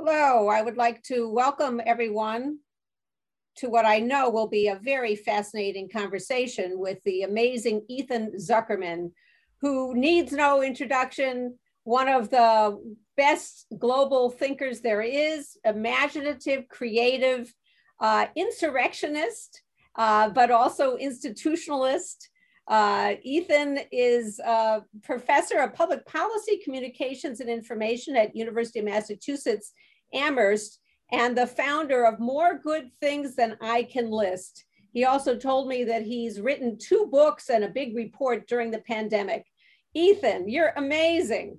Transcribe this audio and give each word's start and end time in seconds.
Hello, 0.00 0.46
I 0.46 0.62
would 0.62 0.76
like 0.76 1.02
to 1.04 1.28
welcome 1.28 1.80
everyone 1.84 2.58
to 3.56 3.68
what 3.68 3.84
I 3.84 3.98
know 3.98 4.30
will 4.30 4.46
be 4.46 4.68
a 4.68 4.76
very 4.80 5.16
fascinating 5.16 5.88
conversation 5.88 6.78
with 6.78 6.98
the 7.04 7.22
amazing 7.22 7.84
Ethan 7.88 8.34
Zuckerman, 8.36 9.10
who 9.60 9.96
needs 9.96 10.30
no 10.30 10.62
introduction, 10.62 11.58
one 11.82 12.06
of 12.06 12.30
the 12.30 12.78
best 13.16 13.66
global 13.76 14.30
thinkers 14.30 14.82
there 14.82 15.02
is, 15.02 15.56
imaginative, 15.64 16.68
creative, 16.68 17.52
uh, 17.98 18.26
insurrectionist, 18.36 19.62
uh, 19.96 20.28
but 20.28 20.52
also 20.52 20.96
institutionalist. 20.96 22.28
Uh, 22.68 23.14
Ethan 23.24 23.80
is 23.90 24.38
a 24.38 24.84
professor 25.02 25.58
of 25.58 25.74
public 25.74 26.06
policy, 26.06 26.60
communications, 26.62 27.40
and 27.40 27.50
information 27.50 28.14
at 28.14 28.36
University 28.36 28.78
of 28.78 28.84
Massachusetts 28.84 29.72
Amherst 30.12 30.80
and 31.12 31.36
the 31.36 31.46
founder 31.46 32.04
of 32.04 32.20
More 32.20 32.58
Good 32.58 32.90
Things 33.00 33.34
Than 33.34 33.56
I 33.60 33.82
Can 33.84 34.10
List. 34.10 34.64
He 34.92 35.04
also 35.04 35.36
told 35.36 35.68
me 35.68 35.84
that 35.84 36.02
he's 36.02 36.40
written 36.40 36.78
two 36.78 37.08
books 37.10 37.50
and 37.50 37.64
a 37.64 37.68
big 37.68 37.94
report 37.94 38.48
during 38.48 38.70
the 38.70 38.80
pandemic. 38.80 39.46
Ethan, 39.94 40.48
you're 40.48 40.72
amazing. 40.76 41.58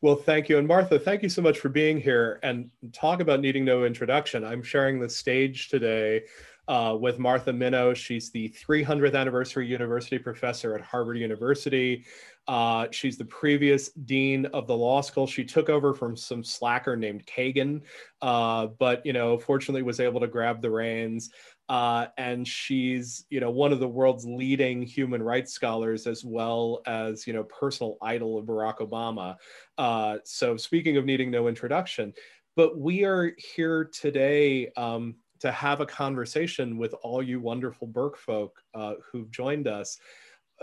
Well, 0.00 0.14
thank 0.14 0.48
you. 0.48 0.58
And 0.58 0.68
Martha, 0.68 0.98
thank 0.98 1.22
you 1.22 1.28
so 1.28 1.42
much 1.42 1.58
for 1.58 1.68
being 1.68 2.00
here 2.00 2.38
and 2.44 2.70
talk 2.92 3.20
about 3.20 3.40
needing 3.40 3.64
no 3.64 3.84
introduction. 3.84 4.44
I'm 4.44 4.62
sharing 4.62 5.00
the 5.00 5.08
stage 5.08 5.68
today 5.68 6.22
uh, 6.68 6.96
with 7.00 7.18
Martha 7.18 7.52
Minow. 7.52 7.96
She's 7.96 8.30
the 8.30 8.48
300th 8.50 9.16
anniversary 9.16 9.66
university 9.66 10.18
professor 10.18 10.76
at 10.76 10.82
Harvard 10.82 11.18
University. 11.18 12.04
Uh, 12.48 12.88
she's 12.90 13.18
the 13.18 13.24
previous 13.26 13.90
dean 13.90 14.46
of 14.46 14.66
the 14.66 14.76
law 14.76 15.02
school. 15.02 15.26
She 15.26 15.44
took 15.44 15.68
over 15.68 15.92
from 15.92 16.16
some 16.16 16.42
slacker 16.42 16.96
named 16.96 17.26
Kagan, 17.26 17.82
uh, 18.22 18.68
but 18.78 19.04
you 19.04 19.12
know, 19.12 19.38
fortunately, 19.38 19.82
was 19.82 20.00
able 20.00 20.20
to 20.20 20.26
grab 20.26 20.62
the 20.62 20.70
reins. 20.70 21.30
Uh, 21.68 22.06
and 22.16 22.48
she's 22.48 23.26
you 23.28 23.40
know 23.40 23.50
one 23.50 23.72
of 23.72 23.80
the 23.80 23.86
world's 23.88 24.24
leading 24.24 24.80
human 24.80 25.22
rights 25.22 25.52
scholars 25.52 26.06
as 26.06 26.24
well 26.24 26.80
as 26.86 27.26
you 27.26 27.34
know 27.34 27.44
personal 27.44 27.98
idol 28.00 28.38
of 28.38 28.46
Barack 28.46 28.78
Obama. 28.78 29.36
Uh, 29.76 30.16
so 30.24 30.56
speaking 30.56 30.96
of 30.96 31.04
needing 31.04 31.30
no 31.30 31.46
introduction, 31.46 32.14
but 32.56 32.78
we 32.78 33.04
are 33.04 33.34
here 33.36 33.84
today. 33.84 34.70
Um, 34.76 35.16
to 35.40 35.52
have 35.52 35.80
a 35.80 35.86
conversation 35.86 36.78
with 36.78 36.92
all 37.02 37.22
you 37.22 37.40
wonderful 37.40 37.86
Burke 37.86 38.16
folk 38.16 38.60
uh, 38.74 38.94
who've 39.12 39.30
joined 39.30 39.68
us. 39.68 39.98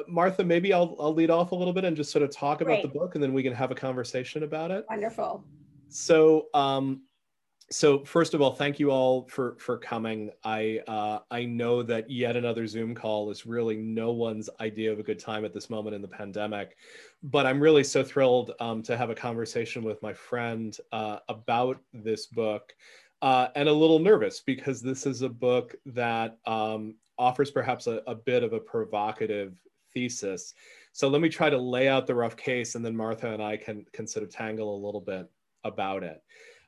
Martha, 0.08 0.44
maybe 0.44 0.74
I'll, 0.74 0.96
I'll 1.00 1.14
lead 1.14 1.30
off 1.30 1.52
a 1.52 1.56
little 1.56 1.74
bit 1.74 1.86
and 1.86 1.96
just 1.96 2.12
sort 2.12 2.24
of 2.24 2.32
talk 2.32 2.60
Great. 2.60 2.80
about 2.80 2.82
the 2.82 3.00
book 3.00 3.16
and 3.16 3.24
then 3.24 3.34
we 3.34 3.44
can 3.44 3.54
have 3.54 3.72
a 3.72 3.76
conversation 3.76 4.44
about 4.44 4.72
it. 4.72 4.86
Wonderful. 4.90 5.44
So, 5.88 6.48
um, 6.54 7.02
so 7.72 8.04
first 8.04 8.34
of 8.34 8.42
all, 8.42 8.52
thank 8.54 8.80
you 8.80 8.92
all 8.92 9.28
for 9.28 9.56
for 9.58 9.78
coming. 9.78 10.30
I 10.44 10.82
uh, 10.88 11.20
I 11.32 11.46
know 11.46 11.82
that 11.84 12.10
yet 12.10 12.36
another 12.36 12.68
Zoom 12.68 12.94
call 12.94 13.32
is 13.32 13.46
really 13.46 13.76
no 13.76 14.12
one's 14.12 14.50
idea 14.60 14.92
of 14.92 15.00
a 15.00 15.04
good 15.04 15.20
time 15.20 15.46
at 15.46 15.54
this 15.54 15.70
moment 15.70 15.96
in 15.96 16.02
the 16.02 16.08
pandemic, 16.08 16.78
but 17.24 17.48
I'm 17.48 17.60
really 17.60 17.84
so 17.84 18.04
thrilled 18.04 18.52
um, 18.60 18.84
to 18.84 18.96
have 18.96 19.10
a 19.10 19.16
conversation 19.16 19.84
with 19.84 20.02
my 20.04 20.14
friend 20.14 20.78
uh, 20.92 21.20
about 21.28 21.82
this 21.92 22.28
book, 22.28 22.76
uh, 23.24 23.48
and 23.56 23.68
a 23.68 23.74
little 23.74 24.00
nervous 24.00 24.42
because 24.42 24.80
this 24.82 25.08
is 25.08 25.24
a 25.24 25.30
book 25.30 25.74
that 25.88 26.38
um, 26.46 26.96
offers 27.18 27.50
perhaps 27.50 27.88
a, 27.88 28.04
a 28.06 28.14
bit 28.14 28.44
of 28.44 28.54
a 28.54 28.60
provocative 28.60 29.60
thesis. 29.96 30.54
So 30.92 31.08
let 31.08 31.22
me 31.22 31.30
try 31.30 31.50
to 31.50 31.58
lay 31.58 31.88
out 31.88 32.06
the 32.06 32.14
rough 32.14 32.38
case 32.38 32.76
and 32.76 32.86
then 32.86 32.96
Martha 32.96 33.32
and 33.32 33.42
I 33.42 33.58
can, 33.58 33.86
can 33.92 34.06
sort 34.06 34.24
of 34.24 34.30
tangle 34.30 34.76
a 34.76 34.86
little 34.86 35.02
bit 35.02 35.28
about 35.64 36.04
it. 36.04 36.22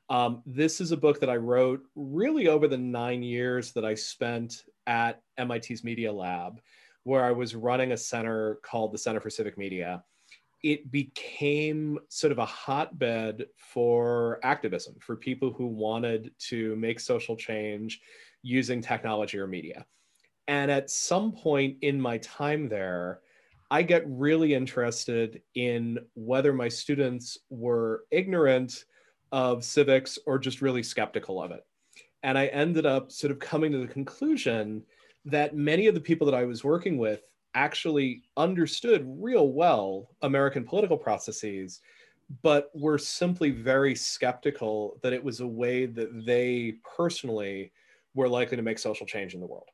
Um, 0.09 0.41
this 0.45 0.81
is 0.81 0.91
a 0.91 0.97
book 0.97 1.19
that 1.19 1.29
I 1.29 1.35
wrote 1.35 1.81
really 1.95 2.47
over 2.47 2.67
the 2.67 2.77
nine 2.77 3.21
years 3.21 3.73
that 3.73 3.85
I 3.85 3.93
spent 3.93 4.63
at 4.87 5.21
MIT's 5.37 5.83
Media 5.83 6.11
Lab, 6.11 6.61
where 7.03 7.23
I 7.23 7.31
was 7.31 7.55
running 7.55 7.91
a 7.91 7.97
center 7.97 8.59
called 8.63 8.93
the 8.93 8.97
Center 8.97 9.19
for 9.19 9.29
Civic 9.29 9.57
Media. 9.57 10.03
It 10.63 10.91
became 10.91 11.99
sort 12.09 12.31
of 12.31 12.39
a 12.39 12.45
hotbed 12.45 13.45
for 13.57 14.39
activism, 14.43 14.95
for 14.99 15.15
people 15.15 15.51
who 15.51 15.67
wanted 15.67 16.31
to 16.47 16.75
make 16.77 16.99
social 16.99 17.35
change 17.35 17.99
using 18.43 18.81
technology 18.81 19.37
or 19.37 19.47
media. 19.47 19.85
And 20.47 20.71
at 20.71 20.89
some 20.89 21.31
point 21.31 21.77
in 21.81 21.99
my 21.99 22.17
time 22.19 22.69
there, 22.69 23.19
I 23.69 23.81
get 23.81 24.03
really 24.07 24.53
interested 24.53 25.41
in 25.55 25.99
whether 26.13 26.53
my 26.53 26.69
students 26.69 27.37
were 27.49 28.05
ignorant 28.11 28.85
of 29.33 29.65
civics 29.65 30.17
or 30.25 30.39
just 30.39 30.61
really 30.61 30.83
skeptical 30.83 31.41
of 31.41 31.51
it. 31.51 31.65
And 32.23 32.37
I 32.37 32.47
ended 32.47 32.85
up 32.85 33.11
sort 33.11 33.31
of 33.31 33.39
coming 33.39 33.71
to 33.73 33.79
the 33.79 33.87
conclusion 33.87 34.83
that 35.25 35.55
many 35.55 35.87
of 35.87 35.95
the 35.95 36.01
people 36.01 36.25
that 36.25 36.33
I 36.33 36.45
was 36.45 36.63
working 36.63 36.97
with 36.97 37.21
actually 37.53 38.23
understood 38.37 39.05
real 39.05 39.51
well 39.51 40.09
American 40.21 40.63
political 40.63 40.97
processes, 40.97 41.81
but 42.41 42.69
were 42.73 42.97
simply 42.97 43.51
very 43.51 43.95
skeptical 43.95 44.97
that 45.03 45.13
it 45.13 45.23
was 45.23 45.41
a 45.41 45.47
way 45.47 45.85
that 45.85 46.25
they 46.25 46.75
personally 46.95 47.71
were 48.15 48.29
likely 48.29 48.55
to 48.55 48.63
make 48.63 48.79
social 48.79 49.05
change 49.05 49.33
in 49.33 49.41
the 49.41 49.45
world. 49.45 49.69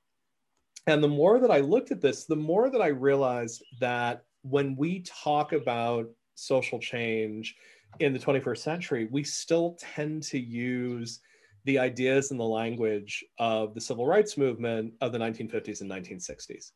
And 0.88 1.04
the 1.04 1.08
more 1.08 1.40
that 1.40 1.52
I 1.52 1.60
looked 1.60 1.92
at 1.92 2.02
this, 2.02 2.26
the 2.26 2.36
more 2.36 2.70
that 2.70 2.82
I 2.82 2.88
realized 2.88 3.64
that 3.80 4.26
when 4.42 4.76
we 4.76 5.02
talk 5.02 5.54
about 5.54 6.08
social 6.36 6.80
change 6.80 7.56
in 8.00 8.12
the 8.12 8.20
21st 8.20 8.58
century, 8.58 9.08
we 9.12 9.24
still 9.24 9.78
tend 9.80 10.24
to 10.24 10.40
use 10.40 11.22
the 11.66 11.80
ideas 11.80 12.32
and 12.32 12.40
the 12.40 12.44
language 12.44 13.24
of 13.40 13.74
the 13.74 13.80
civil 13.80 14.06
rights 14.06 14.38
movement 14.38 14.94
of 15.00 15.14
the 15.14 15.18
1950s 15.18 15.80
and 15.80 15.90
1960s. 15.90 16.72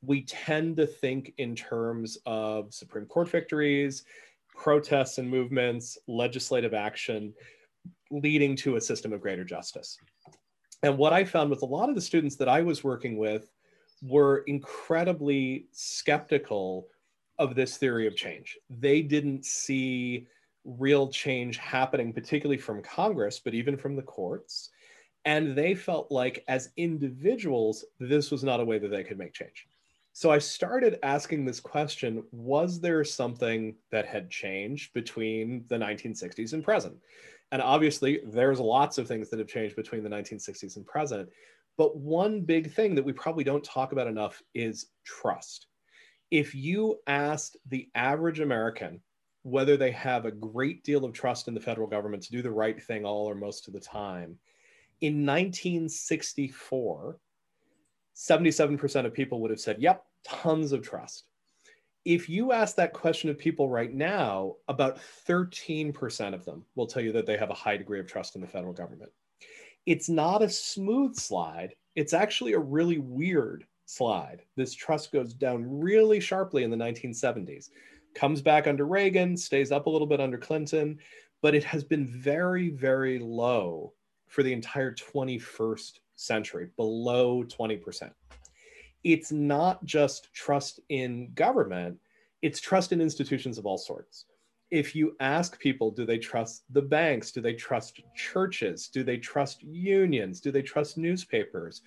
We 0.00 0.22
tend 0.22 0.76
to 0.76 0.86
think 0.86 1.34
in 1.36 1.54
terms 1.54 2.16
of 2.24 2.72
Supreme 2.72 3.04
Court 3.04 3.28
victories, 3.28 4.04
protests 4.56 5.18
and 5.18 5.28
movements, 5.28 5.98
legislative 6.06 6.72
action, 6.72 7.34
leading 8.10 8.56
to 8.56 8.76
a 8.76 8.80
system 8.80 9.12
of 9.12 9.20
greater 9.20 9.44
justice. 9.44 9.98
And 10.82 10.98
what 10.98 11.12
I 11.12 11.24
found 11.24 11.50
with 11.50 11.62
a 11.62 11.66
lot 11.66 11.88
of 11.88 11.94
the 11.94 12.00
students 12.00 12.36
that 12.36 12.48
I 12.48 12.62
was 12.62 12.82
working 12.82 13.16
with 13.16 13.50
were 14.02 14.38
incredibly 14.46 15.66
skeptical 15.70 16.88
of 17.38 17.54
this 17.54 17.76
theory 17.76 18.06
of 18.06 18.16
change. 18.16 18.58
They 18.68 19.02
didn't 19.02 19.44
see 19.44 20.26
real 20.64 21.08
change 21.08 21.56
happening, 21.56 22.12
particularly 22.12 22.58
from 22.58 22.82
Congress, 22.82 23.38
but 23.38 23.54
even 23.54 23.76
from 23.76 23.96
the 23.96 24.02
courts. 24.02 24.70
And 25.24 25.56
they 25.56 25.74
felt 25.74 26.10
like, 26.10 26.44
as 26.48 26.70
individuals, 26.76 27.84
this 28.00 28.30
was 28.30 28.42
not 28.42 28.60
a 28.60 28.64
way 28.64 28.78
that 28.78 28.88
they 28.88 29.04
could 29.04 29.18
make 29.18 29.32
change. 29.32 29.68
So 30.14 30.30
I 30.30 30.38
started 30.38 30.98
asking 31.02 31.44
this 31.44 31.60
question 31.60 32.24
Was 32.32 32.80
there 32.80 33.04
something 33.04 33.76
that 33.90 34.06
had 34.06 34.30
changed 34.30 34.92
between 34.92 35.64
the 35.68 35.76
1960s 35.76 36.52
and 36.52 36.64
present? 36.64 36.96
And 37.52 37.60
obviously, 37.60 38.20
there's 38.26 38.58
lots 38.58 38.96
of 38.96 39.06
things 39.06 39.28
that 39.28 39.38
have 39.38 39.46
changed 39.46 39.76
between 39.76 40.02
the 40.02 40.08
1960s 40.08 40.76
and 40.76 40.86
present. 40.86 41.28
But 41.76 41.96
one 41.96 42.40
big 42.40 42.72
thing 42.72 42.94
that 42.94 43.04
we 43.04 43.12
probably 43.12 43.44
don't 43.44 43.62
talk 43.62 43.92
about 43.92 44.06
enough 44.06 44.42
is 44.54 44.86
trust. 45.04 45.66
If 46.30 46.54
you 46.54 46.98
asked 47.06 47.58
the 47.68 47.88
average 47.94 48.40
American 48.40 49.00
whether 49.42 49.76
they 49.76 49.90
have 49.90 50.24
a 50.24 50.30
great 50.30 50.82
deal 50.82 51.04
of 51.04 51.12
trust 51.12 51.46
in 51.46 51.52
the 51.52 51.60
federal 51.60 51.86
government 51.86 52.22
to 52.22 52.32
do 52.32 52.40
the 52.42 52.50
right 52.50 52.82
thing 52.82 53.04
all 53.04 53.28
or 53.28 53.34
most 53.34 53.68
of 53.68 53.74
the 53.74 53.80
time, 53.80 54.38
in 55.02 55.26
1964, 55.26 57.18
77% 58.16 59.04
of 59.04 59.12
people 59.12 59.40
would 59.40 59.50
have 59.50 59.60
said, 59.60 59.80
yep, 59.80 60.04
tons 60.24 60.72
of 60.72 60.82
trust 60.82 61.24
if 62.04 62.28
you 62.28 62.52
ask 62.52 62.76
that 62.76 62.92
question 62.92 63.30
of 63.30 63.38
people 63.38 63.68
right 63.68 63.92
now, 63.92 64.56
about 64.68 64.98
13% 65.28 66.34
of 66.34 66.44
them 66.44 66.64
will 66.74 66.86
tell 66.86 67.02
you 67.02 67.12
that 67.12 67.26
they 67.26 67.36
have 67.36 67.50
a 67.50 67.54
high 67.54 67.76
degree 67.76 68.00
of 68.00 68.06
trust 68.06 68.34
in 68.34 68.40
the 68.40 68.46
federal 68.46 68.72
government. 68.72 69.12
It's 69.86 70.08
not 70.08 70.42
a 70.42 70.48
smooth 70.48 71.16
slide, 71.16 71.74
it's 71.94 72.12
actually 72.12 72.54
a 72.54 72.58
really 72.58 72.98
weird 72.98 73.66
slide. 73.86 74.42
This 74.56 74.74
trust 74.74 75.12
goes 75.12 75.34
down 75.34 75.64
really 75.80 76.20
sharply 76.20 76.64
in 76.64 76.70
the 76.70 76.76
1970s, 76.76 77.68
comes 78.14 78.40
back 78.40 78.66
under 78.66 78.86
Reagan, 78.86 79.36
stays 79.36 79.70
up 79.72 79.86
a 79.86 79.90
little 79.90 80.06
bit 80.06 80.20
under 80.20 80.38
Clinton, 80.38 80.98
but 81.40 81.54
it 81.54 81.64
has 81.64 81.84
been 81.84 82.06
very, 82.06 82.70
very 82.70 83.18
low 83.18 83.92
for 84.28 84.42
the 84.42 84.52
entire 84.52 84.94
21st 84.94 85.98
century, 86.14 86.68
below 86.76 87.44
20% 87.44 88.10
it's 89.04 89.32
not 89.32 89.84
just 89.84 90.32
trust 90.32 90.80
in 90.88 91.32
government, 91.34 91.98
it's 92.42 92.60
trust 92.60 92.92
in 92.92 93.00
institutions 93.00 93.58
of 93.58 93.66
all 93.66 93.78
sorts. 93.78 94.26
If 94.70 94.96
you 94.96 95.16
ask 95.20 95.58
people, 95.58 95.90
do 95.90 96.06
they 96.06 96.18
trust 96.18 96.64
the 96.70 96.82
banks? 96.82 97.30
Do 97.30 97.40
they 97.40 97.54
trust 97.54 98.00
churches? 98.14 98.88
Do 98.88 99.04
they 99.04 99.18
trust 99.18 99.62
unions? 99.62 100.40
Do 100.40 100.50
they 100.50 100.62
trust 100.62 100.96
newspapers? 100.96 101.82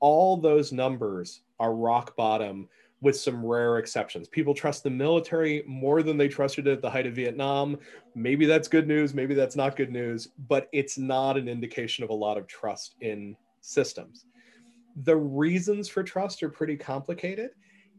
All 0.00 0.36
those 0.36 0.72
numbers 0.72 1.42
are 1.60 1.74
rock 1.74 2.16
bottom 2.16 2.68
with 3.02 3.16
some 3.16 3.44
rare 3.44 3.78
exceptions. 3.78 4.28
People 4.28 4.54
trust 4.54 4.84
the 4.84 4.90
military 4.90 5.64
more 5.66 6.02
than 6.02 6.16
they 6.16 6.28
trusted 6.28 6.66
it 6.68 6.72
at 6.72 6.82
the 6.82 6.90
height 6.90 7.06
of 7.06 7.14
Vietnam. 7.14 7.76
Maybe 8.14 8.46
that's 8.46 8.68
good 8.68 8.86
news, 8.86 9.12
maybe 9.12 9.34
that's 9.34 9.56
not 9.56 9.76
good 9.76 9.90
news, 9.90 10.28
but 10.48 10.68
it's 10.72 10.96
not 10.96 11.36
an 11.36 11.48
indication 11.48 12.04
of 12.04 12.10
a 12.10 12.14
lot 12.14 12.38
of 12.38 12.46
trust 12.46 12.94
in 13.00 13.36
systems. 13.60 14.24
The 14.96 15.16
reasons 15.16 15.88
for 15.88 16.02
trust 16.02 16.42
are 16.42 16.48
pretty 16.48 16.76
complicated. 16.76 17.50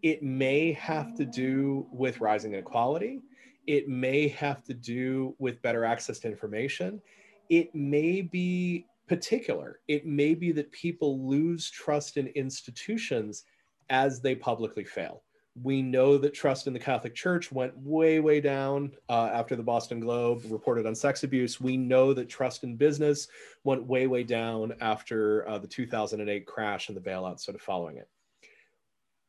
It 0.03 0.21
may 0.21 0.73
have 0.73 1.15
to 1.15 1.25
do 1.25 1.87
with 1.91 2.21
rising 2.21 2.53
inequality. 2.53 3.21
It 3.67 3.87
may 3.87 4.27
have 4.27 4.63
to 4.65 4.73
do 4.73 5.35
with 5.39 5.61
better 5.61 5.85
access 5.85 6.19
to 6.19 6.27
information. 6.27 7.01
It 7.49 7.73
may 7.73 8.21
be 8.21 8.85
particular. 9.07 9.79
It 9.87 10.05
may 10.05 10.33
be 10.35 10.51
that 10.51 10.71
people 10.71 11.27
lose 11.27 11.69
trust 11.69 12.17
in 12.17 12.27
institutions 12.27 13.45
as 13.89 14.21
they 14.21 14.35
publicly 14.35 14.83
fail. 14.83 15.23
We 15.61 15.83
know 15.83 16.17
that 16.17 16.33
trust 16.33 16.65
in 16.65 16.73
the 16.73 16.79
Catholic 16.79 17.13
Church 17.13 17.51
went 17.51 17.77
way, 17.77 18.19
way 18.19 18.41
down 18.41 18.91
uh, 19.07 19.29
after 19.31 19.55
the 19.55 19.61
Boston 19.61 19.99
Globe 19.99 20.41
reported 20.49 20.87
on 20.87 20.95
sex 20.95 21.23
abuse. 21.23 21.61
We 21.61 21.77
know 21.77 22.11
that 22.13 22.27
trust 22.27 22.63
in 22.63 22.75
business 22.75 23.27
went 23.63 23.85
way, 23.85 24.07
way 24.07 24.23
down 24.23 24.73
after 24.81 25.47
uh, 25.47 25.59
the 25.59 25.67
2008 25.67 26.47
crash 26.47 26.87
and 26.87 26.97
the 26.97 27.01
bailout 27.01 27.39
sort 27.39 27.53
of 27.53 27.61
following 27.61 27.97
it. 27.97 28.09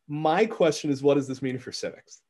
My 0.09 0.47
question 0.47 0.91
is 0.91 1.03
what 1.03 1.15
does 1.15 1.29
this 1.29 1.43
mean 1.43 1.59
for 1.59 1.73
civics? 1.73 2.23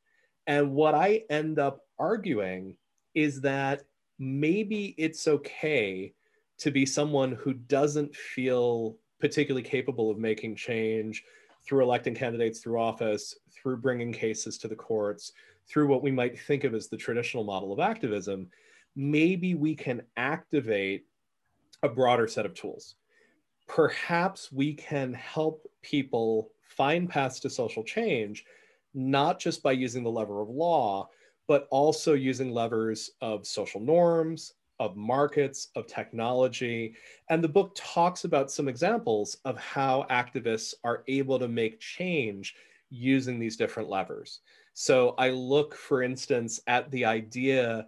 And 0.47 0.73
what 0.73 0.93
I 0.93 1.23
end 1.29 1.57
up 1.57 1.79
arguing 1.97 2.75
is 3.13 3.41
that 3.41 3.83
maybe 4.19 4.93
it's 4.97 5.27
okay 5.27 6.13
to 6.57 6.71
be 6.71 6.85
someone 6.85 7.33
who 7.33 7.53
doesn't 7.53 8.15
feel 8.15 8.97
particularly 9.19 9.67
capable 9.67 10.11
of 10.11 10.17
making 10.17 10.55
change 10.55 11.23
through 11.65 11.83
electing 11.83 12.15
candidates 12.15 12.59
through 12.59 12.79
office, 12.79 13.35
through 13.51 13.77
bringing 13.77 14.11
cases 14.11 14.57
to 14.59 14.67
the 14.67 14.75
courts, 14.75 15.31
through 15.67 15.87
what 15.87 16.03
we 16.03 16.11
might 16.11 16.39
think 16.39 16.63
of 16.63 16.73
as 16.73 16.87
the 16.87 16.97
traditional 16.97 17.43
model 17.43 17.73
of 17.73 17.79
activism, 17.79 18.47
maybe 18.95 19.55
we 19.55 19.75
can 19.75 20.01
activate 20.17 21.05
a 21.83 21.89
broader 21.89 22.27
set 22.27 22.45
of 22.45 22.53
tools. 22.53 22.95
Perhaps 23.67 24.51
we 24.51 24.73
can 24.73 25.13
help 25.13 25.67
people 25.81 26.51
find 26.61 27.09
paths 27.09 27.39
to 27.39 27.49
social 27.49 27.83
change, 27.83 28.45
not 28.93 29.39
just 29.39 29.63
by 29.63 29.71
using 29.71 30.03
the 30.03 30.11
lever 30.11 30.41
of 30.41 30.49
law, 30.49 31.09
but 31.47 31.67
also 31.71 32.13
using 32.13 32.51
levers 32.51 33.11
of 33.21 33.45
social 33.45 33.79
norms, 33.79 34.53
of 34.79 34.95
markets, 34.95 35.69
of 35.75 35.87
technology. 35.87 36.95
And 37.29 37.43
the 37.43 37.49
book 37.49 37.71
talks 37.75 38.23
about 38.23 38.51
some 38.51 38.67
examples 38.67 39.37
of 39.45 39.57
how 39.57 40.05
activists 40.09 40.73
are 40.83 41.03
able 41.07 41.39
to 41.39 41.47
make 41.47 41.79
change 41.79 42.55
using 42.89 43.39
these 43.39 43.57
different 43.57 43.89
levers. 43.89 44.41
So 44.73 45.15
I 45.17 45.29
look, 45.29 45.75
for 45.75 46.03
instance, 46.03 46.59
at 46.67 46.91
the 46.91 47.05
idea 47.05 47.87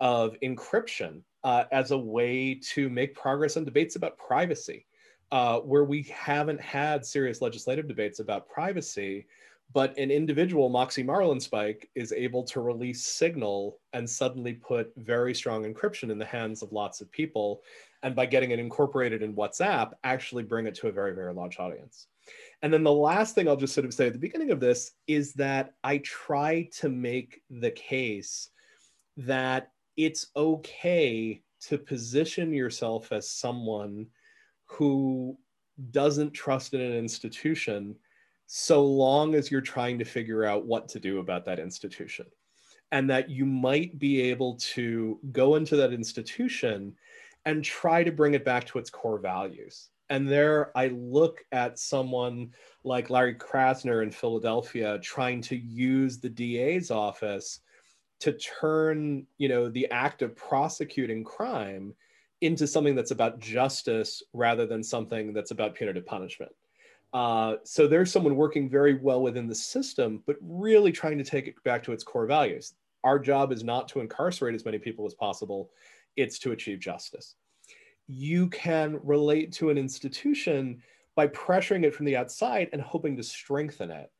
of 0.00 0.36
encryption 0.42 1.22
uh, 1.44 1.64
as 1.72 1.90
a 1.90 1.98
way 1.98 2.54
to 2.54 2.88
make 2.88 3.14
progress 3.14 3.56
on 3.56 3.64
debates 3.64 3.96
about 3.96 4.18
privacy, 4.18 4.86
uh, 5.32 5.58
where 5.58 5.84
we 5.84 6.02
haven't 6.04 6.60
had 6.60 7.04
serious 7.04 7.42
legislative 7.42 7.88
debates 7.88 8.20
about 8.20 8.48
privacy 8.48 9.26
but 9.72 9.96
an 9.98 10.10
individual 10.10 10.68
moxie 10.68 11.04
marlinspike 11.04 11.88
is 11.94 12.12
able 12.12 12.42
to 12.42 12.60
release 12.60 13.04
signal 13.04 13.78
and 13.92 14.08
suddenly 14.08 14.54
put 14.54 14.92
very 14.96 15.34
strong 15.34 15.64
encryption 15.64 16.10
in 16.10 16.18
the 16.18 16.24
hands 16.24 16.62
of 16.62 16.72
lots 16.72 17.00
of 17.00 17.10
people 17.12 17.62
and 18.02 18.14
by 18.14 18.24
getting 18.24 18.50
it 18.50 18.58
incorporated 18.58 19.22
in 19.22 19.34
whatsapp 19.34 19.92
actually 20.04 20.42
bring 20.42 20.66
it 20.66 20.74
to 20.74 20.88
a 20.88 20.92
very 20.92 21.14
very 21.14 21.34
large 21.34 21.58
audience. 21.58 22.06
And 22.62 22.72
then 22.72 22.82
the 22.82 22.92
last 22.92 23.34
thing 23.34 23.48
i'll 23.48 23.56
just 23.56 23.74
sort 23.74 23.84
of 23.84 23.94
say 23.94 24.06
at 24.06 24.12
the 24.12 24.18
beginning 24.18 24.50
of 24.50 24.60
this 24.60 24.92
is 25.06 25.34
that 25.34 25.74
i 25.84 25.98
try 25.98 26.68
to 26.78 26.88
make 26.88 27.42
the 27.50 27.70
case 27.70 28.50
that 29.16 29.70
it's 29.96 30.28
okay 30.36 31.42
to 31.60 31.76
position 31.76 32.52
yourself 32.52 33.10
as 33.12 33.30
someone 33.30 34.06
who 34.66 35.36
doesn't 35.90 36.32
trust 36.32 36.74
in 36.74 36.80
an 36.80 36.92
institution 36.92 37.96
so 38.50 38.82
long 38.82 39.34
as 39.34 39.50
you're 39.50 39.60
trying 39.60 39.98
to 39.98 40.06
figure 40.06 40.46
out 40.46 40.64
what 40.64 40.88
to 40.88 40.98
do 40.98 41.18
about 41.18 41.44
that 41.44 41.58
institution. 41.58 42.24
And 42.90 43.08
that 43.10 43.28
you 43.28 43.44
might 43.44 43.98
be 43.98 44.22
able 44.22 44.56
to 44.56 45.20
go 45.30 45.56
into 45.56 45.76
that 45.76 45.92
institution 45.92 46.94
and 47.44 47.62
try 47.62 48.02
to 48.02 48.10
bring 48.10 48.32
it 48.32 48.46
back 48.46 48.64
to 48.68 48.78
its 48.78 48.88
core 48.88 49.18
values. 49.18 49.90
And 50.08 50.26
there 50.26 50.72
I 50.74 50.88
look 50.88 51.44
at 51.52 51.78
someone 51.78 52.54
like 52.84 53.10
Larry 53.10 53.34
Krasner 53.34 54.02
in 54.02 54.10
Philadelphia 54.10 54.98
trying 55.00 55.42
to 55.42 55.56
use 55.56 56.18
the 56.18 56.30
DA's 56.30 56.90
office 56.90 57.60
to 58.20 58.32
turn, 58.32 59.26
you 59.36 59.50
know, 59.50 59.68
the 59.68 59.90
act 59.90 60.22
of 60.22 60.34
prosecuting 60.34 61.22
crime 61.22 61.92
into 62.40 62.66
something 62.66 62.94
that's 62.94 63.10
about 63.10 63.40
justice 63.40 64.22
rather 64.32 64.64
than 64.64 64.82
something 64.82 65.34
that's 65.34 65.50
about 65.50 65.74
punitive 65.74 66.06
punishment. 66.06 66.52
Uh, 67.12 67.56
so 67.64 67.86
there's 67.86 68.12
someone 68.12 68.36
working 68.36 68.68
very 68.68 68.94
well 68.94 69.22
within 69.22 69.46
the 69.46 69.54
system, 69.54 70.22
but 70.26 70.36
really 70.40 70.92
trying 70.92 71.18
to 71.18 71.24
take 71.24 71.46
it 71.46 71.62
back 71.64 71.82
to 71.82 71.92
its 71.92 72.04
core 72.04 72.26
values. 72.26 72.74
Our 73.04 73.18
job 73.18 73.52
is 73.52 73.64
not 73.64 73.88
to 73.88 74.00
incarcerate 74.00 74.54
as 74.54 74.64
many 74.64 74.78
people 74.78 75.06
as 75.06 75.14
possible, 75.14 75.70
it's 76.16 76.38
to 76.40 76.52
achieve 76.52 76.80
justice. 76.80 77.36
You 78.08 78.48
can 78.48 78.98
relate 79.02 79.52
to 79.52 79.70
an 79.70 79.78
institution 79.78 80.82
by 81.14 81.28
pressuring 81.28 81.84
it 81.84 81.94
from 81.94 82.06
the 82.06 82.16
outside 82.16 82.68
and 82.72 82.82
hoping 82.82 83.16
to 83.16 83.22
strengthen 83.22 83.90
it. 83.90 84.10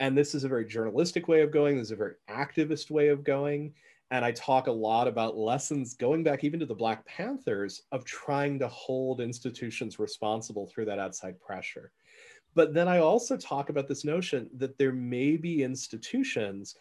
And 0.00 0.16
this 0.16 0.34
is 0.34 0.44
a 0.44 0.48
very 0.48 0.64
journalistic 0.64 1.28
way 1.28 1.42
of 1.42 1.50
going, 1.50 1.76
this 1.76 1.88
is 1.88 1.92
a 1.92 1.96
very 1.96 2.14
activist 2.30 2.90
way 2.90 3.08
of 3.08 3.24
going. 3.24 3.74
And 4.10 4.24
I 4.24 4.32
talk 4.32 4.68
a 4.68 4.72
lot 4.72 5.06
about 5.06 5.36
lessons 5.36 5.94
going 5.94 6.22
back 6.22 6.44
even 6.44 6.60
to 6.60 6.66
the 6.66 6.74
Black 6.74 7.04
Panthers 7.04 7.82
of 7.92 8.04
trying 8.04 8.58
to 8.60 8.68
hold 8.68 9.20
institutions 9.20 9.98
responsible 9.98 10.66
through 10.66 10.86
that 10.86 10.98
outside 10.98 11.38
pressure. 11.40 11.90
But 12.58 12.74
then 12.74 12.88
I 12.88 12.98
also 12.98 13.36
talk 13.36 13.70
about 13.70 13.86
this 13.86 14.04
notion 14.04 14.50
that 14.56 14.78
there 14.78 14.90
may 14.90 15.36
be 15.36 15.62
institutions 15.62 16.74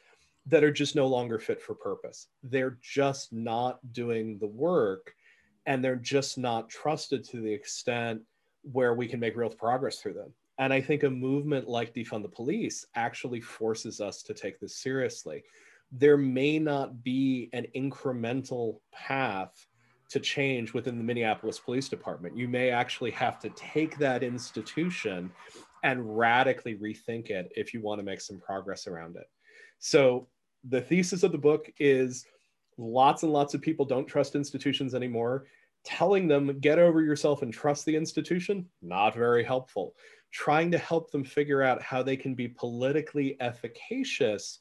that 0.48 0.64
are 0.64 0.72
just 0.72 0.96
no 0.96 1.06
longer 1.06 1.38
fit 1.38 1.62
for 1.62 1.76
purpose. 1.76 2.30
They're 2.42 2.80
just 2.82 3.32
not 3.32 3.78
doing 3.94 4.40
the 4.40 4.48
work 4.48 5.14
and 5.68 5.86
they're 5.86 5.96
just 5.96 6.40
not 6.40 6.68
trusted 6.68 7.24
to 7.26 7.42
the 7.42 7.54
extent 7.54 8.24
where 8.64 8.96
we 8.96 9.08
can 9.08 9.20
make 9.20 9.36
real 9.36 9.52
progress 9.52 10.00
through 10.00 10.14
them. 10.14 10.34
And 10.58 10.74
I 10.74 10.82
think 10.82 11.04
a 11.04 11.12
movement 11.12 11.70
like 11.70 11.94
Defund 11.94 12.24
the 12.24 12.30
Police 12.30 12.88
actually 12.96 13.42
forces 13.42 14.02
us 14.02 14.24
to 14.24 14.34
take 14.34 14.60
this 14.60 14.78
seriously. 14.78 15.44
There 15.92 16.18
may 16.18 16.58
not 16.58 17.04
be 17.04 17.52
an 17.54 17.68
incremental 17.76 18.80
path 18.92 19.68
to 20.10 20.20
change 20.20 20.74
within 20.74 20.98
the 20.98 21.04
Minneapolis 21.04 21.60
Police 21.60 21.90
Department. 21.90 22.38
You 22.38 22.48
may 22.48 22.70
actually 22.70 23.12
have 23.12 23.40
to 23.40 23.50
take 23.50 23.98
that 23.98 24.24
institution 24.24 25.32
and 25.84 26.18
radically 26.18 26.76
rethink 26.76 27.30
it 27.30 27.52
if 27.56 27.74
you 27.74 27.82
want 27.82 28.00
to 28.00 28.06
make 28.06 28.22
some 28.22 28.40
progress 28.40 28.88
around 28.88 29.16
it. 29.16 29.30
So, 29.80 30.28
the 30.68 30.82
thesis 30.82 31.24
of 31.24 31.32
the 31.32 31.38
book 31.38 31.72
is 31.80 32.26
lots 32.78 33.24
and 33.24 33.32
lots 33.32 33.54
of 33.54 33.62
people 33.62 33.86
don't 33.86 34.08
trust 34.08 34.36
institutions 34.36 34.96
anymore. 34.96 35.46
Telling 35.86 36.28
them, 36.28 36.60
get 36.60 36.80
over 36.80 37.02
yourself 37.02 37.42
and 37.44 37.54
trust 37.54 37.86
the 37.86 37.96
institution, 37.96 38.68
not 38.82 39.16
very 39.16 39.44
helpful. 39.44 39.96
Trying 40.32 40.72
to 40.72 40.78
help 40.78 41.12
them 41.12 41.24
figure 41.24 41.64
out 41.64 41.82
how 41.82 42.04
they 42.04 42.18
can 42.18 42.36
be 42.36 42.48
politically 42.48 43.38
efficacious, 43.40 44.60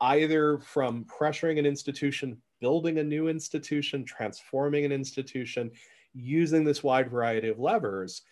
either 0.00 0.58
from 0.60 1.04
pressuring 1.04 1.58
an 1.58 1.66
institution 1.66 2.40
building 2.64 2.96
a 2.98 3.04
new 3.04 3.28
institution, 3.28 4.06
transforming 4.06 4.86
an 4.86 4.92
institution, 4.92 5.70
using 6.14 6.64
this 6.64 6.82
wide 6.82 7.10
variety 7.10 7.48
of 7.48 7.58
levers, 7.58 8.22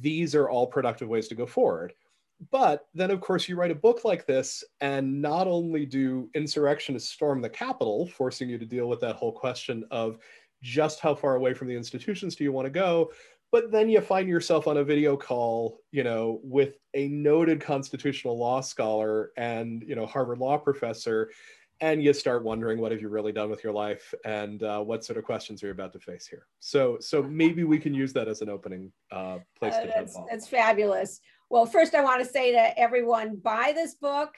these 0.00 0.34
are 0.34 0.48
all 0.48 0.66
productive 0.66 1.08
ways 1.08 1.28
to 1.28 1.34
go 1.34 1.46
forward. 1.46 1.92
But 2.50 2.86
then, 2.92 3.10
of 3.10 3.20
course, 3.20 3.48
you 3.48 3.56
write 3.56 3.70
a 3.70 3.76
book 3.76 4.04
like 4.04 4.26
this, 4.26 4.64
and 4.80 5.22
not 5.22 5.46
only 5.46 5.86
do 5.86 6.28
insurrectionists 6.34 7.12
storm 7.12 7.40
the 7.40 7.48
Capitol, 7.48 8.08
forcing 8.08 8.48
you 8.48 8.58
to 8.58 8.66
deal 8.66 8.88
with 8.88 9.00
that 9.00 9.16
whole 9.16 9.32
question 9.32 9.84
of 9.90 10.18
just 10.60 11.00
how 11.00 11.14
far 11.14 11.36
away 11.36 11.54
from 11.54 11.68
the 11.68 11.76
institutions 11.76 12.34
do 12.34 12.44
you 12.44 12.52
want 12.52 12.66
to 12.66 12.70
go, 12.70 13.12
but 13.52 13.70
then 13.70 13.90
you 13.90 14.00
find 14.00 14.28
yourself 14.28 14.66
on 14.66 14.78
a 14.78 14.84
video 14.84 15.16
call, 15.16 15.78
you 15.90 16.02
know, 16.02 16.40
with 16.42 16.78
a 16.94 17.08
noted 17.08 17.60
constitutional 17.60 18.38
law 18.38 18.60
scholar 18.60 19.30
and, 19.36 19.82
you 19.86 19.94
know, 19.94 20.06
Harvard 20.06 20.38
law 20.38 20.56
professor 20.56 21.30
and 21.82 22.02
you 22.02 22.12
start 22.12 22.44
wondering 22.44 22.78
what 22.78 22.92
have 22.92 23.00
you 23.00 23.08
really 23.08 23.32
done 23.32 23.50
with 23.50 23.62
your 23.62 23.72
life 23.72 24.14
and 24.24 24.62
uh, 24.62 24.80
what 24.80 25.04
sort 25.04 25.18
of 25.18 25.24
questions 25.24 25.62
are 25.62 25.66
you 25.66 25.72
about 25.72 25.92
to 25.92 25.98
face 25.98 26.26
here 26.26 26.46
so 26.60 26.96
so 27.00 27.22
maybe 27.22 27.64
we 27.64 27.78
can 27.78 27.92
use 27.92 28.12
that 28.14 28.28
as 28.28 28.40
an 28.40 28.48
opening 28.48 28.90
uh, 29.10 29.38
place 29.58 29.74
uh, 29.74 29.82
to 29.82 29.88
that's, 29.88 30.16
that's 30.30 30.48
fabulous 30.48 31.20
well 31.50 31.66
first 31.66 31.94
i 31.94 32.02
want 32.02 32.24
to 32.24 32.28
say 32.28 32.52
to 32.52 32.78
everyone 32.78 33.36
buy 33.36 33.72
this 33.74 33.96
book 33.96 34.30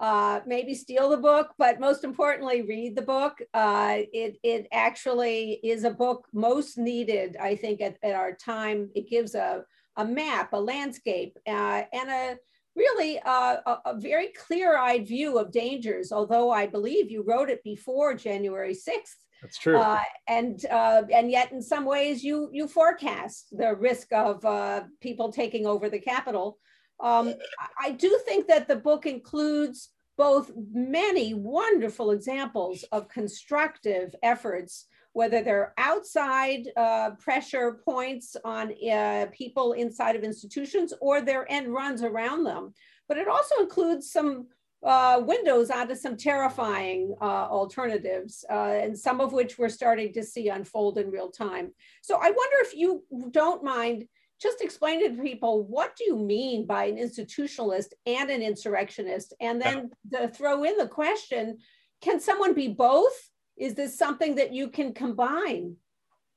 uh, 0.00 0.38
maybe 0.46 0.76
steal 0.76 1.08
the 1.08 1.16
book, 1.16 1.48
but 1.58 1.80
most 1.80 2.04
importantly, 2.04 2.62
read 2.62 2.94
the 2.94 3.02
book. 3.02 3.42
Uh, 3.52 3.98
it, 4.12 4.36
it 4.44 4.68
actually 4.70 5.58
is 5.64 5.82
a 5.82 5.90
book 5.90 6.28
most 6.32 6.78
needed, 6.78 7.36
I 7.36 7.56
think, 7.56 7.80
at, 7.80 7.96
at 8.04 8.14
our 8.14 8.32
time. 8.32 8.90
It 8.94 9.10
gives 9.10 9.34
a, 9.34 9.64
a 9.96 10.04
map, 10.04 10.52
a 10.52 10.60
landscape, 10.60 11.36
uh, 11.48 11.82
and 11.92 12.08
a 12.08 12.36
really 12.78 13.18
uh, 13.20 13.56
a, 13.66 13.78
a, 13.86 14.00
very 14.00 14.28
clear-eyed 14.28 15.06
view 15.06 15.38
of 15.38 15.52
dangers, 15.52 16.12
although 16.12 16.50
I 16.50 16.66
believe 16.66 17.10
you 17.10 17.22
wrote 17.26 17.50
it 17.50 17.62
before 17.64 18.14
January 18.14 18.74
6th. 18.74 19.16
That's 19.42 19.58
true. 19.58 19.76
Uh, 19.78 20.00
and 20.26 20.64
uh, 20.70 21.02
and 21.12 21.30
yet, 21.30 21.52
in 21.52 21.62
some 21.62 21.84
ways, 21.84 22.24
you 22.24 22.50
you 22.52 22.66
forecast 22.66 23.56
the 23.56 23.74
risk 23.76 24.12
of 24.12 24.44
uh, 24.44 24.82
people 25.00 25.30
taking 25.30 25.66
over 25.66 25.88
the 25.88 26.00
Capitol. 26.00 26.58
Um, 27.00 27.34
I 27.80 27.92
do 27.92 28.18
think 28.26 28.48
that 28.48 28.66
the 28.66 28.76
book 28.76 29.06
includes 29.06 29.90
both 30.16 30.50
many 30.72 31.32
wonderful 31.32 32.10
examples 32.10 32.84
of 32.90 33.08
constructive 33.08 34.14
efforts, 34.22 34.86
whether 35.18 35.42
they're 35.42 35.74
outside 35.78 36.68
uh, 36.76 37.10
pressure 37.18 37.80
points 37.84 38.36
on 38.44 38.72
uh, 38.88 39.26
people 39.32 39.72
inside 39.72 40.14
of 40.14 40.22
institutions 40.22 40.94
or 41.00 41.20
their 41.20 41.44
end 41.50 41.66
runs 41.72 42.04
around 42.04 42.44
them. 42.44 42.72
But 43.08 43.18
it 43.18 43.26
also 43.26 43.56
includes 43.56 44.12
some 44.12 44.46
uh, 44.84 45.20
windows 45.24 45.72
onto 45.72 45.96
some 45.96 46.16
terrifying 46.16 47.16
uh, 47.20 47.48
alternatives, 47.50 48.44
uh, 48.48 48.78
and 48.84 48.96
some 48.96 49.20
of 49.20 49.32
which 49.32 49.58
we're 49.58 49.68
starting 49.68 50.12
to 50.12 50.22
see 50.22 50.50
unfold 50.50 50.98
in 50.98 51.10
real 51.10 51.32
time. 51.32 51.72
So 52.00 52.14
I 52.14 52.30
wonder 52.30 52.56
if 52.60 52.76
you 52.76 53.02
don't 53.32 53.64
mind 53.64 54.06
just 54.40 54.60
explain 54.60 55.02
to 55.02 55.20
people 55.20 55.64
what 55.64 55.96
do 55.96 56.04
you 56.04 56.16
mean 56.16 56.64
by 56.64 56.84
an 56.84 56.96
institutionalist 56.96 57.88
and 58.06 58.30
an 58.30 58.40
insurrectionist 58.40 59.34
and 59.40 59.60
then 59.60 59.90
to 60.12 60.28
throw 60.28 60.62
in 60.62 60.76
the 60.76 60.86
question 60.86 61.58
can 62.00 62.20
someone 62.20 62.54
be 62.54 62.68
both 62.68 63.27
is 63.58 63.74
this 63.74 63.96
something 63.96 64.34
that 64.36 64.52
you 64.52 64.68
can 64.68 64.92
combine? 64.92 65.76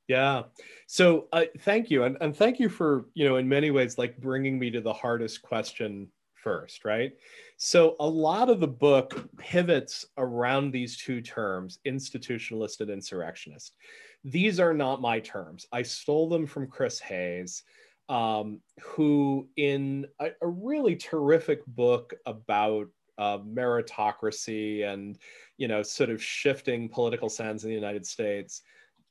Yeah. 0.08 0.42
So 0.86 1.28
uh, 1.32 1.44
thank 1.60 1.90
you. 1.90 2.04
And, 2.04 2.16
and 2.20 2.36
thank 2.36 2.58
you 2.60 2.68
for 2.68 3.06
you 3.14 3.28
know 3.28 3.36
in 3.36 3.48
many 3.48 3.70
ways 3.70 3.98
like 3.98 4.18
bringing 4.18 4.58
me 4.58 4.70
to 4.70 4.80
the 4.80 4.92
hardest 4.92 5.42
question 5.42 6.08
first 6.34 6.84
right? 6.84 7.12
So 7.56 7.96
a 8.00 8.06
lot 8.06 8.50
of 8.50 8.60
the 8.60 8.68
book 8.68 9.28
pivots 9.38 10.04
around 10.18 10.72
these 10.72 10.96
two 10.96 11.20
terms 11.20 11.78
institutionalist 11.86 12.80
and 12.80 12.90
insurrectionist. 12.90 13.76
These 14.24 14.60
are 14.60 14.74
not 14.74 15.00
my 15.00 15.20
terms. 15.20 15.66
I 15.72 15.82
stole 15.82 16.28
them 16.28 16.46
from 16.46 16.66
chris 16.66 16.98
hayes 16.98 17.62
um, 18.08 18.60
who, 18.82 19.48
in 19.56 20.06
a, 20.20 20.30
a, 20.42 20.46
really 20.46 20.96
terrific 20.96 21.64
book 21.66 22.12
about 22.26 22.88
uh, 23.22 23.38
meritocracy 23.38 24.84
and 24.84 25.18
you 25.56 25.68
know 25.68 25.82
sort 25.82 26.10
of 26.10 26.20
shifting 26.22 26.88
political 26.88 27.28
sands 27.28 27.62
in 27.62 27.70
the 27.70 27.76
United 27.76 28.04
States, 28.04 28.62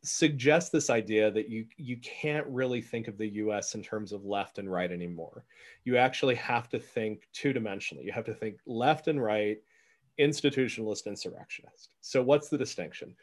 suggests 0.04 0.70
this 0.70 0.90
idea 0.90 1.32
that 1.32 1.48
you 1.50 1.66
you 1.78 1.98
can't 1.98 2.46
really 2.48 2.82
think 2.82 3.08
of 3.08 3.18
the 3.18 3.28
U.S. 3.44 3.74
in 3.74 3.82
terms 3.82 4.12
of 4.12 4.26
left 4.26 4.58
and 4.58 4.70
right 4.70 4.92
anymore. 4.92 5.46
You 5.86 5.96
actually 5.98 6.36
have 6.36 6.68
to 6.70 6.80
think 6.80 7.28
two 7.32 7.54
dimensionally. 7.54 8.04
You 8.04 8.12
have 8.12 8.26
to 8.26 8.34
think 8.34 8.58
left 8.66 9.08
and 9.08 9.24
right, 9.24 9.58
institutionalist, 10.20 11.06
insurrectionist. 11.06 11.94
So 12.02 12.22
what's 12.22 12.50
the 12.50 12.58
distinction? 12.58 13.16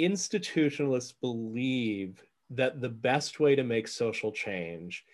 Institutionalists 0.00 1.14
believe 1.20 2.22
that 2.50 2.80
the 2.80 2.88
best 2.88 3.38
way 3.38 3.54
to 3.54 3.62
make 3.62 3.86
social 3.86 4.32
change 4.32 5.04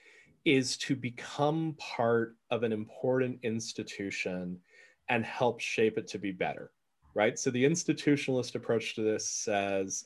is 0.45 0.77
to 0.77 0.95
become 0.95 1.75
part 1.79 2.37
of 2.51 2.63
an 2.63 2.73
important 2.73 3.39
institution 3.43 4.61
and 5.09 5.25
help 5.25 5.61
shape 5.61 5.99
it 5.99 6.07
to 6.09 6.19
be 6.19 6.33
better, 6.33 6.71
right? 7.15 7.39
So 7.39 7.51
the 7.51 7.65
institutionalist 7.65 8.55
approach 8.55 8.95
to 8.95 9.03
this 9.03 9.29
says 9.29 10.05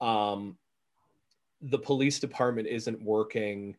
um, 0.00 0.56
the 1.60 1.78
police 1.78 2.18
department 2.18 2.68
isn't 2.68 3.02
working. 3.02 3.76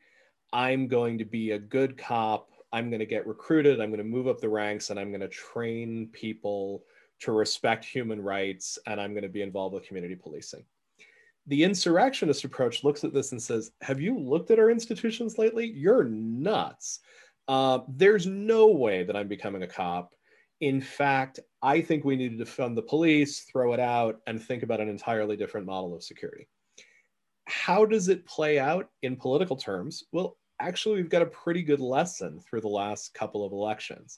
I'm 0.54 0.88
going 0.88 1.18
to 1.18 1.26
be 1.26 1.52
a 1.52 1.60
good 1.60 1.98
cop. 1.98 2.52
I'm 2.72 2.90
going 2.90 3.00
to 3.00 3.06
get 3.06 3.26
recruited. 3.26 3.82
I'm 3.82 3.90
going 3.90 3.98
to 4.00 4.04
move 4.04 4.28
up 4.28 4.40
the 4.40 4.50
ranks 4.50 4.90
and 4.90 5.00
I'm 5.00 5.10
going 5.10 5.22
to 5.22 5.28
train 5.28 6.10
people 6.12 6.84
to 7.22 7.32
respect 7.32 7.84
human 7.84 8.22
rights 8.22 8.78
and 8.86 9.02
I'm 9.02 9.12
going 9.12 9.24
to 9.24 9.30
be 9.30 9.42
involved 9.42 9.74
with 9.74 9.86
community 9.86 10.16
policing 10.16 10.64
the 11.50 11.64
insurrectionist 11.64 12.44
approach 12.44 12.84
looks 12.84 13.04
at 13.04 13.12
this 13.12 13.32
and 13.32 13.42
says, 13.42 13.72
Have 13.82 14.00
you 14.00 14.18
looked 14.18 14.52
at 14.52 14.60
our 14.60 14.70
institutions 14.70 15.38
lately? 15.38 15.66
You're 15.66 16.04
nuts. 16.04 17.00
Uh, 17.48 17.80
there's 17.88 18.28
no 18.28 18.68
way 18.68 19.04
that 19.04 19.16
I'm 19.16 19.28
becoming 19.28 19.64
a 19.64 19.68
cop. 19.68 20.14
In 20.62 20.82
fact, 20.82 21.40
I 21.62 21.82
think 21.82 22.04
we 22.04 22.16
need 22.16 22.38
to 22.38 22.46
defund 22.46 22.76
the 22.76 22.82
police, 22.82 23.42
throw 23.42 23.74
it 23.74 23.80
out, 23.80 24.20
and 24.28 24.42
think 24.42 24.64
about 24.64 24.82
an 24.82 24.90
entirely 24.90 25.38
different 25.38 25.66
model 25.68 25.96
of 25.96 26.04
security. 26.04 26.48
How 27.46 27.86
does 27.86 28.10
it 28.10 28.26
play 28.26 28.60
out 28.60 28.90
in 29.02 29.16
political 29.16 29.56
terms? 29.56 30.04
Well, 30.12 30.38
actually, 30.60 30.96
we've 30.96 31.10
got 31.10 31.22
a 31.22 31.28
pretty 31.28 31.64
good 31.64 31.80
lesson 31.80 32.40
through 32.40 32.62
the 32.62 32.68
last 32.68 33.14
couple 33.14 33.46
of 33.46 33.52
elections. 33.52 34.18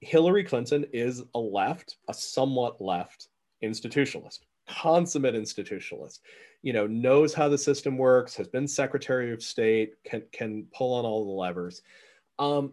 Hillary 0.00 0.44
Clinton 0.44 0.84
is 0.92 1.22
a 1.34 1.38
left, 1.38 1.96
a 2.08 2.14
somewhat 2.14 2.80
left 2.80 3.28
institutionalist, 3.62 4.40
consummate 4.68 5.34
institutionalist 5.34 6.20
you 6.62 6.72
know 6.72 6.86
knows 6.86 7.32
how 7.34 7.48
the 7.48 7.58
system 7.58 7.96
works 7.96 8.34
has 8.34 8.48
been 8.48 8.66
secretary 8.66 9.32
of 9.32 9.42
state 9.42 9.94
can 10.04 10.22
can 10.32 10.66
pull 10.74 10.94
on 10.94 11.04
all 11.04 11.24
the 11.24 11.30
levers 11.30 11.82
um, 12.38 12.72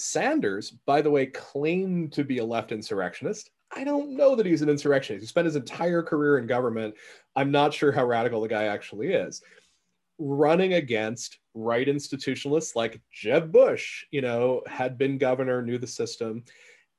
sanders 0.00 0.70
by 0.70 1.00
the 1.02 1.10
way 1.10 1.26
claimed 1.26 2.12
to 2.12 2.24
be 2.24 2.38
a 2.38 2.44
left 2.44 2.72
insurrectionist 2.72 3.50
i 3.74 3.84
don't 3.84 4.16
know 4.16 4.34
that 4.34 4.46
he's 4.46 4.62
an 4.62 4.68
insurrectionist 4.68 5.22
he 5.22 5.26
spent 5.26 5.44
his 5.44 5.56
entire 5.56 6.02
career 6.02 6.38
in 6.38 6.46
government 6.46 6.94
i'm 7.36 7.50
not 7.50 7.72
sure 7.72 7.92
how 7.92 8.04
radical 8.04 8.40
the 8.40 8.48
guy 8.48 8.64
actually 8.64 9.12
is 9.12 9.42
running 10.18 10.74
against 10.74 11.38
right 11.54 11.86
institutionalists 11.88 12.76
like 12.76 13.00
jeb 13.12 13.50
bush 13.50 14.04
you 14.10 14.20
know 14.20 14.62
had 14.66 14.98
been 14.98 15.18
governor 15.18 15.62
knew 15.62 15.78
the 15.78 15.86
system 15.86 16.44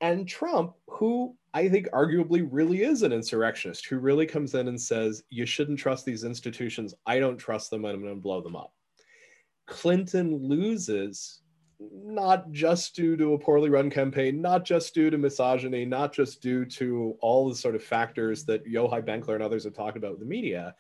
and 0.02 0.28
trump 0.28 0.74
who 0.88 1.36
I 1.54 1.68
think 1.68 1.90
arguably 1.90 2.48
really 2.50 2.84
is 2.84 3.04
an 3.04 3.12
insurrectionist 3.12 3.86
who 3.86 3.98
really 4.00 4.26
comes 4.26 4.54
in 4.56 4.70
and 4.70 4.80
says, 4.80 5.24
you 5.30 5.46
shouldn't 5.46 5.80
trust 5.80 6.06
these 6.06 6.24
institutions. 6.24 6.94
I 7.06 7.20
don't 7.20 7.38
trust 7.38 7.70
them. 7.70 7.84
and 7.84 7.94
I'm 7.94 8.02
going 8.02 8.16
to 8.16 8.22
blow 8.22 8.42
them 8.42 8.56
up. 8.56 8.74
Clinton 9.68 10.36
loses 10.36 11.42
not 11.92 12.52
just 12.52 12.96
due 12.96 13.18
to 13.18 13.34
a 13.34 13.40
poorly 13.40 13.70
run 13.70 13.90
campaign, 13.90 14.42
not 14.42 14.66
just 14.66 14.94
due 14.94 15.10
to 15.10 15.18
misogyny, 15.18 15.86
not 15.86 16.14
just 16.14 16.42
due 16.42 16.66
to 16.66 17.18
all 17.22 17.50
the 17.50 17.56
sort 17.56 17.76
of 17.76 17.84
factors 17.84 18.46
that 18.46 18.66
Yochai 18.66 19.04
Benkler 19.04 19.36
and 19.36 19.44
others 19.44 19.64
have 19.64 19.74
talked 19.74 19.98
about 19.98 20.12
with 20.12 20.20
the 20.20 20.26
media, 20.26 20.76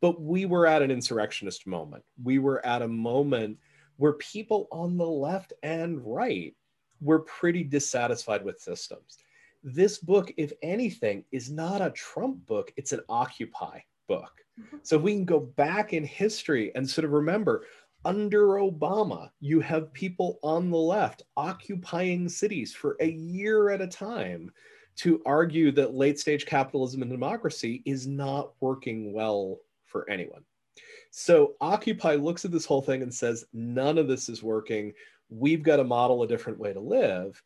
but 0.00 0.20
we 0.20 0.46
were 0.46 0.66
at 0.66 0.82
an 0.82 0.90
insurrectionist 0.90 1.66
moment. 1.66 2.04
We 2.22 2.38
were 2.38 2.64
at 2.66 2.82
a 2.82 2.88
moment 2.88 3.58
where 3.96 4.14
people 4.14 4.68
on 4.72 4.96
the 4.96 5.06
left 5.06 5.52
and 5.62 6.00
right 6.04 6.54
were 7.00 7.20
pretty 7.20 7.64
dissatisfied 7.64 8.44
with 8.44 8.60
systems 8.60 9.18
this 9.62 9.98
book, 9.98 10.32
if 10.36 10.52
anything, 10.62 11.24
is 11.30 11.50
not 11.50 11.82
a 11.82 11.90
Trump 11.90 12.44
book, 12.46 12.72
it's 12.76 12.92
an 12.92 13.00
Occupy 13.08 13.80
book. 14.08 14.32
Mm-hmm. 14.60 14.78
So 14.82 14.98
we 14.98 15.14
can 15.14 15.24
go 15.24 15.40
back 15.40 15.92
in 15.92 16.04
history 16.04 16.72
and 16.74 16.88
sort 16.88 17.04
of 17.04 17.12
remember 17.12 17.64
under 18.04 18.58
Obama, 18.58 19.30
you 19.40 19.60
have 19.60 19.92
people 19.92 20.38
on 20.42 20.70
the 20.70 20.78
left 20.78 21.22
occupying 21.36 22.28
cities 22.28 22.74
for 22.74 22.96
a 23.00 23.08
year 23.10 23.70
at 23.70 23.80
a 23.80 23.86
time 23.86 24.50
to 24.96 25.22
argue 25.24 25.72
that 25.72 25.94
late 25.94 26.18
stage 26.18 26.44
capitalism 26.44 27.02
and 27.02 27.10
democracy 27.10 27.82
is 27.86 28.06
not 28.06 28.52
working 28.60 29.12
well 29.12 29.58
for 29.84 30.08
anyone. 30.10 30.44
So 31.10 31.54
Occupy 31.60 32.14
looks 32.14 32.44
at 32.44 32.50
this 32.50 32.64
whole 32.64 32.82
thing 32.82 33.02
and 33.02 33.12
says, 33.12 33.44
none 33.52 33.98
of 33.98 34.08
this 34.08 34.28
is 34.28 34.42
working. 34.42 34.92
We've 35.28 35.62
got 35.62 35.76
to 35.76 35.84
model 35.84 36.22
a 36.22 36.28
different 36.28 36.58
way 36.58 36.72
to 36.72 36.80
live 36.80 37.42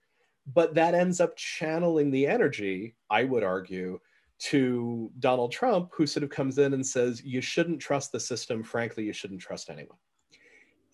but 0.55 0.75
that 0.75 0.95
ends 0.95 1.21
up 1.21 1.37
channeling 1.37 2.11
the 2.11 2.27
energy, 2.27 2.95
I 3.11 3.25
would 3.25 3.43
argue, 3.43 4.01
to 4.39 5.11
Donald 5.19 5.51
Trump, 5.51 5.91
who 5.93 6.07
sort 6.07 6.23
of 6.23 6.31
comes 6.31 6.59
in 6.59 6.75
and 6.75 6.87
says, 6.87 7.23
You 7.25 7.41
shouldn't 7.41 7.81
trust 7.81 8.13
the 8.13 8.21
system. 8.21 8.63
Frankly, 8.63 9.05
you 9.05 9.13
shouldn't 9.13 9.41
trust 9.41 9.71
anyone. 9.71 9.99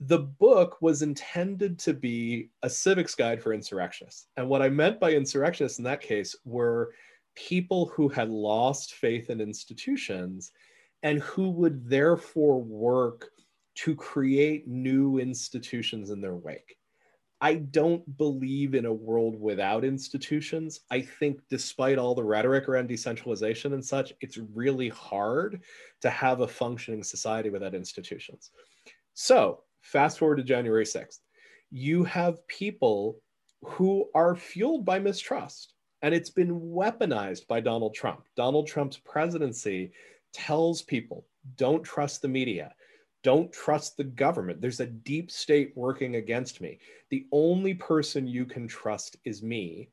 The 0.07 0.19
book 0.19 0.79
was 0.81 1.03
intended 1.03 1.79
to 1.81 1.95
be 1.95 2.51
a 2.63 2.71
civics 2.71 3.15
guide 3.15 3.43
for 3.43 3.53
insurrectionists. 3.53 4.27
And 4.37 4.49
what 4.49 4.63
I 4.63 4.69
meant 4.69 4.99
by 4.99 5.13
insurrectionists 5.13 5.79
in 5.79 5.85
that 5.85 6.01
case 6.01 6.35
were 6.45 6.93
people 7.35 7.87
who 7.87 8.09
had 8.09 8.29
lost 8.29 8.95
faith 8.95 9.31
in 9.31 9.41
institutions 9.41 10.51
and 11.03 11.21
who 11.21 11.51
would 11.51 11.89
therefore 11.89 12.61
work 12.63 13.31
to 13.75 13.95
create 13.95 14.67
new 14.67 15.19
institutions 15.19 16.11
in 16.11 16.21
their 16.21 16.37
wake. 16.37 16.77
I 17.41 17.55
don't 17.55 18.17
believe 18.19 18.75
in 18.75 18.87
a 18.87 18.93
world 18.93 19.41
without 19.41 19.85
institutions. 19.85 20.81
I 20.91 21.01
think, 21.01 21.41
despite 21.51 21.99
all 21.99 22.15
the 22.15 22.23
rhetoric 22.23 22.69
around 22.69 22.87
decentralization 22.87 23.73
and 23.73 23.85
such, 23.85 24.13
it's 24.21 24.39
really 24.55 24.91
hard 24.91 25.63
to 26.03 26.11
have 26.11 26.41
a 26.41 26.49
functioning 26.49 27.03
society 27.03 27.51
without 27.51 27.75
institutions. 27.75 28.53
So, 29.15 29.65
fast 29.83 30.19
forward 30.19 30.37
to 30.37 30.43
January 30.43 30.85
6th, 30.85 31.19
you 31.71 32.05
have 32.05 32.47
people 32.49 33.21
who 33.63 34.09
are 34.15 34.35
fueled 34.35 34.85
by 34.85 34.99
mistrust, 34.99 35.75
and 36.03 36.15
it's 36.15 36.31
been 36.31 36.61
weaponized 36.61 37.47
by 37.47 37.61
Donald 37.61 37.95
Trump. 37.95 38.25
Donald 38.37 38.67
Trump's 38.67 38.99
presidency 38.99 39.93
tells 40.33 40.83
people 40.83 41.27
don't 41.57 41.83
trust 41.83 42.23
the 42.23 42.29
media 42.29 42.73
don't 43.23 43.53
trust 43.53 43.97
the 43.97 44.05
government. 44.05 44.61
There's 44.61 44.81
a 44.81 44.87
deep 44.87 45.31
state 45.31 45.73
working 45.77 46.17
against 46.17 46.61
me. 46.61 46.79
The 47.11 47.27
only 47.31 47.75
person 47.75 48.27
you 48.27 48.45
can 48.45 48.67
trust 48.67 49.17
is 49.25 49.43
me. 49.43 49.91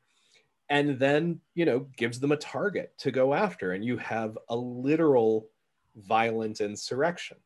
And 0.68 0.98
then, 0.98 1.40
you 1.54 1.64
know, 1.64 1.86
gives 1.96 2.20
them 2.20 2.32
a 2.32 2.36
target 2.36 2.92
to 2.98 3.10
go 3.10 3.34
after. 3.34 3.72
And 3.72 3.84
you 3.84 3.96
have 3.98 4.36
a 4.48 4.56
literal 4.56 5.48
violent 5.96 6.60
insurrection. 6.60 7.36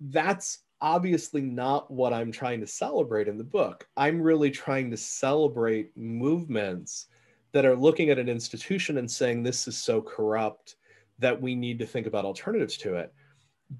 That's 0.00 0.58
obviously 0.80 1.40
not 1.40 1.90
what 1.90 2.12
I'm 2.12 2.32
trying 2.32 2.60
to 2.60 2.66
celebrate 2.66 3.28
in 3.28 3.38
the 3.38 3.44
book. 3.44 3.86
I'm 3.96 4.20
really 4.20 4.50
trying 4.50 4.90
to 4.90 4.96
celebrate 4.96 5.96
movements 5.96 7.06
that 7.52 7.64
are 7.64 7.76
looking 7.76 8.10
at 8.10 8.18
an 8.18 8.28
institution 8.28 8.98
and 8.98 9.10
saying 9.10 9.42
this 9.42 9.68
is 9.68 9.76
so 9.76 10.02
corrupt 10.02 10.76
that 11.18 11.40
we 11.40 11.54
need 11.54 11.78
to 11.78 11.86
think 11.86 12.06
about 12.06 12.24
alternatives 12.24 12.76
to 12.78 12.96
it. 12.96 13.12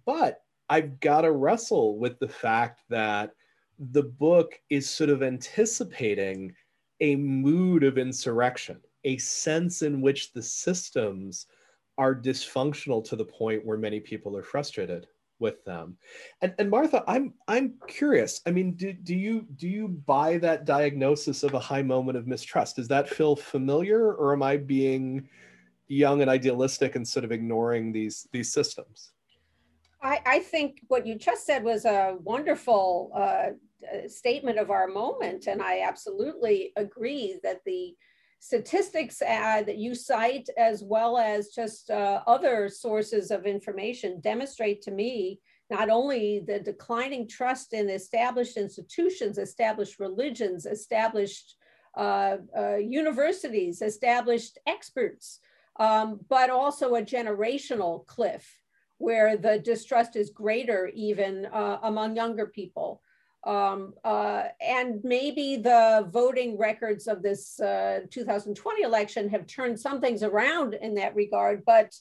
But 0.06 0.42
I've 0.70 1.00
got 1.00 1.22
to 1.22 1.32
wrestle 1.32 1.98
with 1.98 2.18
the 2.18 2.28
fact 2.28 2.82
that 2.88 3.32
the 3.78 4.04
book 4.04 4.58
is 4.70 4.88
sort 4.88 5.10
of 5.10 5.22
anticipating 5.22 6.54
a 7.00 7.16
mood 7.16 7.82
of 7.82 7.98
insurrection, 7.98 8.80
a 9.02 9.18
sense 9.18 9.82
in 9.82 10.00
which 10.00 10.32
the 10.32 10.42
systems 10.42 11.46
are 11.98 12.14
dysfunctional 12.14 13.04
to 13.04 13.16
the 13.16 13.24
point 13.24 13.66
where 13.66 13.76
many 13.76 14.00
people 14.00 14.36
are 14.36 14.42
frustrated 14.42 15.06
with 15.38 15.64
them. 15.64 15.96
And, 16.42 16.54
and 16.58 16.70
Martha, 16.70 17.04
I'm 17.06 17.34
I'm 17.48 17.74
curious. 17.88 18.40
I 18.46 18.50
mean, 18.50 18.74
do, 18.74 18.92
do 18.92 19.14
you 19.14 19.46
do 19.56 19.68
you 19.68 19.88
buy 19.88 20.38
that 20.38 20.64
diagnosis 20.64 21.42
of 21.42 21.54
a 21.54 21.58
high 21.58 21.82
moment 21.82 22.18
of 22.18 22.26
mistrust? 22.26 22.76
Does 22.76 22.88
that 22.88 23.08
feel 23.08 23.36
familiar, 23.36 24.14
or 24.14 24.32
am 24.32 24.42
I 24.42 24.56
being 24.56 25.28
young 25.88 26.22
and 26.22 26.30
idealistic 26.30 26.96
and 26.96 27.06
sort 27.06 27.24
of 27.24 27.32
ignoring 27.32 27.92
these 27.92 28.28
these 28.32 28.52
systems? 28.52 29.12
I, 30.02 30.20
I 30.26 30.38
think 30.40 30.82
what 30.88 31.06
you 31.06 31.14
just 31.14 31.46
said 31.46 31.64
was 31.64 31.86
a 31.86 32.18
wonderful 32.22 33.10
uh, 33.14 33.50
statement 34.06 34.58
of 34.58 34.70
our 34.70 34.86
moment, 34.86 35.46
and 35.46 35.62
I 35.62 35.80
absolutely 35.80 36.72
agree 36.76 37.38
that 37.42 37.60
the 37.64 37.94
statistics 38.44 39.20
that 39.20 39.78
you 39.78 39.94
cite, 39.94 40.50
as 40.58 40.84
well 40.84 41.16
as 41.16 41.48
just 41.48 41.88
uh, 41.88 42.20
other 42.26 42.68
sources 42.68 43.30
of 43.30 43.46
information, 43.46 44.20
demonstrate 44.20 44.82
to 44.82 44.90
me 44.90 45.40
not 45.70 45.88
only 45.88 46.44
the 46.46 46.60
declining 46.60 47.26
trust 47.26 47.72
in 47.72 47.88
established 47.88 48.58
institutions, 48.58 49.38
established 49.38 49.98
religions, 49.98 50.66
established 50.66 51.56
uh, 51.96 52.36
uh 52.54 52.76
universities, 52.76 53.80
established 53.80 54.58
experts, 54.66 55.40
um, 55.80 56.20
but 56.28 56.50
also 56.50 56.96
a 56.96 57.02
generational 57.02 58.06
cliff 58.06 58.44
where 58.98 59.38
the 59.38 59.58
distrust 59.58 60.16
is 60.16 60.28
greater 60.28 60.90
even 60.94 61.46
uh, 61.46 61.78
among 61.82 62.14
younger 62.14 62.46
people. 62.46 63.00
Um, 63.46 63.94
uh, 64.04 64.44
and 64.60 65.00
maybe 65.04 65.56
the 65.56 66.08
voting 66.10 66.56
records 66.56 67.06
of 67.06 67.22
this 67.22 67.60
uh, 67.60 68.00
2020 68.10 68.82
election 68.82 69.28
have 69.28 69.46
turned 69.46 69.78
some 69.78 70.00
things 70.00 70.22
around 70.22 70.74
in 70.74 70.94
that 70.94 71.14
regard, 71.14 71.62
but 71.66 71.92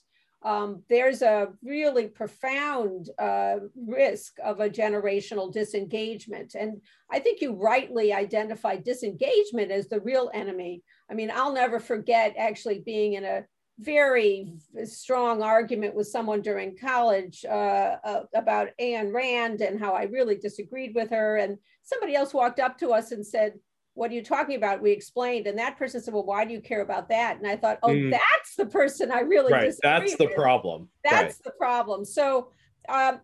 um, 0.44 0.84
there's 0.90 1.22
a 1.22 1.50
really 1.64 2.08
profound 2.08 3.10
uh, 3.18 3.56
risk 3.88 4.34
of 4.44 4.60
a 4.60 4.70
generational 4.70 5.52
disengagement. 5.52 6.56
And 6.56 6.82
I 7.10 7.20
think 7.20 7.40
you 7.40 7.54
rightly 7.54 8.12
identify 8.12 8.76
disengagement 8.76 9.72
as 9.72 9.88
the 9.88 10.02
real 10.02 10.30
enemy. 10.34 10.84
I 11.10 11.14
mean, 11.14 11.32
I'll 11.34 11.54
never 11.54 11.80
forget 11.80 12.36
actually 12.38 12.80
being 12.80 13.14
in 13.14 13.24
a 13.24 13.46
very 13.80 14.54
strong 14.86 15.42
argument 15.42 15.96
with 15.96 16.08
someone 16.08 16.42
during 16.42 16.78
college 16.78 17.44
uh, 17.48 17.98
uh, 18.04 18.24
about 18.36 18.70
Ayn 18.80 19.14
Rand 19.14 19.62
and 19.62 19.80
how 19.80 19.94
I 19.94 20.04
really 20.04 20.36
disagreed 20.36 20.94
with 20.94 21.10
her. 21.10 21.38
And 21.38 21.58
somebody 21.82 22.16
else 22.16 22.34
walked 22.34 22.60
up 22.60 22.78
to 22.80 22.90
us 22.90 23.12
and 23.12 23.26
said, 23.26 23.54
What 23.96 24.12
are 24.12 24.14
you 24.14 24.24
talking 24.24 24.56
about? 24.56 24.82
We 24.82 24.92
explained. 24.92 25.48
And 25.48 25.58
that 25.58 25.78
person 25.78 26.02
said, 26.02 26.14
Well, 26.14 26.26
why 26.26 26.46
do 26.46 26.54
you 26.54 26.62
care 26.62 26.82
about 26.82 27.10
that? 27.10 27.38
And 27.38 27.48
I 27.48 27.56
thought, 27.56 27.80
Oh, 27.84 27.90
mm. 27.90 28.12
that's 28.12 28.56
the 28.56 28.68
person 28.68 29.12
I 29.12 29.22
really 29.22 29.52
right. 29.52 29.74
That's 29.82 30.16
the 30.18 30.28
problem. 30.28 30.90
That's 31.04 31.36
right. 31.38 31.44
the 31.44 31.52
problem. 31.52 32.06
So 32.06 32.50
um, 32.90 33.22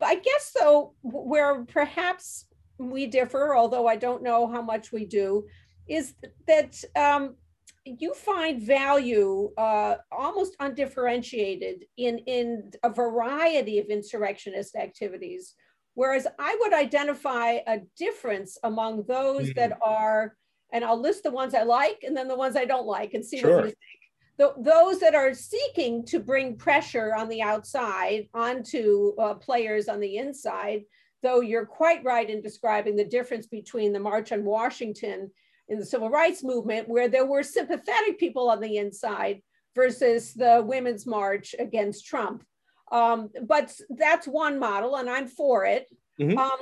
I 0.00 0.16
guess, 0.16 0.54
though, 0.58 0.94
where 1.02 1.64
perhaps 1.64 2.46
we 2.78 3.06
differ, 3.06 3.54
although 3.54 3.86
I 3.86 3.96
don't 3.96 4.22
know 4.22 4.46
how 4.46 4.62
much 4.62 4.92
we 4.92 5.04
do, 5.04 5.46
is 5.86 6.14
that 6.46 6.82
um, 6.96 7.36
you 7.84 8.14
find 8.14 8.62
value 8.62 9.50
uh, 9.56 9.96
almost 10.10 10.56
undifferentiated 10.60 11.84
in, 11.96 12.18
in 12.20 12.70
a 12.82 12.88
variety 12.88 13.78
of 13.78 13.86
insurrectionist 13.86 14.74
activities, 14.74 15.54
whereas 15.94 16.26
I 16.38 16.56
would 16.60 16.72
identify 16.72 17.58
a 17.66 17.80
difference 17.98 18.56
among 18.64 19.04
those 19.06 19.48
mm-hmm. 19.50 19.58
that 19.58 19.78
are, 19.84 20.36
and 20.72 20.84
I'll 20.84 21.00
list 21.00 21.24
the 21.24 21.30
ones 21.30 21.54
I 21.54 21.62
like 21.62 22.02
and 22.02 22.16
then 22.16 22.26
the 22.26 22.36
ones 22.36 22.56
I 22.56 22.64
don't 22.64 22.86
like 22.86 23.12
and 23.14 23.24
see 23.24 23.38
sure. 23.38 23.56
what 23.56 23.64
you 23.66 23.70
think. 23.70 23.78
The, 24.36 24.54
those 24.58 24.98
that 25.00 25.14
are 25.14 25.34
seeking 25.34 26.04
to 26.06 26.18
bring 26.18 26.56
pressure 26.56 27.14
on 27.14 27.28
the 27.28 27.42
outside 27.42 28.28
onto 28.34 29.12
uh, 29.16 29.34
players 29.34 29.88
on 29.88 30.00
the 30.00 30.16
inside, 30.16 30.82
though 31.22 31.40
you're 31.40 31.66
quite 31.66 32.02
right 32.02 32.28
in 32.28 32.40
describing 32.40 32.96
the 32.96 33.04
difference 33.04 33.46
between 33.46 33.92
the 33.92 34.00
March 34.00 34.32
on 34.32 34.44
Washington 34.44 35.30
in 35.68 35.78
the 35.78 35.84
civil 35.84 36.10
rights 36.10 36.42
movement 36.42 36.88
where 36.88 37.08
there 37.08 37.26
were 37.26 37.42
sympathetic 37.42 38.18
people 38.18 38.50
on 38.50 38.60
the 38.60 38.76
inside 38.76 39.42
versus 39.74 40.34
the 40.34 40.62
women's 40.64 41.06
march 41.06 41.54
against 41.58 42.06
Trump. 42.06 42.44
Um, 42.92 43.30
but 43.46 43.74
that's 43.90 44.26
one 44.26 44.58
model, 44.58 44.96
and 44.96 45.08
I'm 45.08 45.26
for 45.26 45.64
it. 45.64 45.88
Mm-hmm. 46.20 46.38
Um, 46.38 46.58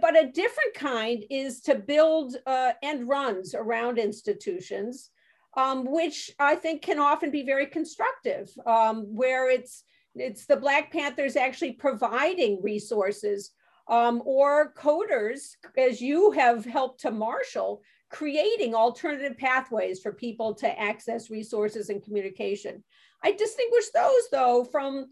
but 0.00 0.16
a 0.16 0.30
different 0.30 0.74
kind 0.74 1.24
is 1.30 1.60
to 1.62 1.74
build 1.74 2.36
uh, 2.46 2.72
end 2.82 3.08
runs 3.08 3.54
around 3.54 3.98
institutions, 3.98 5.10
um, 5.56 5.84
which 5.84 6.30
I 6.38 6.54
think 6.54 6.82
can 6.82 6.98
often 6.98 7.30
be 7.30 7.44
very 7.44 7.66
constructive, 7.66 8.50
um, 8.66 9.04
where 9.14 9.50
it's 9.50 9.84
it's 10.16 10.46
the 10.46 10.56
Black 10.56 10.92
Panthers 10.92 11.36
actually 11.36 11.72
providing 11.72 12.62
resources 12.62 13.50
um, 13.88 14.22
or 14.24 14.72
coders, 14.74 15.56
as 15.76 16.00
you 16.00 16.30
have 16.30 16.64
helped 16.64 17.00
to 17.00 17.10
marshal, 17.10 17.82
creating 18.10 18.74
alternative 18.74 19.36
pathways 19.38 20.00
for 20.00 20.12
people 20.12 20.54
to 20.54 20.80
access 20.80 21.30
resources 21.30 21.88
and 21.88 22.02
communication. 22.02 22.82
I 23.22 23.32
distinguish 23.32 23.90
those 23.92 24.28
though 24.30 24.64
from 24.64 25.06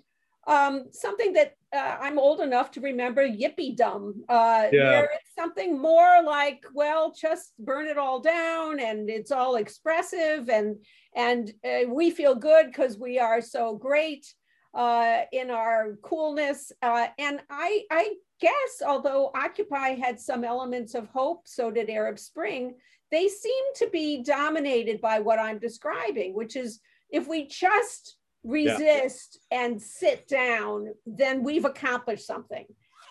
um, 0.47 0.87
something 0.91 1.33
that 1.35 1.55
uh, 1.73 1.97
I'm 2.01 2.19
old 2.19 2.41
enough 2.41 2.71
to 2.73 2.81
remember 2.81 3.27
yippee 3.27 3.77
dumb, 3.77 4.25
uh, 4.29 4.67
yeah. 4.73 4.91
where 4.91 5.05
it's 5.05 5.35
something 5.35 5.81
more 5.81 6.23
like, 6.25 6.65
well, 6.75 7.13
just 7.19 7.53
burn 7.59 7.87
it 7.87 7.97
all 7.97 8.21
down 8.21 8.81
and 8.81 9.09
it's 9.09 9.31
all 9.31 9.57
expressive 9.57 10.49
and 10.49 10.77
and 11.15 11.53
uh, 11.65 11.89
we 11.89 12.11
feel 12.11 12.35
good 12.35 12.67
because 12.67 12.99
we 12.99 13.19
are 13.19 13.41
so 13.41 13.77
great 13.77 14.27
uh, 14.75 15.21
in 15.33 15.51
our 15.51 15.97
coolness. 16.03 16.73
Uh, 16.83 17.07
and 17.19 17.41
I, 17.51 17.85
I 17.91 18.15
guess, 18.41 18.83
although 18.87 19.31
Occupy 19.35 19.91
had 19.91 20.19
some 20.19 20.45
elements 20.45 20.95
of 20.95 21.09
hope, 21.09 21.43
so 21.47 21.71
did 21.71 21.91
Arab 21.91 22.19
Spring, 22.19 22.75
they 23.11 23.29
seem 23.29 23.65
to 23.77 23.89
be 23.91 24.23
dominated 24.23 25.01
by 25.01 25.21
what 25.21 25.39
I'm 25.39 25.59
describing, 25.59 26.35
which 26.35 26.57
is 26.57 26.81
if 27.11 27.29
we 27.29 27.47
just 27.47 28.17
resist 28.43 29.39
yeah. 29.51 29.61
and 29.65 29.81
sit 29.81 30.27
down, 30.27 30.89
then 31.07 31.43
we've 31.43 31.67
accomplished 31.67 32.27
something. 32.27 32.67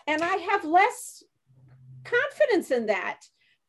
And 0.07 0.23
I 0.23 0.35
have 0.37 0.65
less 0.65 1.23
confidence 2.03 2.71
in 2.71 2.87
that. 2.87 3.19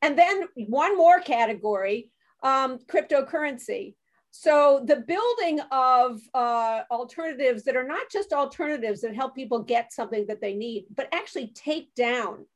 And 0.01 0.19
then 0.19 0.49
one 0.57 0.97
more 0.97 1.21
category 1.21 2.11
um, 2.43 2.79
cryptocurrency. 2.79 3.95
So 4.35 4.83
the 4.87 4.97
building 4.97 5.61
of 5.71 6.23
uh, 6.33 6.81
alternatives 6.91 7.65
that 7.65 7.77
are 7.77 7.87
not 7.87 8.11
just 8.11 8.33
alternatives 8.33 9.03
that 9.03 9.15
help 9.15 9.35
people 9.35 9.59
get 9.59 9.93
something 9.93 10.27
that 10.27 10.41
they 10.41 10.55
need, 10.55 10.87
but 10.97 11.09
actually 11.13 11.49
take 11.49 11.95
down, 11.95 12.47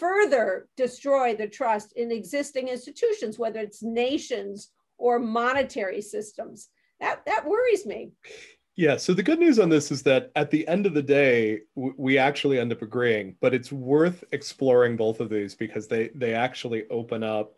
further 0.00 0.68
destroy 0.74 1.36
the 1.36 1.46
trust 1.46 1.92
in 1.92 2.10
existing 2.10 2.68
institutions, 2.68 3.38
whether 3.38 3.60
it's 3.60 3.82
nations 3.82 4.70
or 4.96 5.18
monetary 5.18 6.00
systems. 6.00 6.70
That, 6.98 7.26
that 7.26 7.46
worries 7.46 7.84
me. 7.84 8.12
Yeah. 8.74 8.96
So 8.96 9.12
the 9.12 9.22
good 9.22 9.38
news 9.38 9.58
on 9.58 9.68
this 9.68 9.90
is 9.90 10.02
that 10.04 10.32
at 10.34 10.50
the 10.50 10.66
end 10.66 10.86
of 10.86 10.94
the 10.94 11.02
day, 11.02 11.60
we 11.74 12.16
actually 12.16 12.58
end 12.58 12.72
up 12.72 12.80
agreeing. 12.80 13.36
But 13.42 13.52
it's 13.52 13.70
worth 13.70 14.24
exploring 14.32 14.96
both 14.96 15.20
of 15.20 15.28
these 15.28 15.54
because 15.54 15.88
they 15.88 16.08
they 16.14 16.32
actually 16.32 16.88
open 16.88 17.22
up 17.22 17.54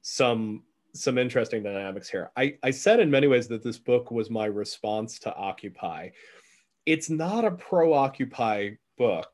some 0.00 0.64
some 0.94 1.18
interesting 1.18 1.62
dynamics 1.62 2.08
here. 2.08 2.30
I, 2.36 2.56
I 2.62 2.70
said 2.70 3.00
in 3.00 3.10
many 3.10 3.26
ways 3.26 3.48
that 3.48 3.62
this 3.62 3.78
book 3.78 4.10
was 4.10 4.30
my 4.30 4.46
response 4.46 5.18
to 5.20 5.34
Occupy. 5.34 6.10
It's 6.86 7.08
not 7.08 7.44
a 7.44 7.50
pro 7.50 7.92
Occupy 7.94 8.70
book. 8.98 9.30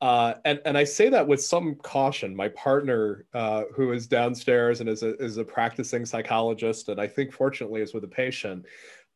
Uh, 0.00 0.34
and, 0.44 0.60
and 0.66 0.76
I 0.76 0.84
say 0.84 1.08
that 1.08 1.26
with 1.26 1.42
some 1.42 1.74
caution. 1.76 2.36
My 2.36 2.48
partner, 2.48 3.26
uh, 3.32 3.64
who 3.74 3.92
is 3.92 4.06
downstairs 4.06 4.80
and 4.80 4.88
is 4.88 5.02
a, 5.02 5.16
is 5.16 5.38
a 5.38 5.44
practicing 5.44 6.04
psychologist, 6.04 6.88
and 6.88 7.00
I 7.00 7.06
think 7.06 7.32
fortunately 7.32 7.80
is 7.80 7.94
with 7.94 8.04
a 8.04 8.08
patient, 8.08 8.66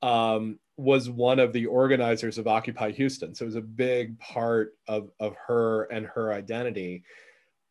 um, 0.02 0.58
was 0.78 1.10
one 1.10 1.38
of 1.38 1.52
the 1.52 1.66
organizers 1.66 2.38
of 2.38 2.46
Occupy 2.46 2.92
Houston. 2.92 3.34
So 3.34 3.44
it 3.44 3.46
was 3.46 3.56
a 3.56 3.60
big 3.60 4.18
part 4.18 4.74
of, 4.88 5.10
of 5.20 5.36
her 5.46 5.84
and 5.84 6.06
her 6.06 6.32
identity. 6.32 7.04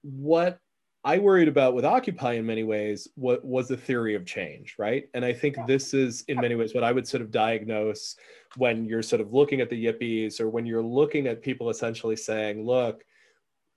What 0.03 0.59
I 1.03 1.17
worried 1.17 1.47
about 1.47 1.75
with 1.75 1.85
Occupy 1.85 2.33
in 2.33 2.45
many 2.45 2.63
ways 2.63 3.07
what 3.15 3.43
was 3.45 3.69
the 3.69 3.77
theory 3.77 4.15
of 4.15 4.25
change, 4.25 4.75
right? 4.77 5.05
And 5.13 5.23
I 5.23 5.31
think 5.31 5.55
this 5.65 5.93
is 5.93 6.25
in 6.27 6.39
many 6.41 6.55
ways 6.55 6.75
what 6.75 6.83
I 6.83 6.91
would 6.91 7.07
sort 7.07 7.21
of 7.21 7.31
diagnose 7.31 8.17
when 8.57 8.85
you're 8.85 9.01
sort 9.01 9.21
of 9.21 9.33
looking 9.33 9.61
at 9.61 9.69
the 9.69 9.85
yippies 9.85 10.41
or 10.41 10.49
when 10.49 10.65
you're 10.65 10.83
looking 10.83 11.27
at 11.27 11.41
people 11.41 11.69
essentially 11.69 12.17
saying, 12.17 12.65
look, 12.65 13.03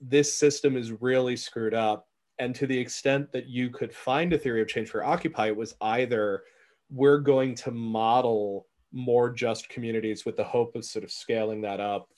this 0.01 0.35
system 0.35 0.77
is 0.77 0.91
really 1.01 1.37
screwed 1.37 1.75
up. 1.75 2.09
And 2.41 2.57
to 2.57 2.67
the 2.67 2.79
extent 2.79 3.31
that 3.33 3.47
you 3.47 3.71
could 3.71 3.95
find 3.95 4.33
a 4.33 4.39
theory 4.39 4.61
of 4.61 4.67
change 4.67 4.91
for 4.91 5.05
Occupy, 5.05 5.49
it 5.49 5.57
was 5.57 5.77
either 5.81 6.43
we're 6.91 7.19
going 7.19 7.55
to 7.55 7.71
model 7.71 8.67
more 8.93 9.31
just 9.31 9.69
communities 9.69 10.25
with 10.25 10.37
the 10.37 10.45
hope 10.45 10.75
of 10.75 10.85
sort 10.85 11.05
of 11.05 11.13
scaling 11.13 11.61
that 11.63 11.79
up, 11.79 12.09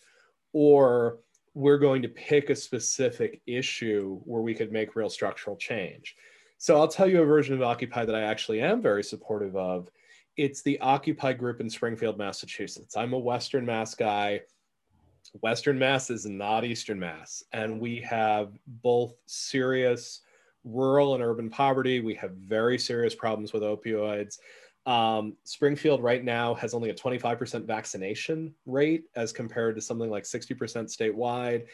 or 0.55 1.19
we're 1.55 1.79
going 1.79 2.03
to 2.03 2.09
pick 2.09 2.51
a 2.51 2.57
specific 2.57 3.41
issue 3.47 4.21
where 4.25 4.43
we 4.43 4.55
could 4.55 4.73
make 4.73 4.97
real 4.97 5.09
structural 5.09 5.57
change. 5.57 6.17
So 6.59 6.77
I'll 6.77 6.89
tell 6.89 7.09
you 7.09 7.23
a 7.23 7.27
version 7.27 7.55
of 7.55 7.63
Occupy 7.63 8.05
that 8.05 8.15
I 8.15 8.23
actually 8.23 8.61
am 8.61 8.83
very 8.83 9.05
supportive 9.05 9.57
of. 9.57 9.89
It's 10.37 10.63
the 10.63 10.81
Occupy 10.81 11.35
group 11.35 11.61
in 11.61 11.71
Springfield, 11.71 12.19
Massachusetts. 12.19 12.97
I'm 12.97 13.13
a 13.13 13.19
Western 13.19 13.65
Mass 13.65 13.95
guy. 13.95 14.41
Western 15.41 15.79
Mass 15.79 16.11
is 16.11 16.27
not 16.27 16.65
Eastern 16.65 16.99
Mass. 16.99 17.45
And 17.53 17.81
we 17.81 18.01
have 18.01 18.59
both 18.67 19.15
serious 19.27 20.23
rural 20.65 21.15
and 21.15 21.23
urban 21.23 21.51
poverty. 21.51 22.01
We 22.01 22.15
have 22.15 22.33
very 22.33 22.79
serious 22.79 23.15
problems 23.15 23.53
with 23.53 23.63
opioids. 23.63 24.39
Um, 24.87 25.37
Springfield 25.45 26.03
right 26.03 26.23
now 26.23 26.55
has 26.55 26.75
only 26.75 26.91
a 26.91 26.95
25% 26.95 27.65
vaccination 27.65 28.55
rate 28.67 29.05
as 29.17 29.33
compared 29.33 29.77
to 29.77 29.81
something 29.81 30.11
like 30.11 30.25
60% 30.25 30.57
statewide. 30.57 31.67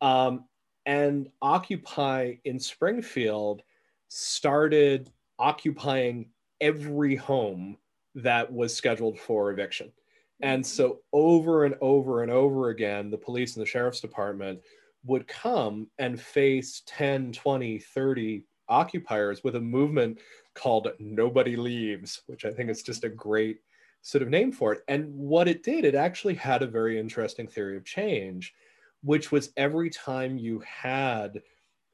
Um, 0.00 0.44
and 0.86 1.28
Occupy 1.42 2.34
in 2.44 2.58
Springfield 2.58 3.62
started 4.08 5.10
occupying 5.38 6.30
every 6.60 7.16
home 7.16 7.76
that 8.14 8.50
was 8.50 8.74
scheduled 8.74 9.18
for 9.18 9.50
eviction. 9.50 9.92
And 10.40 10.64
so, 10.64 11.00
over 11.12 11.64
and 11.64 11.74
over 11.80 12.22
and 12.22 12.30
over 12.30 12.68
again, 12.70 13.10
the 13.10 13.18
police 13.18 13.56
and 13.56 13.62
the 13.62 13.68
sheriff's 13.68 14.00
department 14.00 14.60
would 15.04 15.28
come 15.28 15.88
and 15.98 16.20
face 16.20 16.82
10, 16.86 17.32
20, 17.32 17.78
30 17.78 18.44
occupiers 18.68 19.44
with 19.44 19.56
a 19.56 19.60
movement 19.60 20.18
called 20.54 20.88
Nobody 20.98 21.56
Leaves, 21.56 22.22
which 22.26 22.44
I 22.44 22.52
think 22.52 22.70
is 22.70 22.82
just 22.82 23.04
a 23.04 23.08
great 23.08 23.58
sort 24.02 24.22
of 24.22 24.28
name 24.28 24.52
for 24.52 24.72
it. 24.72 24.82
And 24.88 25.12
what 25.14 25.48
it 25.48 25.62
did, 25.62 25.84
it 25.84 25.94
actually 25.94 26.34
had 26.34 26.62
a 26.62 26.66
very 26.66 26.98
interesting 26.98 27.48
theory 27.48 27.76
of 27.76 27.84
change, 27.84 28.54
which 29.02 29.32
was 29.32 29.50
every 29.56 29.90
time 29.90 30.36
you 30.36 30.60
had 30.60 31.40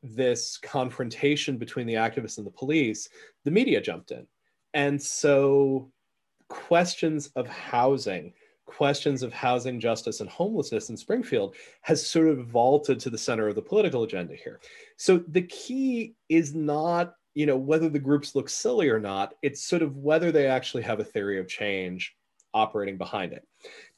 this 0.02 0.58
confrontation 0.58 1.56
between 1.56 1.86
the 1.86 1.94
activists 1.94 2.38
and 2.38 2.46
the 2.46 2.50
police, 2.50 3.08
the 3.44 3.50
media 3.50 3.80
jumped 3.80 4.10
in. 4.10 4.26
And 4.74 5.00
so 5.00 5.90
questions 6.48 7.28
of 7.36 7.46
housing, 7.46 8.32
questions 8.70 9.22
of 9.22 9.32
housing 9.32 9.80
justice 9.80 10.20
and 10.20 10.30
homelessness 10.30 10.90
in 10.90 10.96
Springfield 10.96 11.56
has 11.82 12.06
sort 12.06 12.28
of 12.28 12.46
vaulted 12.46 13.00
to 13.00 13.10
the 13.10 13.18
center 13.18 13.48
of 13.48 13.56
the 13.56 13.62
political 13.62 14.04
agenda 14.04 14.34
here. 14.34 14.60
So 14.96 15.18
the 15.28 15.42
key 15.42 16.14
is 16.28 16.54
not 16.54 17.14
you 17.34 17.46
know 17.46 17.56
whether 17.56 17.88
the 17.88 17.98
groups 17.98 18.34
look 18.34 18.48
silly 18.48 18.88
or 18.88 18.98
not 18.98 19.34
it's 19.40 19.62
sort 19.62 19.82
of 19.82 19.96
whether 19.96 20.32
they 20.32 20.46
actually 20.46 20.82
have 20.82 20.98
a 20.98 21.04
theory 21.04 21.38
of 21.38 21.46
change 21.46 22.16
operating 22.52 22.98
behind 22.98 23.32
it 23.32 23.46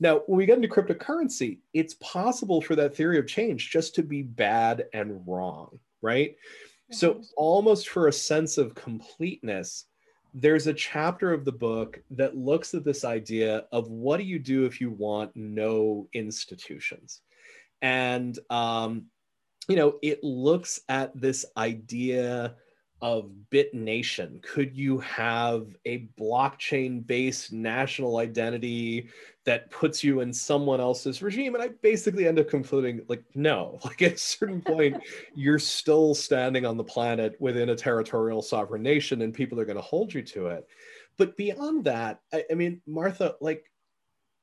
now 0.00 0.20
when 0.26 0.36
we 0.36 0.44
get 0.44 0.56
into 0.56 0.68
cryptocurrency 0.68 1.58
it's 1.72 1.94
possible 1.94 2.60
for 2.60 2.76
that 2.76 2.94
theory 2.94 3.18
of 3.18 3.26
change 3.26 3.70
just 3.70 3.94
to 3.94 4.02
be 4.02 4.20
bad 4.20 4.84
and 4.92 5.26
wrong 5.26 5.78
right 6.02 6.32
mm-hmm. 6.32 6.94
so 6.94 7.22
almost 7.34 7.88
for 7.88 8.08
a 8.08 8.12
sense 8.12 8.58
of 8.58 8.74
completeness 8.74 9.86
there's 10.34 10.66
a 10.66 10.74
chapter 10.74 11.32
of 11.32 11.44
the 11.44 11.52
book 11.52 12.02
that 12.10 12.36
looks 12.36 12.74
at 12.74 12.84
this 12.84 13.04
idea 13.04 13.66
of 13.70 13.88
what 13.88 14.16
do 14.16 14.24
you 14.24 14.38
do 14.38 14.64
if 14.64 14.80
you 14.80 14.90
want 14.90 15.30
no 15.34 16.08
institutions? 16.14 17.20
And 17.82 18.38
um, 18.50 19.06
you 19.68 19.76
know 19.76 19.98
it 20.02 20.22
looks 20.22 20.80
at 20.88 21.18
this 21.18 21.44
idea 21.56 22.56
of 23.02 23.32
Bitnation? 23.50 24.40
Could 24.42 24.76
you 24.76 25.00
have 25.00 25.76
a 25.84 26.06
blockchain 26.18 27.04
based 27.04 27.52
national 27.52 28.18
identity 28.18 29.08
that 29.44 29.68
puts 29.72 30.04
you 30.04 30.20
in 30.20 30.32
someone 30.32 30.80
else's 30.80 31.20
regime? 31.20 31.54
And 31.54 31.62
I 31.62 31.70
basically 31.82 32.28
end 32.28 32.38
up 32.38 32.48
concluding, 32.48 33.02
like, 33.08 33.24
no, 33.34 33.80
like 33.84 34.00
at 34.02 34.12
a 34.12 34.18
certain 34.18 34.62
point, 34.66 35.02
you're 35.34 35.58
still 35.58 36.14
standing 36.14 36.64
on 36.64 36.76
the 36.76 36.84
planet 36.84 37.36
within 37.40 37.70
a 37.70 37.76
territorial 37.76 38.40
sovereign 38.40 38.82
nation 38.82 39.22
and 39.22 39.34
people 39.34 39.60
are 39.60 39.66
going 39.66 39.76
to 39.76 39.82
hold 39.82 40.14
you 40.14 40.22
to 40.22 40.46
it. 40.46 40.66
But 41.18 41.36
beyond 41.36 41.84
that, 41.84 42.20
I, 42.32 42.44
I 42.50 42.54
mean, 42.54 42.80
Martha, 42.86 43.34
like, 43.40 43.68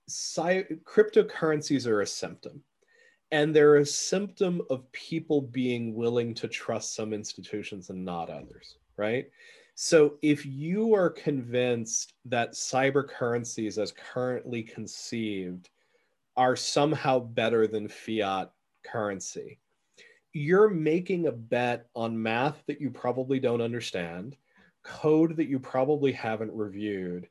cryptocurrencies 0.10 1.88
are 1.88 2.02
a 2.02 2.08
symptom 2.08 2.64
and 3.32 3.56
they're 3.56 3.78
a 3.78 3.86
symptom 3.86 4.62
of 4.70 4.92
people 4.92 5.42
being 5.42 5.94
willing 5.94 6.34
to 6.34 6.48
trust 6.48 6.96
some 6.96 7.14
institutions 7.14 7.90
and 7.90 8.04
not 8.04 8.30
others 8.30 8.78
right? 9.00 9.30
So 9.76 10.16
if 10.22 10.46
you 10.46 10.94
are 10.94 11.10
convinced 11.10 12.14
that 12.26 12.52
cyber 12.52 13.08
currencies 13.08 13.78
as 13.78 13.94
currently 13.94 14.62
conceived 14.62 15.70
are 16.36 16.58
somehow 16.58 17.20
better 17.20 17.66
than 17.66 17.88
fiat 17.88 18.52
currency 18.86 19.60
you're 20.34 20.70
making 20.70 21.28
a 21.28 21.32
bet 21.32 21.88
on 21.96 22.22
math 22.22 22.64
that 22.68 22.80
you 22.80 22.90
probably 22.90 23.40
don't 23.40 23.62
understand 23.62 24.38
code 24.84 25.36
that 25.36 25.50
you 25.50 25.60
probably 25.60 26.12
haven't 26.12 26.52
reviewed 26.54 27.28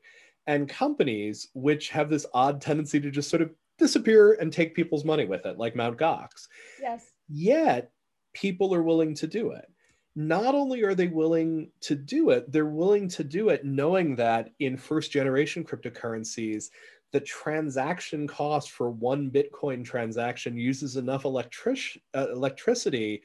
and 0.47 0.69
companies 0.69 1.47
which 1.53 1.89
have 1.89 2.09
this 2.09 2.25
odd 2.33 2.61
tendency 2.61 2.99
to 2.99 3.09
just 3.09 3.29
sort 3.29 3.41
of 3.41 3.51
disappear 3.79 4.33
and 4.33 4.53
take 4.53 4.75
people's 4.75 5.05
money 5.05 5.25
with 5.25 5.45
it, 5.45 5.57
like 5.57 5.75
Mount 5.75 5.97
Gox. 5.97 6.47
Yes. 6.81 7.11
Yet 7.29 7.91
people 8.33 8.73
are 8.75 8.83
willing 8.83 9.15
to 9.15 9.27
do 9.27 9.51
it. 9.51 9.65
Not 10.15 10.53
only 10.53 10.83
are 10.83 10.95
they 10.95 11.07
willing 11.07 11.71
to 11.81 11.95
do 11.95 12.31
it, 12.31 12.51
they're 12.51 12.65
willing 12.65 13.07
to 13.09 13.23
do 13.23 13.49
it 13.49 13.63
knowing 13.63 14.15
that 14.17 14.49
in 14.59 14.75
first 14.75 15.11
generation 15.11 15.63
cryptocurrencies, 15.63 16.69
the 17.11 17.19
transaction 17.21 18.27
cost 18.27 18.71
for 18.71 18.91
one 18.91 19.31
Bitcoin 19.31 19.83
transaction 19.83 20.57
uses 20.57 20.95
enough 20.95 21.25
electric- 21.25 22.01
uh, 22.13 22.27
electricity 22.31 23.23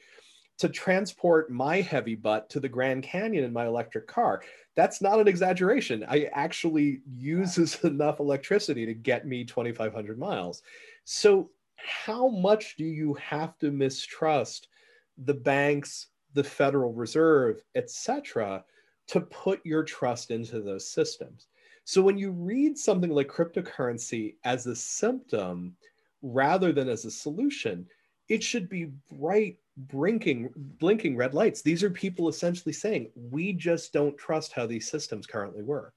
to 0.57 0.69
transport 0.69 1.51
my 1.51 1.81
heavy 1.81 2.15
butt 2.15 2.49
to 2.49 2.59
the 2.59 2.69
Grand 2.69 3.03
Canyon 3.03 3.43
in 3.43 3.53
my 3.53 3.65
electric 3.65 4.07
car. 4.07 4.41
That's 4.75 5.01
not 5.01 5.19
an 5.19 5.27
exaggeration. 5.27 6.05
I 6.07 6.29
actually 6.33 7.01
uses 7.17 7.75
enough 7.83 8.19
electricity 8.19 8.85
to 8.85 8.93
get 8.93 9.27
me 9.27 9.43
2,500 9.43 10.17
miles. 10.17 10.61
So, 11.03 11.49
how 11.77 12.29
much 12.29 12.77
do 12.77 12.85
you 12.85 13.13
have 13.15 13.57
to 13.59 13.69
mistrust 13.69 14.69
the 15.17 15.33
banks, 15.33 16.07
the 16.33 16.43
Federal 16.43 16.93
Reserve, 16.93 17.61
etc., 17.75 18.63
to 19.07 19.21
put 19.21 19.63
your 19.65 19.83
trust 19.83 20.31
into 20.31 20.61
those 20.61 20.89
systems? 20.89 21.47
So, 21.83 22.01
when 22.01 22.17
you 22.17 22.31
read 22.31 22.77
something 22.77 23.11
like 23.11 23.27
cryptocurrency 23.27 24.35
as 24.45 24.65
a 24.67 24.75
symptom 24.75 25.75
rather 26.21 26.71
than 26.71 26.89
as 26.89 27.05
a 27.05 27.11
solution, 27.11 27.85
it 28.29 28.43
should 28.43 28.69
be 28.69 28.91
bright 29.11 29.57
blinking 29.77 30.49
blinking 30.79 31.17
red 31.17 31.33
lights. 31.33 31.61
These 31.61 31.83
are 31.83 31.89
people 31.89 32.29
essentially 32.29 32.73
saying 32.73 33.11
we 33.15 33.53
just 33.53 33.91
don't 33.91 34.17
trust 34.17 34.53
how 34.53 34.65
these 34.65 34.89
systems 34.89 35.27
currently 35.27 35.63
work. 35.63 35.93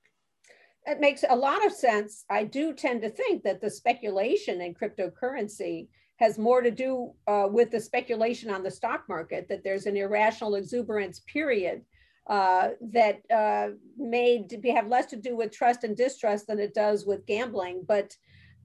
It 0.86 1.00
makes 1.00 1.24
a 1.28 1.36
lot 1.36 1.64
of 1.64 1.72
sense. 1.72 2.24
I 2.30 2.44
do 2.44 2.72
tend 2.72 3.02
to 3.02 3.10
think 3.10 3.42
that 3.44 3.60
the 3.60 3.70
speculation 3.70 4.60
in 4.60 4.74
cryptocurrency 4.74 5.88
has 6.16 6.38
more 6.38 6.60
to 6.62 6.70
do 6.70 7.12
uh, 7.26 7.46
with 7.50 7.70
the 7.70 7.80
speculation 7.80 8.50
on 8.50 8.62
the 8.62 8.70
stock 8.70 9.04
market 9.08 9.46
that 9.48 9.62
there's 9.62 9.86
an 9.86 9.96
irrational 9.96 10.56
exuberance 10.56 11.20
period 11.32 11.82
uh, 12.28 12.70
that 12.80 13.20
uh, 13.34 13.68
may 13.96 14.44
have 14.74 14.88
less 14.88 15.06
to 15.06 15.16
do 15.16 15.36
with 15.36 15.52
trust 15.52 15.84
and 15.84 15.96
distrust 15.96 16.48
than 16.48 16.58
it 16.58 16.74
does 16.74 17.06
with 17.06 17.24
gambling. 17.26 17.84
But 17.86 18.16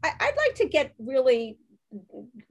I, 0.04 0.12
i'd 0.20 0.38
like 0.38 0.56
to 0.56 0.68
get 0.68 0.94
really 1.00 1.58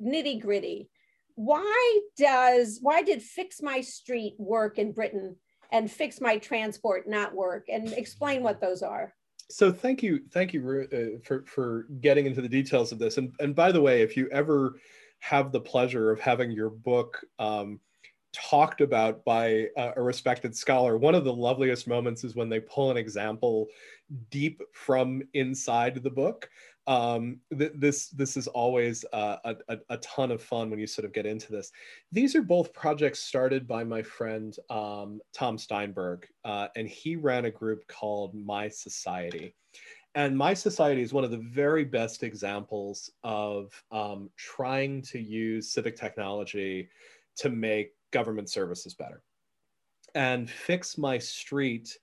nitty 0.02 0.40
gritty 0.40 0.88
why 1.36 2.00
does 2.16 2.78
why 2.82 3.02
did 3.02 3.22
fix 3.22 3.62
my 3.62 3.80
street 3.80 4.34
work 4.38 4.78
in 4.78 4.92
britain 4.92 5.36
and 5.72 5.90
fix 5.90 6.20
my 6.20 6.36
transport 6.36 7.08
not 7.08 7.34
work? 7.34 7.66
And 7.68 7.92
explain 7.94 8.42
what 8.42 8.60
those 8.60 8.82
are. 8.82 9.14
So 9.50 9.72
thank 9.72 10.02
you 10.02 10.20
thank 10.30 10.54
you 10.54 10.86
uh, 10.92 11.18
for 11.24 11.44
for 11.46 11.86
getting 12.00 12.26
into 12.26 12.40
the 12.40 12.48
details 12.48 12.92
of 12.92 12.98
this. 12.98 13.18
And 13.18 13.32
and 13.40 13.54
by 13.54 13.72
the 13.72 13.80
way 13.80 14.02
if 14.02 14.16
you 14.16 14.28
ever 14.30 14.78
have 15.18 15.50
the 15.52 15.60
pleasure 15.60 16.10
of 16.10 16.20
having 16.20 16.50
your 16.50 16.70
book 16.70 17.24
um, 17.38 17.80
talked 18.32 18.80
about 18.80 19.24
by 19.24 19.66
a, 19.76 19.92
a 19.96 20.02
respected 20.02 20.56
scholar 20.56 20.96
one 20.96 21.14
of 21.14 21.22
the 21.22 21.32
loveliest 21.32 21.86
moments 21.86 22.24
is 22.24 22.34
when 22.34 22.48
they 22.48 22.60
pull 22.60 22.90
an 22.90 22.96
example 22.96 23.66
deep 24.30 24.62
from 24.72 25.22
inside 25.34 26.02
the 26.02 26.10
book 26.10 26.48
um, 26.86 27.38
th- 27.56 27.72
this 27.76 28.08
this 28.08 28.36
is 28.36 28.48
always 28.48 29.04
uh, 29.12 29.36
a, 29.68 29.78
a, 29.88 29.96
ton 29.98 30.32
of 30.32 30.42
fun 30.42 30.68
when 30.68 30.80
you 30.80 30.86
sort 30.86 31.04
of 31.04 31.12
get 31.12 31.26
into 31.26 31.52
this. 31.52 31.70
These 32.10 32.34
are 32.34 32.42
both 32.42 32.72
projects 32.72 33.20
started 33.20 33.68
by 33.68 33.84
my 33.84 34.02
friend 34.02 34.56
um, 34.68 35.20
Tom 35.32 35.58
Steinberg, 35.58 36.26
uh, 36.44 36.68
and 36.74 36.88
he 36.88 37.14
ran 37.14 37.44
a 37.44 37.50
group 37.50 37.86
called 37.86 38.34
My 38.34 38.68
Society. 38.68 39.54
And 40.14 40.36
My 40.36 40.54
Society 40.54 41.02
is 41.02 41.12
one 41.12 41.24
of 41.24 41.30
the 41.30 41.38
very 41.54 41.84
best 41.84 42.22
examples 42.22 43.10
of 43.22 43.72
um, 43.92 44.28
trying 44.36 45.02
to 45.02 45.20
use 45.20 45.72
civic 45.72 45.96
technology 45.96 46.88
to 47.36 47.48
make 47.48 47.92
government 48.10 48.50
services 48.50 48.92
better. 48.92 49.22
And 50.14 50.50
Fix 50.50 50.98
My 50.98 51.16
Street 51.16 51.96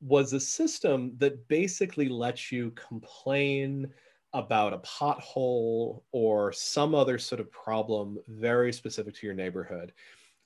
was 0.00 0.32
a 0.32 0.40
system 0.40 1.14
that 1.18 1.48
basically 1.48 2.08
lets 2.08 2.52
you 2.52 2.70
complain 2.72 3.88
about 4.32 4.72
a 4.72 4.78
pothole 4.78 6.02
or 6.12 6.52
some 6.52 6.94
other 6.94 7.18
sort 7.18 7.40
of 7.40 7.50
problem 7.50 8.18
very 8.28 8.72
specific 8.72 9.14
to 9.14 9.26
your 9.26 9.34
neighborhood. 9.34 9.92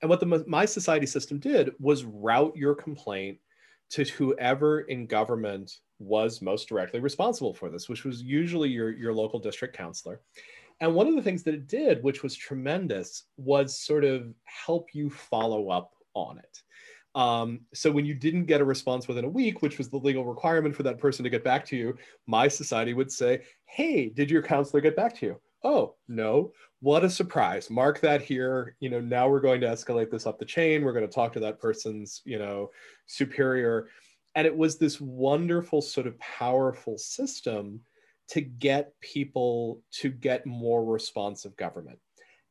And 0.03 0.09
what 0.09 0.21
the 0.21 0.45
My 0.47 0.65
Society 0.65 1.07
system 1.07 1.39
did 1.39 1.73
was 1.79 2.05
route 2.05 2.57
your 2.57 2.75
complaint 2.75 3.39
to 3.91 4.05
whoever 4.05 4.83
in 4.83 5.07
government 5.07 5.79
was 5.99 6.41
most 6.41 6.69
directly 6.69 7.01
responsible 7.01 7.53
for 7.53 7.69
this, 7.69 7.89
which 7.89 8.05
was 8.05 8.23
usually 8.23 8.71
your, 8.71 8.91
your 8.91 9.13
local 9.13 9.39
district 9.39 9.77
councilor. 9.77 10.21
And 10.81 10.95
one 10.95 11.07
of 11.07 11.15
the 11.15 11.23
things 11.23 11.43
that 11.43 11.55
it 11.55 11.69
did, 11.69 12.03
which 12.03 12.23
was 12.23 12.35
tremendous, 12.35 13.25
was 13.37 13.77
sort 13.77 14.05
of 14.05 14.33
help 14.45 14.95
you 14.95 15.11
follow 15.11 15.69
up 15.69 15.93
on 16.15 16.39
it. 16.39 16.63
Um, 17.15 17.61
so 17.75 17.91
when 17.91 18.07
you 18.07 18.15
didn't 18.15 18.45
get 18.45 18.61
a 18.61 18.65
response 18.65 19.09
within 19.09 19.25
a 19.25 19.29
week, 19.29 19.63
which 19.63 19.79
was 19.79 19.89
the 19.89 19.97
legal 19.97 20.25
requirement 20.25 20.77
for 20.77 20.85
that 20.85 20.99
person 20.99 21.25
to 21.25 21.31
get 21.31 21.43
back 21.43 21.65
to 21.67 21.77
you, 21.77 21.97
my 22.27 22.47
society 22.47 22.95
would 22.95 23.11
say, 23.11 23.43
"Hey, 23.65 24.09
did 24.09 24.31
your 24.31 24.43
councilor 24.43 24.81
get 24.81 24.97
back 24.97 25.17
to 25.19 25.27
you?" 25.27 25.41
Oh, 25.63 25.97
no. 26.09 26.53
What 26.81 27.05
a 27.05 27.11
surprise. 27.11 27.69
Mark 27.69 28.01
that 28.01 28.23
here. 28.23 28.77
You 28.81 28.89
know, 28.89 29.01
now 29.01 29.29
we're 29.29 29.41
going 29.41 29.61
to 29.61 29.67
escalate 29.67 30.11
this 30.11 30.27
up 30.27 30.39
the 30.39 30.45
chain. 30.45 30.83
We're 30.83 30.95
going 30.95 31.07
to 31.07 31.13
talk 31.13 31.33
to 31.35 31.41
that 31.41 31.61
person's, 31.61 32.23
you 32.25 32.39
know, 32.39 32.71
superior. 33.07 33.89
And 34.35 34.47
it 34.47 34.57
was 34.57 34.79
this 34.79 35.01
wonderful 35.01 35.83
sort 35.83 36.07
of 36.07 36.19
powerful 36.19 36.97
system 36.97 37.81
to 38.29 38.41
get 38.41 38.99
people 39.01 39.83
to 39.91 40.09
get 40.09 40.47
more 40.47 40.85
responsive 40.85 41.57
government 41.57 41.99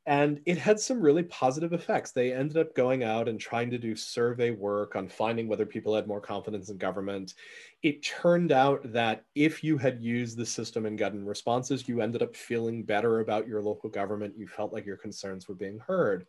and 0.10 0.42
it 0.48 0.58
had 0.58 0.80
some 0.80 1.00
really 1.00 1.22
positive 1.22 1.72
effects. 1.72 2.10
They 2.10 2.34
ended 2.34 2.58
up 2.58 2.74
going 2.74 3.04
out 3.04 3.30
and 3.30 3.40
trying 3.40 3.70
to 3.70 3.78
do 3.78 3.96
survey 3.96 4.50
work 4.50 4.96
on 4.96 5.08
finding 5.08 5.48
whether 5.48 5.68
people 5.68 5.94
had 5.94 6.08
more 6.08 6.20
confidence 6.20 6.70
in 6.70 6.80
government. 6.80 7.36
It 7.84 8.04
turned 8.04 8.52
out 8.52 8.92
that 8.92 9.24
if 9.36 9.64
you 9.64 9.78
had 9.78 10.02
used 10.02 10.36
the 10.36 10.48
system 10.48 10.88
and 10.88 10.98
gotten 10.98 11.24
responses, 11.24 11.88
you 11.88 12.02
ended 12.02 12.24
up 12.24 12.36
feeling 12.36 12.82
better 12.82 13.20
about 13.20 13.48
your 13.48 13.62
local 13.62 13.88
government. 13.88 14.34
You 14.36 14.48
felt 14.48 14.74
like 14.74 14.84
your 14.84 14.98
concerns 14.98 15.48
were 15.48 15.54
being 15.54 15.78
heard. 15.78 16.26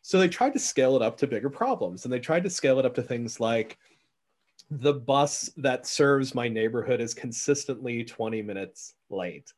So 0.00 0.18
they 0.18 0.28
tried 0.28 0.54
to 0.54 0.58
scale 0.58 0.96
it 0.96 1.02
up 1.02 1.18
to 1.18 1.26
bigger 1.26 1.50
problems 1.50 2.06
and 2.06 2.12
they 2.12 2.20
tried 2.20 2.44
to 2.44 2.50
scale 2.50 2.78
it 2.78 2.86
up 2.86 2.94
to 2.94 3.02
things 3.02 3.38
like 3.38 3.76
the 4.70 4.94
bus 4.94 5.50
that 5.58 5.86
serves 5.86 6.34
my 6.34 6.48
neighborhood 6.48 7.02
is 7.02 7.12
consistently 7.12 8.02
20 8.02 8.40
minutes 8.40 8.94
late 9.10 9.52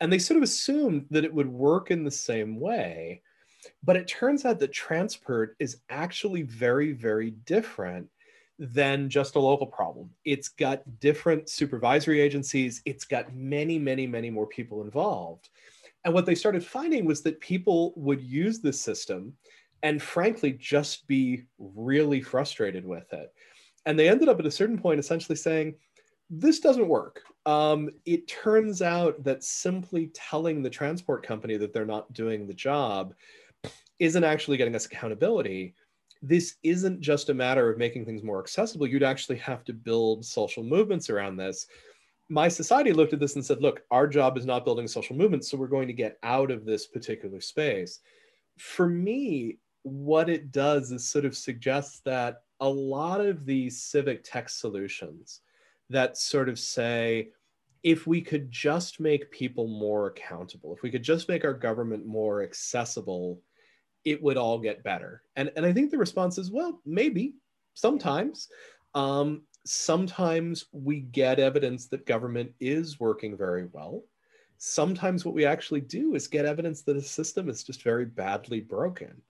and 0.00 0.12
they 0.12 0.18
sort 0.18 0.36
of 0.36 0.42
assumed 0.42 1.06
that 1.10 1.24
it 1.24 1.32
would 1.32 1.48
work 1.48 1.90
in 1.90 2.04
the 2.04 2.10
same 2.10 2.60
way. 2.60 3.22
But 3.82 3.96
it 3.96 4.06
turns 4.06 4.44
out 4.44 4.58
that 4.60 4.72
transport 4.72 5.56
is 5.58 5.78
actually 5.90 6.42
very, 6.42 6.92
very 6.92 7.30
different 7.30 8.08
than 8.58 9.10
just 9.10 9.34
a 9.34 9.40
local 9.40 9.66
problem. 9.66 10.10
It's 10.24 10.48
got 10.48 10.82
different 11.00 11.48
supervisory 11.48 12.20
agencies, 12.20 12.82
it's 12.84 13.04
got 13.04 13.34
many, 13.34 13.78
many, 13.78 14.06
many 14.06 14.30
more 14.30 14.46
people 14.46 14.82
involved. 14.82 15.50
And 16.04 16.14
what 16.14 16.24
they 16.24 16.34
started 16.34 16.64
finding 16.64 17.04
was 17.04 17.22
that 17.22 17.40
people 17.40 17.92
would 17.96 18.22
use 18.22 18.60
this 18.60 18.80
system 18.80 19.34
and, 19.82 20.00
frankly, 20.00 20.52
just 20.52 21.06
be 21.06 21.44
really 21.58 22.22
frustrated 22.22 22.86
with 22.86 23.12
it. 23.12 23.32
And 23.84 23.98
they 23.98 24.08
ended 24.08 24.28
up 24.28 24.38
at 24.38 24.46
a 24.46 24.50
certain 24.50 24.78
point 24.78 25.00
essentially 25.00 25.36
saying, 25.36 25.74
this 26.30 26.60
doesn't 26.60 26.88
work. 26.88 27.22
Um, 27.46 27.90
it 28.04 28.26
turns 28.26 28.82
out 28.82 29.22
that 29.22 29.44
simply 29.44 30.10
telling 30.12 30.62
the 30.62 30.70
transport 30.70 31.24
company 31.24 31.56
that 31.56 31.72
they're 31.72 31.86
not 31.86 32.12
doing 32.12 32.46
the 32.46 32.54
job 32.54 33.14
isn't 34.00 34.24
actually 34.24 34.56
getting 34.56 34.74
us 34.74 34.86
accountability. 34.86 35.74
This 36.20 36.56
isn't 36.64 37.00
just 37.00 37.30
a 37.30 37.34
matter 37.34 37.70
of 37.70 37.78
making 37.78 38.04
things 38.04 38.24
more 38.24 38.40
accessible. 38.40 38.88
You'd 38.88 39.04
actually 39.04 39.38
have 39.38 39.62
to 39.64 39.72
build 39.72 40.24
social 40.24 40.64
movements 40.64 41.08
around 41.08 41.36
this. 41.36 41.68
My 42.28 42.48
society 42.48 42.92
looked 42.92 43.12
at 43.12 43.20
this 43.20 43.36
and 43.36 43.46
said, 43.46 43.62
look, 43.62 43.82
our 43.92 44.08
job 44.08 44.36
is 44.36 44.44
not 44.44 44.64
building 44.64 44.88
social 44.88 45.14
movements, 45.14 45.48
so 45.48 45.56
we're 45.56 45.68
going 45.68 45.86
to 45.86 45.92
get 45.94 46.18
out 46.24 46.50
of 46.50 46.64
this 46.64 46.88
particular 46.88 47.40
space. 47.40 48.00
For 48.58 48.88
me, 48.88 49.58
what 49.82 50.28
it 50.28 50.50
does 50.50 50.90
is 50.90 51.08
sort 51.08 51.24
of 51.24 51.36
suggests 51.36 52.00
that 52.00 52.42
a 52.58 52.68
lot 52.68 53.20
of 53.20 53.46
these 53.46 53.80
civic 53.80 54.24
tech 54.24 54.48
solutions 54.48 55.42
that 55.90 56.18
sort 56.18 56.48
of 56.48 56.58
say, 56.58 57.28
if 57.86 58.04
we 58.04 58.20
could 58.20 58.50
just 58.50 58.98
make 58.98 59.30
people 59.30 59.68
more 59.68 60.08
accountable, 60.08 60.74
if 60.74 60.82
we 60.82 60.90
could 60.90 61.04
just 61.04 61.28
make 61.28 61.44
our 61.44 61.54
government 61.54 62.04
more 62.04 62.42
accessible, 62.42 63.40
it 64.04 64.20
would 64.20 64.36
all 64.36 64.58
get 64.58 64.82
better. 64.82 65.22
And, 65.36 65.52
and 65.54 65.64
I 65.64 65.72
think 65.72 65.92
the 65.92 65.96
response 65.96 66.36
is, 66.36 66.50
well, 66.50 66.80
maybe 66.84 67.34
sometimes. 67.74 68.48
Um, 68.96 69.42
sometimes 69.64 70.64
we 70.72 70.98
get 70.98 71.38
evidence 71.38 71.86
that 71.86 72.06
government 72.06 72.50
is 72.58 72.98
working 72.98 73.36
very 73.36 73.68
well. 73.70 74.02
Sometimes 74.58 75.24
what 75.24 75.36
we 75.36 75.44
actually 75.44 75.82
do 75.82 76.16
is 76.16 76.26
get 76.26 76.44
evidence 76.44 76.82
that 76.82 76.96
a 76.96 77.00
system 77.00 77.48
is 77.48 77.62
just 77.62 77.84
very 77.84 78.04
badly 78.04 78.58
broken. 78.58 79.22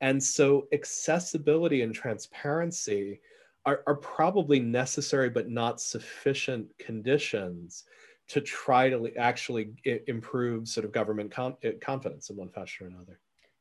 And 0.00 0.22
so 0.22 0.66
accessibility 0.72 1.82
and 1.82 1.94
transparency 1.94 3.20
are, 3.68 3.82
are 3.86 3.96
probably 3.96 4.60
necessary 4.60 5.28
but 5.28 5.50
not 5.50 5.78
sufficient 5.78 6.66
conditions 6.78 7.84
to 8.28 8.40
try 8.40 8.88
to 8.88 9.14
actually 9.16 9.72
improve 10.06 10.66
sort 10.68 10.86
of 10.86 10.92
government 10.92 11.32
eh, 11.62 11.72
confidence 11.82 12.30
in 12.30 12.36
one 12.36 12.48
fashion 12.48 12.86
or 12.86 12.90
another. 12.90 13.20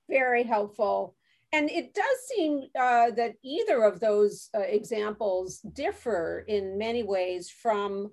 Very 0.10 0.44
helpful. 0.44 1.16
And 1.52 1.70
it 1.70 1.94
does 1.94 2.18
seem 2.28 2.68
uh, 2.78 3.12
that 3.12 3.36
either 3.44 3.84
of 3.84 4.00
those 4.00 4.50
uh, 4.56 4.60
examples 4.60 5.60
differ 5.74 6.46
in 6.48 6.78
many 6.78 7.04
ways 7.04 7.50
from 7.50 8.12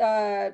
uh, 0.00 0.50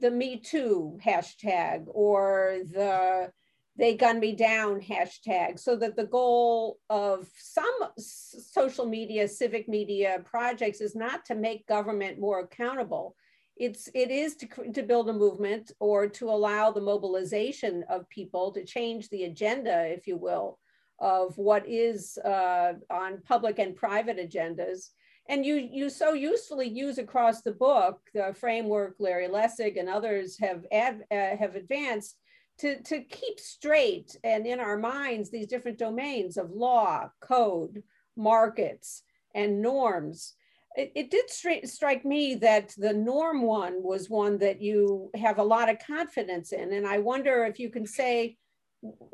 the 0.00 0.10
Me 0.10 0.40
Too 0.40 0.98
hashtag 1.04 1.84
or 1.86 2.58
the 2.70 3.30
they 3.76 3.96
gun 3.96 4.20
me 4.20 4.32
down 4.34 4.80
hashtag 4.80 5.58
so 5.58 5.76
that 5.76 5.96
the 5.96 6.06
goal 6.06 6.78
of 6.88 7.28
some 7.36 7.74
social 7.98 8.86
media 8.86 9.26
civic 9.26 9.68
media 9.68 10.20
projects 10.24 10.80
is 10.80 10.94
not 10.94 11.24
to 11.24 11.34
make 11.34 11.66
government 11.66 12.20
more 12.20 12.40
accountable. 12.40 13.16
It's 13.56 13.88
it 13.94 14.10
is 14.10 14.36
to, 14.36 14.72
to 14.72 14.82
build 14.82 15.08
a 15.08 15.12
movement 15.12 15.72
or 15.80 16.08
to 16.08 16.28
allow 16.28 16.70
the 16.70 16.80
mobilization 16.80 17.84
of 17.88 18.08
people 18.08 18.52
to 18.52 18.64
change 18.64 19.08
the 19.08 19.24
agenda 19.24 19.86
if 19.86 20.06
you 20.06 20.16
will 20.16 20.58
of 21.00 21.36
what 21.36 21.68
is 21.68 22.16
uh, 22.18 22.74
on 22.90 23.20
public 23.22 23.58
and 23.58 23.74
private 23.74 24.18
agendas. 24.18 24.90
And 25.28 25.44
you 25.44 25.56
you 25.56 25.90
so 25.90 26.12
usefully 26.12 26.68
use 26.68 26.98
across 26.98 27.42
the 27.42 27.52
book 27.52 27.98
the 28.12 28.34
framework 28.34 28.96
larry 29.00 29.26
lessig 29.28 29.80
and 29.80 29.88
others 29.88 30.38
have 30.38 30.64
ad, 30.70 31.04
uh, 31.10 31.36
have 31.36 31.56
advanced 31.56 32.16
to, 32.58 32.80
to 32.82 33.00
keep 33.00 33.40
straight 33.40 34.16
and 34.22 34.46
in 34.46 34.60
our 34.60 34.78
minds 34.78 35.30
these 35.30 35.46
different 35.46 35.78
domains 35.78 36.36
of 36.36 36.50
law, 36.50 37.10
code, 37.20 37.82
markets, 38.16 39.02
and 39.34 39.60
norms. 39.60 40.34
It, 40.76 40.92
it 40.94 41.10
did 41.10 41.28
stri- 41.28 41.68
strike 41.68 42.04
me 42.04 42.36
that 42.36 42.74
the 42.76 42.92
norm 42.92 43.42
one 43.42 43.82
was 43.82 44.10
one 44.10 44.38
that 44.38 44.60
you 44.60 45.10
have 45.14 45.38
a 45.38 45.44
lot 45.44 45.68
of 45.68 45.78
confidence 45.84 46.52
in. 46.52 46.72
And 46.72 46.86
I 46.86 46.98
wonder 46.98 47.44
if 47.44 47.58
you 47.58 47.70
can 47.70 47.86
say, 47.86 48.36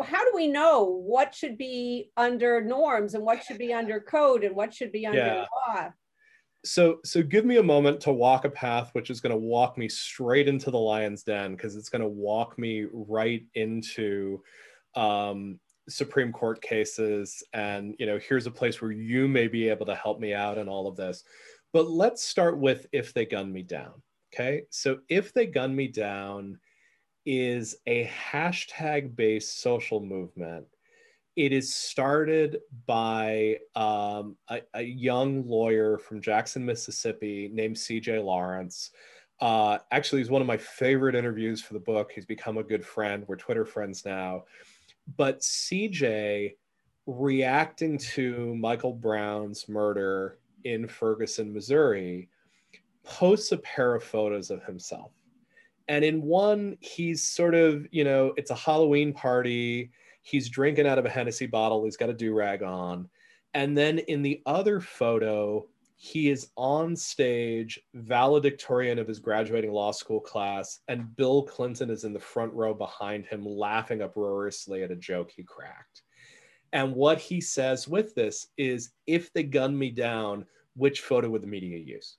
how 0.03 0.25
do 0.25 0.33
we 0.35 0.49
know 0.49 0.85
what 0.85 1.35
should 1.35 1.57
be 1.57 2.11
under 2.17 2.61
norms 2.61 3.15
and 3.15 3.25
what 3.25 3.45
should 3.45 3.59
be 3.59 3.73
under 3.73 4.01
code 4.01 4.43
and 4.43 4.57
what 4.57 4.75
should 4.75 4.91
be 4.91 5.07
under 5.07 5.19
yeah. 5.19 5.45
law? 5.69 5.91
So 6.65 6.99
so 7.05 7.23
give 7.23 7.45
me 7.45 7.57
a 7.57 7.63
moment 7.63 8.01
to 8.01 8.13
walk 8.13 8.45
a 8.45 8.51
path 8.51 8.91
which 8.93 9.11
is 9.11 9.21
going 9.21 9.31
to 9.31 9.37
walk 9.37 9.79
me 9.79 9.89
straight 9.89 10.47
into 10.47 10.71
the 10.71 10.79
lion's 10.79 11.23
den 11.23 11.53
because 11.57 11.75
it's 11.75 11.89
going 11.89 12.03
to 12.03 12.09
walk 12.09 12.59
me 12.59 12.87
right 12.93 13.45
into 13.55 14.43
um, 14.95 15.59
supreme 15.89 16.33
court 16.33 16.61
cases 16.61 17.43
and 17.55 17.95
you 17.99 18.07
know 18.07 18.19
here's 18.19 18.47
a 18.47 18.51
place 18.51 18.81
where 18.83 18.93
you 18.93 19.27
may 19.27 19.49
be 19.49 19.69
able 19.69 19.87
to 19.87 19.95
help 19.95 20.21
me 20.21 20.35
out 20.35 20.59
in 20.59 20.69
all 20.69 20.87
of 20.87 20.97
this. 20.97 21.25
But 21.73 21.89
let's 21.89 22.23
start 22.23 22.59
with 22.59 22.87
if 22.93 23.15
they 23.15 23.25
gun 23.25 23.53
me 23.53 23.63
down 23.63 24.03
okay? 24.33 24.63
So 24.71 24.99
if 25.09 25.33
they 25.33 25.47
gun 25.47 25.75
me 25.75 25.89
down 25.89 26.59
is 27.27 27.77
a 27.87 28.07
hashtag 28.07 29.15
based 29.15 29.61
social 29.61 30.01
movement 30.01 30.67
it 31.41 31.53
is 31.53 31.75
started 31.75 32.61
by 32.85 33.57
um, 33.75 34.37
a, 34.49 34.61
a, 34.75 34.83
young 34.83 35.49
lawyer 35.49 35.97
from 35.97 36.21
Jackson, 36.21 36.67
Mississippi 36.67 37.49
named 37.51 37.77
CJ 37.77 38.23
Lawrence. 38.23 38.91
Uh, 39.41 39.79
actually, 39.91 40.21
he's 40.21 40.29
one 40.29 40.43
of 40.43 40.47
my 40.47 40.59
favorite 40.59 41.15
interviews 41.15 41.63
for 41.63 41.73
the 41.73 41.81
book. 41.81 42.13
He's 42.13 42.27
become 42.27 42.59
a 42.59 42.63
good 42.63 42.85
friend. 42.85 43.25
We're 43.27 43.37
Twitter 43.37 43.65
friends 43.65 44.05
now. 44.05 44.45
But 45.17 45.41
CJ 45.41 46.57
reacting 47.07 47.97
to 47.97 48.55
Michael 48.57 48.93
Brown's 48.93 49.67
murder 49.67 50.37
in 50.65 50.87
Ferguson, 50.87 51.55
Missouri, 51.55 52.29
posts 53.03 53.53
a 53.53 53.57
pair 53.57 53.95
of 53.95 54.05
photos 54.05 54.51
of 54.51 54.63
himself. 54.65 55.13
And 55.89 56.05
in 56.05 56.21
one, 56.21 56.77
he's 56.81 57.25
sort 57.25 57.55
of, 57.55 57.87
you 57.91 58.05
know, 58.05 58.35
it's 58.37 58.51
a 58.51 58.55
Halloween 58.55 59.15
party. 59.15 59.91
He's 60.23 60.49
drinking 60.49 60.87
out 60.87 60.99
of 60.99 61.07
a 61.07 61.11
Hennessy 61.11 61.47
bottle. 61.47 61.85
He's 61.85 61.97
got 61.97 62.11
a 62.11 62.15
do 62.15 62.35
rag 62.35 62.63
on. 62.63 63.09
And 63.55 63.77
then 63.77 63.99
in 63.99 64.23
the 64.23 64.43
other 64.47 64.81
photo, 64.81 65.67
he 65.97 66.31
is 66.31 66.49
on 66.57 66.97
stage, 66.97 67.79
valedictorian 67.95 68.99
of 68.99 69.07
his 69.07 69.19
graduating 69.19 69.71
law 69.71 69.91
school 69.91 70.21
class, 70.21 70.81
and 70.89 71.15
Bill 71.15 71.43
Clinton 71.43 71.91
is 71.91 72.05
in 72.05 72.15
the 72.15 72.19
front 72.19 72.53
row 72.55 72.73
behind 72.73 73.27
him, 73.27 73.45
laughing 73.45 74.01
uproariously 74.01 74.83
at 74.83 74.91
a 74.91 74.97
joke 74.97 75.31
he 75.31 75.43
cracked. 75.43 76.03
And 76.73 76.95
what 76.95 77.19
he 77.19 77.41
says 77.41 77.87
with 77.87 78.15
this 78.15 78.47
is 78.57 78.93
if 79.07 79.33
they 79.33 79.43
gun 79.43 79.77
me 79.77 79.91
down, 79.91 80.47
which 80.75 81.01
photo 81.01 81.29
would 81.29 81.43
the 81.43 81.49
media 81.49 81.77
use? 81.77 82.17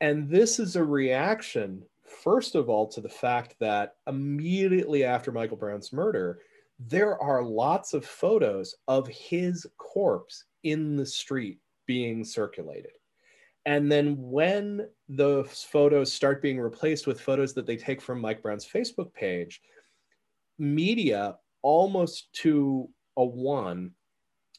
And 0.00 0.28
this 0.28 0.58
is 0.58 0.76
a 0.76 0.84
reaction, 0.84 1.82
first 2.04 2.54
of 2.54 2.68
all, 2.68 2.88
to 2.88 3.00
the 3.00 3.08
fact 3.08 3.54
that 3.60 3.94
immediately 4.06 5.04
after 5.04 5.32
Michael 5.32 5.56
Brown's 5.56 5.94
murder, 5.94 6.40
there 6.78 7.20
are 7.20 7.42
lots 7.42 7.92
of 7.92 8.04
photos 8.04 8.74
of 8.86 9.08
his 9.08 9.66
corpse 9.78 10.44
in 10.62 10.96
the 10.96 11.06
street 11.06 11.58
being 11.86 12.24
circulated. 12.24 12.92
And 13.66 13.90
then 13.90 14.16
when 14.18 14.88
those 15.08 15.62
photos 15.62 16.12
start 16.12 16.40
being 16.40 16.60
replaced 16.60 17.06
with 17.06 17.20
photos 17.20 17.52
that 17.54 17.66
they 17.66 17.76
take 17.76 18.00
from 18.00 18.20
Mike 18.20 18.42
Brown's 18.42 18.66
Facebook 18.66 19.12
page, 19.12 19.60
media 20.58 21.36
almost 21.62 22.32
to 22.32 22.88
a 23.16 23.24
one 23.24 23.90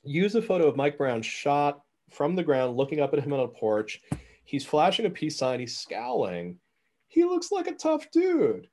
use 0.03 0.35
a 0.35 0.41
photo 0.41 0.67
of 0.67 0.75
Mike 0.75 0.97
Brown 0.97 1.21
shot 1.21 1.81
from 2.11 2.35
the 2.35 2.43
ground, 2.43 2.77
looking 2.77 2.99
up 2.99 3.13
at 3.13 3.23
him 3.23 3.33
on 3.33 3.41
a 3.41 3.47
porch. 3.47 4.01
He's 4.43 4.65
flashing 4.65 5.05
a 5.05 5.09
peace 5.09 5.37
sign, 5.37 5.59
he's 5.59 5.77
scowling. 5.77 6.57
He 7.07 7.23
looks 7.23 7.51
like 7.51 7.67
a 7.67 7.73
tough 7.73 8.09
dude. 8.11 8.67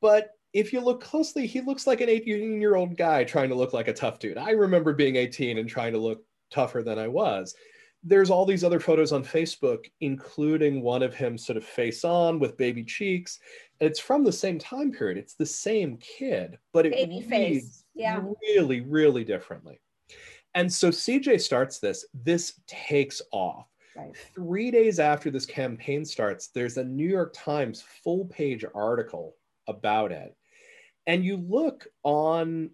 But 0.00 0.30
if 0.54 0.72
you 0.72 0.80
look 0.80 1.02
closely, 1.02 1.46
he 1.46 1.60
looks 1.60 1.86
like 1.86 2.00
an 2.00 2.08
18 2.08 2.60
year 2.60 2.76
old 2.76 2.96
guy 2.96 3.24
trying 3.24 3.48
to 3.48 3.56
look 3.56 3.72
like 3.72 3.88
a 3.88 3.92
tough 3.92 4.20
dude. 4.20 4.38
I 4.38 4.50
remember 4.50 4.94
being 4.94 5.16
18 5.16 5.58
and 5.58 5.68
trying 5.68 5.92
to 5.92 5.98
look 5.98 6.24
tougher 6.50 6.82
than 6.82 6.98
I 6.98 7.08
was. 7.08 7.54
There's 8.04 8.30
all 8.30 8.46
these 8.46 8.62
other 8.62 8.80
photos 8.80 9.12
on 9.12 9.24
Facebook, 9.24 9.86
including 10.00 10.82
one 10.82 11.02
of 11.02 11.14
him 11.14 11.36
sort 11.36 11.56
of 11.56 11.64
face 11.64 12.04
on 12.04 12.38
with 12.38 12.56
baby 12.56 12.84
cheeks. 12.84 13.40
And 13.80 13.90
it's 13.90 13.98
from 13.98 14.22
the 14.22 14.32
same 14.32 14.58
time 14.58 14.92
period. 14.92 15.18
It's 15.18 15.34
the 15.34 15.46
same 15.46 15.96
kid, 15.96 16.58
but 16.72 16.86
it 16.86 16.92
baby 16.92 17.22
face. 17.22 17.84
Yeah. 17.94 18.20
really, 18.42 18.82
really 18.82 19.24
differently. 19.24 19.80
And 20.54 20.72
so 20.72 20.90
CJ 20.90 21.40
starts 21.40 21.80
this, 21.80 22.04
this 22.12 22.60
takes 22.68 23.20
off. 23.32 23.66
Right. 23.96 24.14
Three 24.34 24.70
days 24.70 25.00
after 25.00 25.30
this 25.30 25.46
campaign 25.46 26.04
starts, 26.04 26.48
there's 26.48 26.76
a 26.76 26.84
New 26.84 27.08
York 27.08 27.32
Times 27.34 27.82
full 28.02 28.26
page 28.26 28.64
article 28.74 29.34
about 29.66 30.12
it. 30.12 30.36
And 31.06 31.24
you 31.24 31.36
look 31.36 31.86
on 32.02 32.70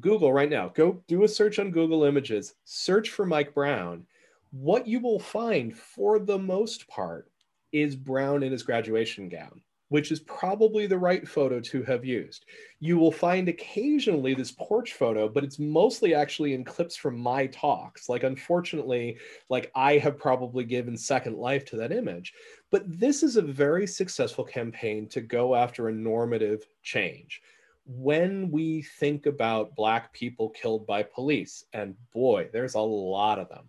Google 0.00 0.32
right 0.32 0.50
now, 0.50 0.68
go 0.68 1.02
do 1.08 1.24
a 1.24 1.28
search 1.28 1.58
on 1.58 1.70
Google 1.70 2.04
Images, 2.04 2.54
search 2.64 3.10
for 3.10 3.24
Mike 3.24 3.54
Brown. 3.54 4.06
What 4.50 4.86
you 4.86 5.00
will 5.00 5.18
find 5.18 5.76
for 5.76 6.18
the 6.18 6.38
most 6.38 6.86
part 6.88 7.30
is 7.72 7.96
Brown 7.96 8.42
in 8.42 8.52
his 8.52 8.62
graduation 8.62 9.28
gown 9.28 9.60
which 9.88 10.10
is 10.10 10.20
probably 10.20 10.86
the 10.86 10.98
right 10.98 11.26
photo 11.28 11.60
to 11.60 11.82
have 11.84 12.04
used. 12.04 12.44
You 12.80 12.98
will 12.98 13.12
find 13.12 13.48
occasionally 13.48 14.34
this 14.34 14.52
porch 14.52 14.94
photo, 14.94 15.28
but 15.28 15.44
it's 15.44 15.58
mostly 15.58 16.14
actually 16.14 16.54
in 16.54 16.64
clips 16.64 16.96
from 16.96 17.18
my 17.18 17.46
talks. 17.46 18.08
Like, 18.08 18.24
unfortunately, 18.24 19.18
like 19.48 19.70
I 19.74 19.98
have 19.98 20.18
probably 20.18 20.64
given 20.64 20.96
second 20.96 21.36
life 21.36 21.64
to 21.66 21.76
that 21.76 21.92
image. 21.92 22.32
But 22.70 22.82
this 22.86 23.22
is 23.22 23.36
a 23.36 23.42
very 23.42 23.86
successful 23.86 24.44
campaign 24.44 25.08
to 25.08 25.20
go 25.20 25.54
after 25.54 25.88
a 25.88 25.92
normative 25.92 26.66
change. 26.82 27.40
When 27.86 28.50
we 28.50 28.82
think 28.82 29.26
about 29.26 29.76
Black 29.76 30.12
people 30.12 30.48
killed 30.50 30.84
by 30.86 31.04
police, 31.04 31.64
and 31.72 31.94
boy, 32.12 32.48
there's 32.52 32.74
a 32.74 32.80
lot 32.80 33.38
of 33.38 33.48
them, 33.48 33.68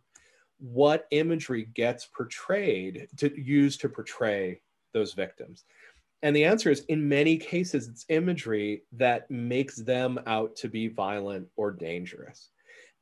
what 0.60 1.06
imagery 1.12 1.69
gets 1.75 2.08
portrayed 2.08 3.08
to 3.17 3.39
use 3.39 3.77
to 3.77 3.89
portray 3.89 4.60
those 4.91 5.13
victims? 5.13 5.65
And 6.23 6.36
the 6.36 6.45
answer 6.45 6.71
is 6.71 6.82
in 6.89 7.08
many 7.08 7.38
cases, 7.38 7.88
it's 7.88 8.06
imagery 8.10 8.84
that 8.93 9.30
makes 9.30 9.77
them 9.77 10.19
out 10.25 10.56
to 10.58 10.67
be 10.67 10.88
violent 10.88 11.47
or 11.56 11.71
dangerous. 11.71 12.49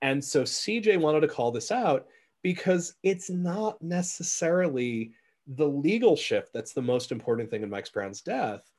And 0.01 0.23
so 0.23 0.43
CJ 0.43 0.99
wanted 0.99 1.21
to 1.21 1.27
call 1.27 1.51
this 1.51 1.71
out 1.71 2.07
because 2.43 2.95
it's 3.03 3.29
not 3.29 3.81
necessarily 3.81 5.13
the 5.47 5.67
legal 5.67 6.15
shift 6.15 6.51
that's 6.53 6.73
the 6.73 6.81
most 6.81 7.11
important 7.11 7.49
thing 7.49 7.63
in 7.63 7.69
Mike 7.69 7.91
Brown's 7.91 8.21
death. 8.21 8.69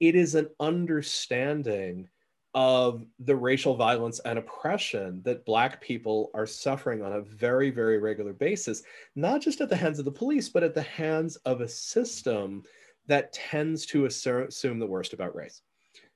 It 0.00 0.14
is 0.14 0.34
an 0.34 0.48
understanding 0.58 2.08
of 2.54 3.04
the 3.18 3.36
racial 3.36 3.76
violence 3.76 4.18
and 4.20 4.38
oppression 4.38 5.22
that 5.24 5.46
Black 5.46 5.80
people 5.80 6.30
are 6.34 6.46
suffering 6.46 7.02
on 7.02 7.12
a 7.12 7.22
very, 7.22 7.70
very 7.70 7.98
regular 7.98 8.32
basis, 8.32 8.82
not 9.16 9.40
just 9.40 9.60
at 9.60 9.68
the 9.68 9.76
hands 9.76 9.98
of 9.98 10.04
the 10.04 10.10
police, 10.10 10.48
but 10.48 10.62
at 10.62 10.74
the 10.74 10.82
hands 10.82 11.36
of 11.36 11.60
a 11.60 11.68
system 11.68 12.62
that 13.06 13.32
tends 13.32 13.86
to 13.86 14.06
assume 14.06 14.78
the 14.78 14.86
worst 14.86 15.12
about 15.12 15.34
race. 15.34 15.62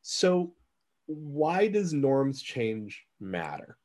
So, 0.03 0.55
why 1.07 1.69
does 1.69 1.93
norms 1.93 2.43
change 2.43 3.05
matter? 3.21 3.77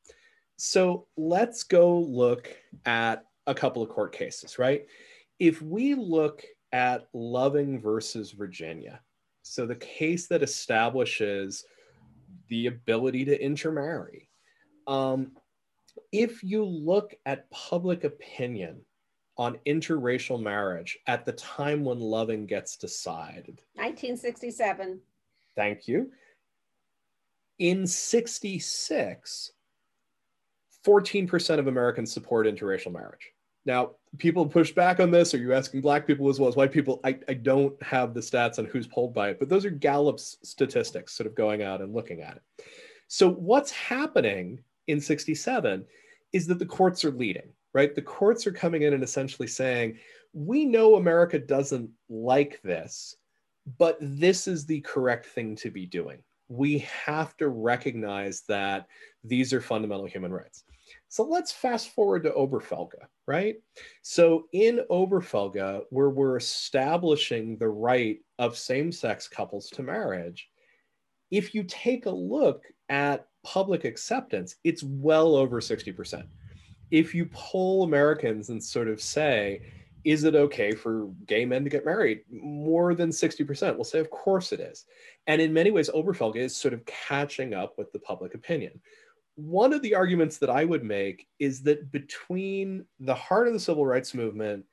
So, 0.57 1.07
let's 1.17 1.63
go 1.63 1.99
look 1.99 2.55
at 2.85 3.23
a 3.47 3.55
couple 3.55 3.81
of 3.81 3.89
court 3.89 4.13
cases, 4.13 4.59
right? 4.59 4.85
If 5.39 5.61
we 5.61 5.95
look 5.95 6.43
at 6.71 7.07
Loving 7.13 7.81
versus 7.81 8.31
Virginia, 8.31 9.01
so 9.41 9.65
the 9.65 9.75
case 9.75 10.27
that 10.27 10.43
establishes 10.43 11.65
the 12.49 12.67
ability 12.67 13.25
to 13.25 13.43
intermarry, 13.43 14.29
um, 14.87 15.31
if 16.11 16.43
you 16.43 16.63
look 16.63 17.15
at 17.25 17.49
public 17.49 18.03
opinion 18.03 18.81
on 19.41 19.57
interracial 19.65 20.39
marriage 20.39 20.99
at 21.07 21.25
the 21.25 21.31
time 21.31 21.83
when 21.83 21.99
Loving 21.99 22.45
gets 22.45 22.77
decided? 22.77 23.59
1967. 23.73 24.99
Thank 25.55 25.87
you. 25.87 26.11
In 27.57 27.87
66, 27.87 29.51
14% 30.85 31.57
of 31.57 31.65
Americans 31.65 32.13
support 32.13 32.45
interracial 32.45 32.93
marriage. 32.93 33.31
Now, 33.65 33.93
people 34.19 34.45
push 34.45 34.71
back 34.73 34.99
on 34.99 35.09
this. 35.09 35.33
Are 35.33 35.39
you 35.39 35.53
asking 35.55 35.81
Black 35.81 36.05
people 36.05 36.29
as 36.29 36.39
well 36.39 36.49
as 36.49 36.55
white 36.55 36.71
people? 36.71 36.99
I, 37.03 37.17
I 37.27 37.33
don't 37.33 37.81
have 37.81 38.13
the 38.13 38.19
stats 38.19 38.59
on 38.59 38.65
who's 38.65 38.85
polled 38.85 39.15
by 39.15 39.29
it, 39.29 39.39
but 39.39 39.49
those 39.49 39.65
are 39.65 39.71
Gallup's 39.71 40.37
statistics 40.43 41.13
sort 41.13 41.25
of 41.25 41.33
going 41.33 41.63
out 41.63 41.81
and 41.81 41.95
looking 41.95 42.21
at 42.21 42.35
it. 42.35 42.65
So, 43.07 43.31
what's 43.31 43.71
happening 43.71 44.59
in 44.85 45.01
67 45.01 45.83
is 46.31 46.45
that 46.45 46.59
the 46.59 46.65
courts 46.65 47.03
are 47.03 47.11
leading 47.11 47.49
right? 47.73 47.95
The 47.95 48.01
courts 48.01 48.45
are 48.47 48.51
coming 48.51 48.83
in 48.83 48.93
and 48.93 49.03
essentially 49.03 49.47
saying, 49.47 49.97
we 50.33 50.65
know 50.65 50.95
America 50.95 51.39
doesn't 51.39 51.89
like 52.09 52.61
this, 52.63 53.15
but 53.77 53.97
this 53.99 54.47
is 54.47 54.65
the 54.65 54.81
correct 54.81 55.25
thing 55.25 55.55
to 55.57 55.69
be 55.69 55.85
doing. 55.85 56.19
We 56.47 56.79
have 56.79 57.37
to 57.37 57.49
recognize 57.49 58.41
that 58.47 58.87
these 59.23 59.53
are 59.53 59.61
fundamental 59.61 60.05
human 60.05 60.33
rights. 60.33 60.63
So 61.07 61.23
let's 61.23 61.51
fast 61.51 61.89
forward 61.89 62.23
to 62.23 62.31
Obergefell, 62.31 62.89
right? 63.27 63.55
So 64.01 64.45
in 64.51 64.81
Obergefell, 64.89 65.83
where 65.89 66.09
we're 66.09 66.37
establishing 66.37 67.57
the 67.57 67.69
right 67.69 68.19
of 68.39 68.57
same 68.57 68.91
sex 68.91 69.27
couples 69.27 69.69
to 69.71 69.83
marriage, 69.83 70.49
if 71.29 71.55
you 71.55 71.63
take 71.63 72.05
a 72.05 72.11
look 72.11 72.63
at 72.89 73.27
public 73.43 73.85
acceptance, 73.85 74.55
it's 74.63 74.83
well 74.83 75.35
over 75.35 75.61
60% 75.61 76.25
if 76.91 77.15
you 77.15 77.25
poll 77.31 77.83
Americans 77.83 78.49
and 78.49 78.63
sort 78.63 78.87
of 78.87 79.01
say, 79.01 79.61
is 80.03 80.23
it 80.23 80.35
okay 80.35 80.73
for 80.73 81.09
gay 81.25 81.45
men 81.45 81.63
to 81.63 81.69
get 81.69 81.85
married? 81.85 82.21
More 82.29 82.93
than 82.95 83.09
60% 83.09 83.77
will 83.77 83.83
say, 83.83 83.99
of 83.99 84.09
course 84.09 84.51
it 84.51 84.59
is. 84.59 84.85
And 85.27 85.41
in 85.41 85.53
many 85.53 85.71
ways, 85.71 85.89
Obergefell 85.89 86.35
is 86.35 86.55
sort 86.55 86.73
of 86.73 86.85
catching 86.85 87.53
up 87.53 87.77
with 87.77 87.91
the 87.91 87.99
public 87.99 88.33
opinion. 88.33 88.81
One 89.35 89.73
of 89.73 89.81
the 89.81 89.95
arguments 89.95 90.37
that 90.39 90.49
I 90.49 90.65
would 90.65 90.83
make 90.83 91.27
is 91.39 91.61
that 91.63 91.91
between 91.91 92.85
the 92.99 93.15
heart 93.15 93.47
of 93.47 93.53
the 93.53 93.59
civil 93.59 93.85
rights 93.85 94.13
movement 94.13 94.65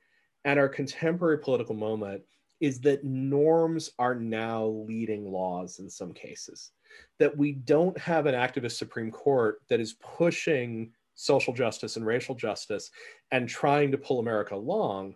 and 0.45 0.59
our 0.59 0.69
contemporary 0.69 1.37
political 1.37 1.75
moment 1.75 2.23
is 2.59 2.81
that 2.81 3.05
norms 3.05 3.91
are 3.99 4.15
now 4.15 4.65
leading 4.65 5.31
laws 5.31 5.79
in 5.79 5.89
some 5.89 6.13
cases. 6.13 6.71
That 7.19 7.37
we 7.37 7.53
don't 7.53 7.97
have 7.97 8.25
an 8.25 8.35
activist 8.35 8.73
Supreme 8.73 9.11
Court 9.11 9.61
that 9.69 9.79
is 9.79 9.93
pushing 9.93 10.91
social 11.19 11.53
justice 11.53 11.97
and 11.97 12.05
racial 12.05 12.33
justice 12.33 12.91
and 13.31 13.49
trying 13.49 13.91
to 13.91 13.97
pull 13.97 14.19
America 14.19 14.55
along, 14.55 15.15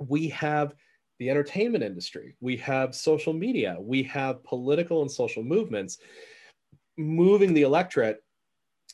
we 0.00 0.28
have 0.28 0.74
the 1.18 1.30
entertainment 1.30 1.82
industry, 1.82 2.36
we 2.40 2.56
have 2.58 2.94
social 2.94 3.32
media, 3.32 3.76
we 3.80 4.02
have 4.02 4.44
political 4.44 5.00
and 5.00 5.10
social 5.10 5.42
movements 5.42 5.98
moving 6.98 7.54
the 7.54 7.62
electorate. 7.62 8.22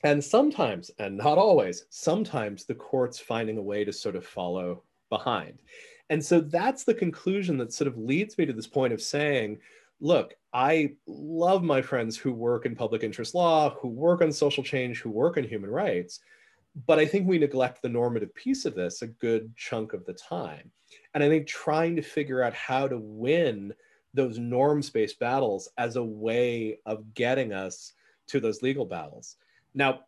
And 0.04 0.22
sometimes, 0.22 0.90
and 0.98 1.16
not 1.16 1.36
always, 1.36 1.84
sometimes 1.90 2.64
the 2.64 2.74
courts 2.74 3.18
finding 3.18 3.58
a 3.58 3.62
way 3.62 3.84
to 3.84 3.92
sort 3.92 4.16
of 4.16 4.24
follow 4.24 4.84
behind. 5.10 5.60
And 6.10 6.24
so 6.24 6.40
that's 6.40 6.84
the 6.84 6.94
conclusion 6.94 7.58
that 7.58 7.72
sort 7.72 7.88
of 7.88 7.98
leads 7.98 8.38
me 8.38 8.46
to 8.46 8.52
this 8.52 8.66
point 8.66 8.92
of 8.92 9.02
saying, 9.02 9.58
look, 10.01 10.34
I 10.53 10.94
love 11.07 11.62
my 11.62 11.82
friends 11.82 12.16
who 12.16 12.32
work 12.32 12.66
in 12.66 12.74
public 12.74 13.03
interest 13.03 13.34
law, 13.34 13.70
who 13.80 13.88
work 13.88 14.22
on 14.22 14.32
social 14.32 14.64
change, 14.64 15.01
who 15.01 15.11
work 15.11 15.36
on 15.36 15.44
human 15.44 15.70
rights. 15.70 16.20
But 16.86 16.98
I 16.98 17.07
think 17.07 17.26
we 17.26 17.38
neglect 17.38 17.82
the 17.82 17.88
normative 17.88 18.34
piece 18.34 18.64
of 18.64 18.74
this 18.74 19.03
a 19.03 19.09
good 19.09 19.55
chunk 19.57 19.92
of 19.92 20.05
the 20.07 20.14
time. 20.14 20.70
And 21.14 21.22
I 21.22 21.28
think 21.28 21.46
trying 21.46 21.96
to 21.96 22.03
figure 22.03 22.42
out 22.42 22.55
how 22.55 22.88
to 22.88 22.98
win 22.98 23.72
those 24.14 24.38
norms 24.38 24.90
based 24.90 25.18
battles 25.18 25.68
as 25.78 25.96
a 25.96 26.05
way 26.05 26.78
of 26.86 27.14
getting 27.14 27.53
us 27.53 27.92
to 28.28 28.40
those 28.40 28.62
legal 28.62 28.84
battles. 28.84 29.36
Now, 29.74 30.01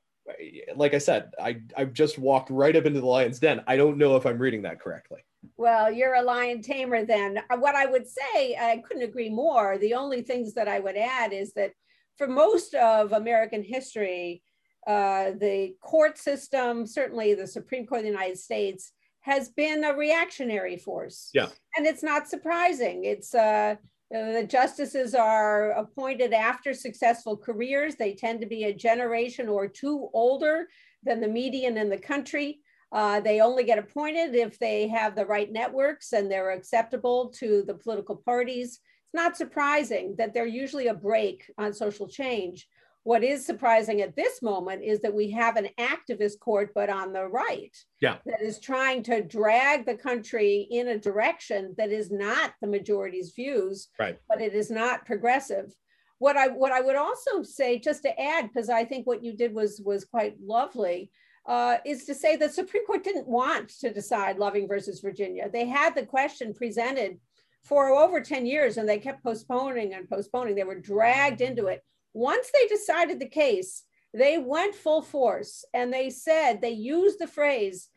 like 0.77 0.95
I 0.95 0.99
said, 0.99 1.33
I, 1.41 1.61
I've 1.77 1.93
just 1.93 2.19
walked 2.19 2.51
right 2.51 2.75
up 2.75 2.85
into 2.85 3.01
the 3.01 3.07
lion's 3.07 3.41
den. 3.41 3.63
I 3.67 3.77
don't 3.77 3.99
know 3.99 4.17
if 4.17 4.25
I'm 4.25 4.39
reading 4.39 4.63
that 4.63 4.81
correctly. 4.81 5.25
Well, 5.57 5.91
you're 5.91 6.15
a 6.15 6.23
lion 6.23 6.63
tamer 6.63 7.05
then. 7.05 7.39
Uh, 7.51 7.57
what 7.57 7.75
I 7.75 7.87
would 7.87 8.07
say, 8.07 8.57
I 8.57 8.83
couldn't 8.87 9.03
agree 9.03 9.31
more. 9.31 9.79
The 9.79 9.95
only 9.95 10.23
things 10.23 10.55
that 10.55 10.69
I 10.69 10.81
would 10.81 10.97
add 10.97 11.33
is 11.33 11.53
that 11.55 11.73
for 12.17 12.27
most 12.27 12.75
of 12.75 13.13
American 13.13 13.63
history, 13.63 14.43
uh, 14.87 15.33
the 15.39 15.75
court 15.81 16.19
system, 16.19 16.87
certainly 16.87 17.35
the 17.35 17.47
Supreme 17.47 17.87
Court 17.87 18.01
of 18.01 18.05
the 18.05 18.11
United 18.11 18.39
States, 18.39 18.93
has 19.21 19.51
been 19.51 19.85
a 19.85 19.95
reactionary 19.95 20.77
force. 20.77 21.31
Yeah. 21.33 21.49
And 21.77 21.87
it's 21.87 22.03
not 22.03 22.29
surprising. 22.29 23.05
It's 23.05 23.35
uh, 23.35 23.77
uh, 24.15 24.33
the 24.33 24.45
justices 24.45 25.15
are 25.15 25.71
appointed 25.71 26.33
after 26.33 26.75
successful 26.75 27.37
careers. 27.37 27.95
They 27.95 28.15
tend 28.15 28.41
to 28.41 28.47
be 28.47 28.65
a 28.65 28.75
generation 28.75 29.49
or 29.49 29.69
two 29.69 30.09
older 30.13 30.67
than 31.03 31.21
the 31.21 31.29
median 31.29 31.79
in 31.79 31.89
the 31.89 31.99
country. 31.99 32.61
Uh, 32.93 33.21
they 33.21 33.41
only 33.41 33.65
get 33.65 33.79
appointed 33.79 34.35
if 34.35 34.59
they 34.59 34.87
have 34.87 35.17
the 35.17 35.25
right 35.25 35.51
networks 35.51 36.13
and 36.13 36.31
they're 36.31 36.51
acceptable 36.51 37.31
to 37.31 37.63
the 37.67 37.75
political 37.75 38.17
parties. 38.17 38.81
It's 39.05 39.15
not 39.15 39.37
surprising 39.37 40.15
that 40.19 40.35
they're 40.35 40.47
usually 40.47 40.89
a 40.89 40.95
break 40.95 41.51
on 41.57 41.73
social 41.73 42.07
change. 42.07 42.69
What 43.05 43.25
is 43.25 43.45
surprising 43.45 44.01
at 44.01 44.15
this 44.15 44.43
moment 44.43 44.85
is 44.85 45.01
that 45.01 45.15
we 45.15 45.31
have 45.31 45.57
an 45.57 45.69
activist 45.81 46.39
court, 46.39 46.71
but 46.73 46.89
on 46.89 47.13
the 47.13 47.27
right, 47.27 47.77
yeah. 48.01 48.19
that 48.27 48.43
is 48.43 48.61
trying 48.61 49.03
to 49.05 49.23
drag 49.23 49.87
the 49.87 49.97
country 49.97 50.69
in 50.71 50.89
a 50.89 50.99
direction 50.99 51.75
that 51.79 51.91
is 51.91 52.13
not 52.13 52.53
the 52.61 52.69
majority's 52.69 53.33
views, 53.35 53.89
right. 53.99 54.19
but 54.29 54.41
it 54.41 54.55
is 54.55 54.71
not 54.71 55.05
progressive. 55.05 55.75
What 56.19 56.37
I 56.37 56.47
what 56.49 56.71
I 56.71 56.81
would 56.81 56.95
also 56.95 57.43
say, 57.43 57.81
just 57.81 58.03
to 58.03 58.21
add, 58.21 58.47
because 58.47 58.69
I 58.69 58.85
think 58.85 59.05
what 59.05 59.25
you 59.25 59.33
did 59.33 59.53
was 59.53 59.83
was 59.85 60.05
quite 60.05 60.37
lovely, 60.41 61.11
uh, 61.47 61.79
is 61.85 62.05
to 62.05 62.15
say 62.15 62.37
the 62.37 62.49
Supreme 62.49 62.87
Court 62.87 63.05
didn't 63.05 63.27
want 63.27 63.69
to 63.81 63.93
decide 63.93 64.39
Loving 64.39 64.69
versus 64.69 65.01
Virginia. 65.01 65.49
They 65.53 65.67
had 65.67 65.95
the 65.95 66.07
question 66.07 66.55
presented 66.55 67.19
for 67.63 67.91
over 67.91 68.21
10 68.21 68.47
years 68.47 68.77
and 68.77 68.89
they 68.89 68.99
kept 68.99 69.23
postponing 69.23 69.95
and 69.95 70.09
postponing. 70.09 70.55
They 70.55 70.65
were 70.65 70.79
dragged 70.79 71.41
into 71.41 71.67
it. 71.67 71.83
Once 72.13 72.51
they 72.53 72.67
decided 72.67 73.19
the 73.19 73.29
case, 73.29 73.85
they 74.15 74.39
went 74.39 74.75
full 74.75 75.03
force 75.03 75.65
and 75.73 75.93
they 75.93 76.11
said, 76.11 76.61
they 76.61 76.71
used 76.71 77.19
the 77.19 77.27
phrase, 77.27 77.89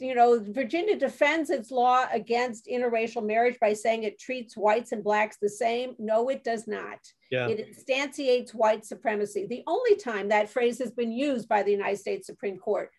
you 0.00 0.14
know, 0.14 0.40
Virginia 0.40 0.96
defends 0.96 1.50
its 1.50 1.70
law 1.70 2.06
against 2.12 2.66
interracial 2.66 3.24
marriage 3.24 3.58
by 3.60 3.72
saying 3.72 4.02
it 4.02 4.18
treats 4.18 4.56
whites 4.56 4.92
and 4.92 5.02
blacks 5.02 5.36
the 5.40 5.48
same. 5.48 5.94
No, 5.98 6.28
it 6.28 6.44
does 6.44 6.66
not. 6.66 6.98
Yeah. 7.30 7.48
It 7.48 7.74
instantiates 7.74 8.54
white 8.54 8.84
supremacy. 8.84 9.46
The 9.46 9.62
only 9.66 9.96
time 9.96 10.28
that 10.28 10.50
phrase 10.50 10.78
has 10.78 10.90
been 10.90 11.12
used 11.12 11.48
by 11.48 11.62
the 11.62 11.72
United 11.72 11.98
States 11.98 12.26
Supreme 12.26 12.58
Court. 12.58 12.90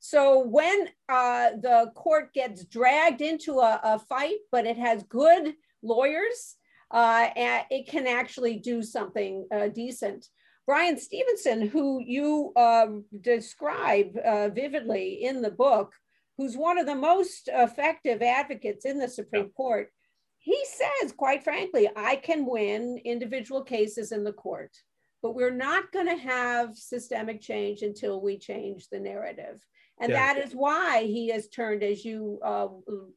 So 0.00 0.40
when 0.40 0.88
uh, 1.08 1.50
the 1.60 1.92
court 1.94 2.32
gets 2.32 2.64
dragged 2.64 3.20
into 3.20 3.60
a, 3.60 3.80
a, 3.84 3.98
fight, 4.00 4.38
but 4.50 4.66
it 4.66 4.76
has 4.76 5.04
good 5.04 5.54
lawyers, 5.82 6.56
uh, 6.90 7.28
it 7.36 7.88
can 7.88 8.08
actually 8.08 8.56
do 8.56 8.82
something 8.82 9.46
uh, 9.54 9.68
decent. 9.68 10.26
Bryan 10.66 10.98
Stevenson, 10.98 11.68
who 11.68 12.00
you 12.04 12.52
um, 12.56 13.04
describe 13.20 14.16
uh, 14.24 14.48
vividly 14.48 15.24
in 15.24 15.42
the 15.42 15.50
book, 15.50 15.92
who's 16.36 16.56
one 16.56 16.78
of 16.78 16.86
the 16.86 16.94
most 16.94 17.48
effective 17.52 18.22
advocates 18.22 18.84
in 18.84 18.98
the 18.98 19.08
Supreme 19.08 19.44
yeah. 19.44 19.56
Court, 19.56 19.92
he 20.38 20.58
says, 20.64 21.12
quite 21.12 21.44
frankly, 21.44 21.88
I 21.94 22.16
can 22.16 22.46
win 22.46 23.00
individual 23.04 23.62
cases 23.62 24.12
in 24.12 24.24
the 24.24 24.32
court, 24.32 24.76
but 25.22 25.34
we're 25.34 25.50
not 25.50 25.92
going 25.92 26.08
to 26.08 26.16
have 26.16 26.76
systemic 26.76 27.40
change 27.40 27.82
until 27.82 28.20
we 28.20 28.38
change 28.38 28.88
the 28.88 28.98
narrative. 28.98 29.64
And 30.00 30.10
yeah. 30.10 30.34
that 30.34 30.44
is 30.44 30.52
why 30.52 31.04
he 31.04 31.28
has 31.28 31.48
turned, 31.48 31.84
as 31.84 32.04
you 32.04 32.40
uh, 32.42 32.68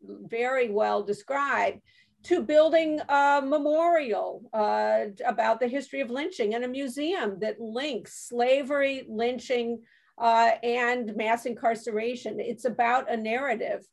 very 0.04 0.70
well 0.70 1.02
described, 1.02 1.82
to 2.24 2.42
building 2.42 3.00
a 3.08 3.42
memorial 3.44 4.44
uh, 4.54 5.06
about 5.26 5.60
the 5.60 5.68
history 5.68 6.02
of 6.02 6.10
lynching 6.10 6.54
and 6.54 6.64
a 6.64 6.68
museum 6.68 7.40
that 7.40 7.60
links 7.60 8.28
slavery, 8.28 9.06
lynching, 9.08 9.82
uh, 10.18 10.52
and 10.64 11.16
mass 11.16 11.46
incarceration. 11.46 12.40
It's 12.40 12.66
about 12.66 13.12
a 13.12 13.18
narrative. 13.18 13.86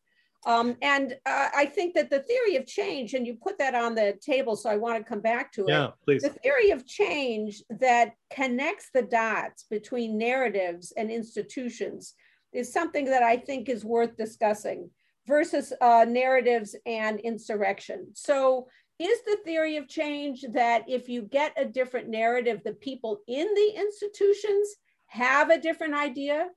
Um, 0.45 0.77
and 0.83 1.13
uh, 1.25 1.49
I 1.55 1.67
think 1.67 1.95
that 1.95 2.11
the 2.11 2.21
theory 2.21 2.57
of 2.57 2.67
change, 2.67 3.15
and 3.15 3.27
you 3.27 3.35
put 3.35 3.59
that 3.59 3.77
on 3.77 3.95
the 3.95 4.19
table, 4.21 4.57
so 4.57 4.69
I 4.69 4.77
want 4.77 4.99
to 4.99 5.09
come 5.09 5.21
back 5.21 5.53
to 5.53 5.63
it. 5.63 5.69
yeah. 5.69 5.91
Please. 6.05 6.23
The 6.23 6.31
theory 6.31 6.71
of 6.71 6.85
change 6.85 7.63
that 7.79 8.15
connects 8.35 8.91
the 8.93 9.03
dots 9.03 9.65
between 9.71 10.19
narratives 10.19 10.93
and 10.97 11.11
institutions 11.13 12.15
is 12.53 12.73
something 12.73 13.05
that 13.05 13.23
I 13.23 13.37
think 13.37 13.69
is 13.69 13.85
worth 13.85 14.17
discussing 14.17 14.91
versus 15.29 15.73
uh, 15.81 16.05
narratives 16.09 16.75
and 16.87 17.21
insurrection. 17.21 18.09
So 18.15 18.67
is 18.99 19.23
the 19.23 19.39
theory 19.45 19.77
of 19.77 19.89
change 19.89 20.45
that 20.53 20.85
if 20.89 21.09
you 21.09 21.23
get 21.23 21.53
a 21.57 21.65
different 21.65 22.09
narrative, 22.09 22.61
the 22.65 22.75
people 22.75 23.21
in 23.29 23.47
the 23.55 23.73
institutions 23.77 24.77
have 25.13 25.51
a 25.51 25.61
different 25.61 25.93
idea 25.93 26.49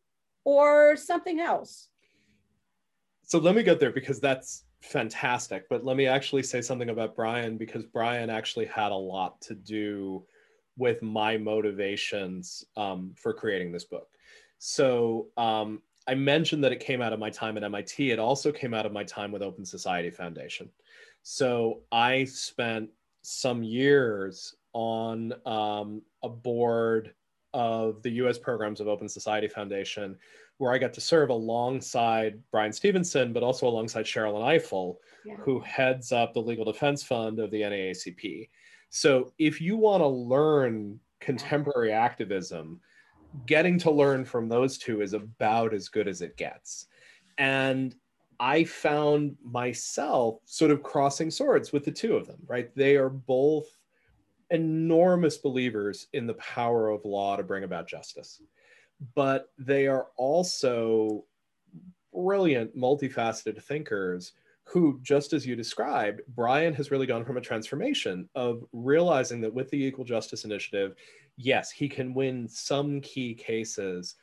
or 0.45 0.95
something 0.95 1.41
else? 1.41 1.89
So 3.23 3.37
let 3.37 3.53
me 3.53 3.63
get 3.63 3.81
there 3.81 3.91
because 3.91 4.21
that's 4.21 4.63
fantastic. 4.81 5.67
But 5.69 5.83
let 5.83 5.97
me 5.97 6.07
actually 6.07 6.43
say 6.43 6.61
something 6.61 6.89
about 6.89 7.17
Bryan 7.17 7.57
because 7.57 7.85
Bryan 7.85 8.29
actually 8.29 8.67
had 8.67 8.93
a 8.93 8.95
lot 8.95 9.41
to 9.41 9.55
do 9.55 10.23
with 10.77 11.01
my 11.01 11.37
motivations 11.37 12.63
um, 12.77 13.13
for 13.17 13.33
creating 13.33 13.73
this 13.73 13.83
book. 13.83 14.07
So 14.57 15.27
um, 15.35 15.81
I 16.07 16.15
mentioned 16.15 16.63
that 16.63 16.71
it 16.71 16.79
came 16.79 17.01
out 17.01 17.11
of 17.11 17.19
my 17.19 17.29
time 17.29 17.57
at 17.57 17.63
MIT. 17.63 18.09
It 18.11 18.19
also 18.19 18.53
came 18.53 18.73
out 18.73 18.85
of 18.85 18.93
my 18.93 19.03
time 19.03 19.33
with 19.33 19.41
Open 19.41 19.65
Society 19.65 20.11
Foundation. 20.11 20.69
So 21.23 21.81
I 21.91 22.23
spent 22.23 22.89
some 23.21 23.63
years 23.63 24.55
on 24.71 25.33
um, 25.45 26.03
a 26.23 26.29
board 26.29 27.13
of 27.55 28.03
the 28.03 28.11
US 28.11 28.37
programs 28.37 28.81
of 28.81 28.89
Open 28.89 29.07
Society 29.07 29.47
Foundation, 29.47 30.17
where 30.57 30.73
I 30.73 30.77
got 30.77 30.93
to 30.93 31.01
serve 31.01 31.29
alongside 31.29 32.37
Bryan 32.51 32.73
Stevenson, 32.73 33.31
but 33.31 33.43
also 33.43 33.65
alongside 33.65 34.05
Sherrilyn 34.05 34.57
Ifill, 34.57 34.97
yeah. 35.25 35.37
who 35.37 35.61
heads 35.61 36.11
up 36.11 36.33
the 36.33 36.41
Legal 36.41 36.65
Defense 36.65 37.01
Fund 37.01 37.39
of 37.39 37.49
the 37.51 37.61
NAACP. 37.61 38.49
So 38.89 39.31
if 39.39 39.61
you 39.61 39.77
want 39.77 40.01
to 40.01 40.07
learn 40.07 40.99
contemporary 41.21 41.93
activism, 41.93 42.81
getting 43.45 43.79
to 43.79 43.91
learn 43.91 44.25
from 44.25 44.49
those 44.49 44.77
two 44.77 45.01
is 45.01 45.13
about 45.13 45.73
as 45.73 45.87
good 45.87 46.09
as 46.09 46.21
it 46.21 46.35
gets. 46.35 46.87
And 47.37 47.95
I 48.37 48.65
found 48.65 49.37
myself 49.43 50.39
sort 50.43 50.71
of 50.71 50.83
crossing 50.83 51.31
swords 51.31 51.71
with 51.71 51.85
the 51.85 51.91
two 51.91 52.17
of 52.17 52.27
them, 52.27 52.39
right? 52.47 52.69
They 52.75 52.97
are 52.97 53.09
both 53.09 53.74
enormous 54.51 55.37
believers 55.37 56.07
in 56.13 56.27
the 56.27 56.33
power 56.35 56.89
of 56.89 57.05
law 57.05 57.35
to 57.35 57.43
bring 57.43 57.63
about 57.63 57.87
justice, 57.87 58.41
but 59.15 59.49
they 59.57 59.87
are 59.87 60.07
also 60.17 61.25
brilliant, 62.13 62.75
multifaceted 62.77 63.61
thinkers 63.61 64.33
who, 64.63 64.99
just 65.03 65.33
as 65.33 65.45
you 65.45 65.55
described, 65.55 66.21
Bryan 66.29 66.73
has 66.73 66.89
really 66.89 67.05
gone 67.05 67.23
from 67.23 67.37
a 67.37 67.41
transformation 67.41 68.27
of 68.33 68.63
realizing 68.73 69.41
that 69.41 69.53
with 69.53 69.69
the 69.69 69.83
Equal 69.83 70.05
Justice 70.05 70.43
Initiative, 70.43 70.95
yes, 71.37 71.69
he 71.69 71.87
can 71.87 72.13
win 72.13 72.47
some 72.47 72.99
key 73.01 73.35
cases, 73.35 74.15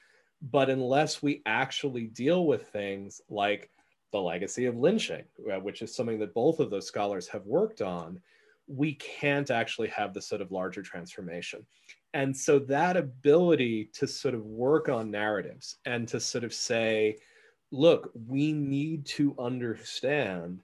but 0.50 0.68
unless 0.68 1.22
we 1.22 1.42
actually 1.46 2.04
deal 2.06 2.46
with 2.46 2.68
things 2.68 3.20
like 3.28 3.70
the 4.10 4.20
legacy 4.20 4.66
of 4.66 4.76
lynching, 4.76 5.24
uh, 5.50 5.60
which 5.60 5.80
is 5.80 5.94
something 5.94 6.18
that 6.18 6.34
both 6.34 6.58
of 6.58 6.70
those 6.70 6.86
scholars 6.86 7.28
have 7.28 7.46
worked 7.46 7.80
on, 7.80 8.20
we 8.66 8.94
can't 8.94 9.50
actually 9.50 9.88
have 9.88 10.14
the 10.14 10.22
sort 10.22 10.40
of 10.40 10.52
larger 10.52 10.82
transformation. 10.82 11.66
And 12.14 12.36
so 12.36 12.58
that 12.60 12.96
ability 12.96 13.90
to 13.94 14.06
sort 14.06 14.34
of 14.34 14.44
work 14.44 14.88
on 14.88 15.10
narratives 15.10 15.76
and 15.86 16.06
to 16.08 16.20
sort 16.20 16.44
of 16.44 16.52
say, 16.52 17.16
look, 17.70 18.10
we 18.28 18.52
need 18.52 19.06
to 19.06 19.34
understand 19.38 20.60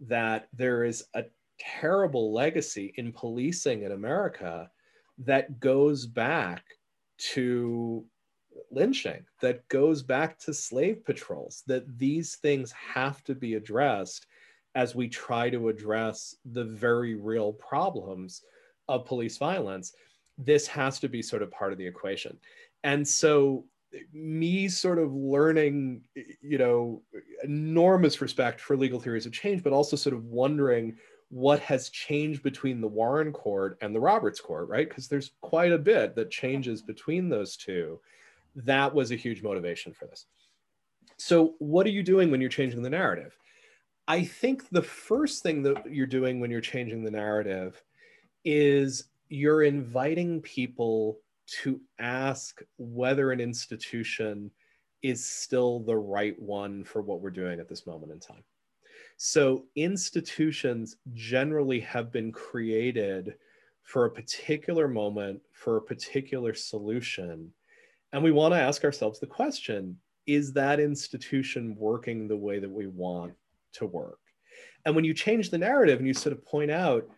that 0.00 0.48
there 0.52 0.84
is 0.84 1.04
a 1.14 1.24
terrible 1.58 2.32
legacy 2.32 2.92
in 2.96 3.12
policing 3.12 3.82
in 3.82 3.92
America 3.92 4.70
that 5.18 5.60
goes 5.60 6.06
back 6.06 6.64
to 7.18 8.04
lynching, 8.70 9.24
that 9.40 9.66
goes 9.68 10.02
back 10.02 10.38
to 10.38 10.54
slave 10.54 11.04
patrols, 11.04 11.62
that 11.66 11.98
these 11.98 12.36
things 12.36 12.72
have 12.72 13.22
to 13.24 13.34
be 13.34 13.54
addressed 13.54 14.26
as 14.74 14.94
we 14.94 15.08
try 15.08 15.50
to 15.50 15.68
address 15.68 16.36
the 16.52 16.64
very 16.64 17.14
real 17.14 17.52
problems 17.52 18.42
of 18.88 19.04
police 19.04 19.36
violence. 19.38 19.92
This 20.38 20.66
has 20.66 20.98
to 21.00 21.08
be 21.08 21.22
sort 21.22 21.42
of 21.42 21.50
part 21.50 21.72
of 21.72 21.78
the 21.78 21.86
equation. 21.86 22.38
And 22.84 23.06
so, 23.06 23.64
me 24.14 24.68
sort 24.68 24.98
of 24.98 25.12
learning, 25.12 26.02
you 26.40 26.56
know, 26.56 27.02
enormous 27.44 28.22
respect 28.22 28.58
for 28.58 28.74
legal 28.74 28.98
theories 28.98 29.26
of 29.26 29.32
change, 29.32 29.62
but 29.62 29.74
also 29.74 29.96
sort 29.96 30.14
of 30.14 30.24
wondering 30.24 30.96
what 31.28 31.60
has 31.60 31.90
changed 31.90 32.42
between 32.42 32.80
the 32.80 32.88
Warren 32.88 33.32
Court 33.32 33.78
and 33.82 33.94
the 33.94 34.00
Roberts 34.00 34.40
Court, 34.40 34.68
right? 34.68 34.88
Because 34.88 35.08
there's 35.08 35.32
quite 35.40 35.72
a 35.72 35.78
bit 35.78 36.14
that 36.14 36.30
changes 36.30 36.82
between 36.82 37.28
those 37.28 37.56
two. 37.56 38.00
That 38.56 38.94
was 38.94 39.10
a 39.10 39.16
huge 39.16 39.42
motivation 39.42 39.92
for 39.92 40.06
this. 40.06 40.26
So, 41.18 41.54
what 41.58 41.86
are 41.86 41.90
you 41.90 42.02
doing 42.02 42.30
when 42.30 42.40
you're 42.40 42.50
changing 42.50 42.82
the 42.82 42.90
narrative? 42.90 43.36
I 44.12 44.24
think 44.24 44.68
the 44.68 44.82
first 44.82 45.42
thing 45.42 45.62
that 45.62 45.90
you're 45.90 46.06
doing 46.06 46.38
when 46.38 46.50
you're 46.50 46.60
changing 46.60 47.02
the 47.02 47.10
narrative 47.10 47.82
is 48.44 49.04
you're 49.30 49.62
inviting 49.62 50.42
people 50.42 51.20
to 51.62 51.80
ask 51.98 52.60
whether 52.76 53.32
an 53.32 53.40
institution 53.40 54.50
is 55.00 55.24
still 55.24 55.80
the 55.80 55.96
right 55.96 56.38
one 56.38 56.84
for 56.84 57.00
what 57.00 57.22
we're 57.22 57.30
doing 57.30 57.58
at 57.58 57.70
this 57.70 57.86
moment 57.86 58.12
in 58.12 58.20
time. 58.20 58.44
So, 59.16 59.64
institutions 59.76 60.98
generally 61.14 61.80
have 61.80 62.12
been 62.12 62.32
created 62.32 63.36
for 63.82 64.04
a 64.04 64.10
particular 64.10 64.88
moment, 64.88 65.40
for 65.52 65.78
a 65.78 65.82
particular 65.82 66.52
solution. 66.52 67.50
And 68.12 68.22
we 68.22 68.30
want 68.30 68.52
to 68.52 68.60
ask 68.60 68.84
ourselves 68.84 69.20
the 69.20 69.26
question 69.26 69.96
is 70.26 70.52
that 70.52 70.80
institution 70.80 71.74
working 71.78 72.28
the 72.28 72.36
way 72.36 72.58
that 72.58 72.70
we 72.70 72.88
want 72.88 73.32
to 73.74 73.86
work. 73.86 74.18
And 74.84 74.94
when 74.94 75.04
you 75.04 75.14
change 75.14 75.50
the 75.50 75.58
narrative 75.58 75.98
and 75.98 76.08
you 76.08 76.14
sort 76.14 76.32
of 76.32 76.44
point 76.44 76.70
out, 76.70 77.08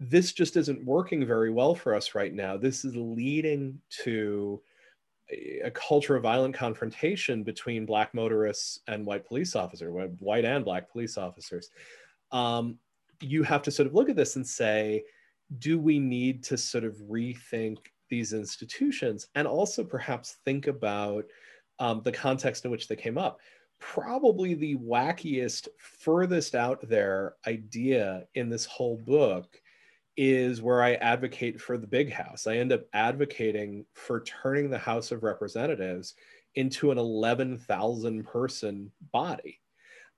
this 0.00 0.32
just 0.32 0.56
isn't 0.56 0.84
working 0.84 1.24
very 1.26 1.50
well 1.50 1.74
for 1.74 1.94
us 1.94 2.14
right 2.14 2.32
now, 2.32 2.56
this 2.56 2.84
is 2.84 2.96
leading 2.96 3.80
to 4.02 4.60
a 5.30 5.70
culture 5.70 6.16
of 6.16 6.22
violent 6.22 6.54
confrontation 6.54 7.42
between 7.42 7.86
black 7.86 8.12
motorists 8.12 8.80
and 8.88 9.06
white 9.06 9.26
police 9.26 9.56
officers, 9.56 9.92
white 10.18 10.44
and 10.44 10.64
black 10.64 10.90
police 10.90 11.16
officers. 11.16 11.70
Um, 12.30 12.78
you 13.20 13.42
have 13.42 13.62
to 13.62 13.70
sort 13.70 13.86
of 13.86 13.94
look 13.94 14.10
at 14.10 14.16
this 14.16 14.36
and 14.36 14.46
say, 14.46 15.04
do 15.58 15.78
we 15.78 15.98
need 15.98 16.42
to 16.44 16.58
sort 16.58 16.84
of 16.84 16.94
rethink 16.96 17.78
these 18.10 18.32
institutions 18.32 19.28
and 19.34 19.46
also 19.46 19.82
perhaps 19.82 20.36
think 20.44 20.66
about 20.66 21.24
um, 21.78 22.02
the 22.04 22.12
context 22.12 22.64
in 22.64 22.70
which 22.70 22.88
they 22.88 22.96
came 22.96 23.16
up? 23.16 23.40
Probably 23.78 24.54
the 24.54 24.76
wackiest, 24.76 25.68
furthest 25.78 26.54
out 26.54 26.88
there 26.88 27.34
idea 27.46 28.26
in 28.34 28.48
this 28.48 28.64
whole 28.64 28.96
book 28.96 29.60
is 30.16 30.62
where 30.62 30.82
I 30.82 30.94
advocate 30.94 31.60
for 31.60 31.76
the 31.76 31.86
big 31.86 32.12
house. 32.12 32.46
I 32.46 32.56
end 32.56 32.72
up 32.72 32.82
advocating 32.92 33.84
for 33.94 34.20
turning 34.20 34.70
the 34.70 34.78
House 34.78 35.10
of 35.10 35.24
Representatives 35.24 36.14
into 36.54 36.92
an 36.92 36.98
11,000 36.98 38.24
person 38.24 38.92
body. 39.12 39.60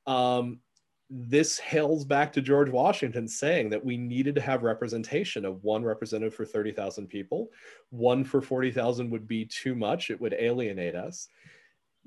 Um, 0.07 0.61
this 1.09 1.59
hails 1.59 2.05
back 2.05 2.33
to 2.33 2.43
George 2.43 2.69
Washington 2.69 3.29
saying 3.29 3.71
that 3.71 3.85
we 3.85 3.97
needed 3.97 4.35
to 4.35 4.41
have 4.41 4.65
representation 4.65 5.45
of 5.45 5.63
one 5.63 5.85
representative 5.85 6.35
for 6.35 6.45
30,000 6.45 7.07
people. 7.07 7.51
One 7.91 8.25
for 8.25 8.43
40,000 8.43 9.09
would 9.11 9.27
be 9.27 9.45
too 9.45 9.75
much, 9.75 10.11
it 10.11 10.21
would 10.21 10.35
alienate 10.35 10.97
us 10.97 11.29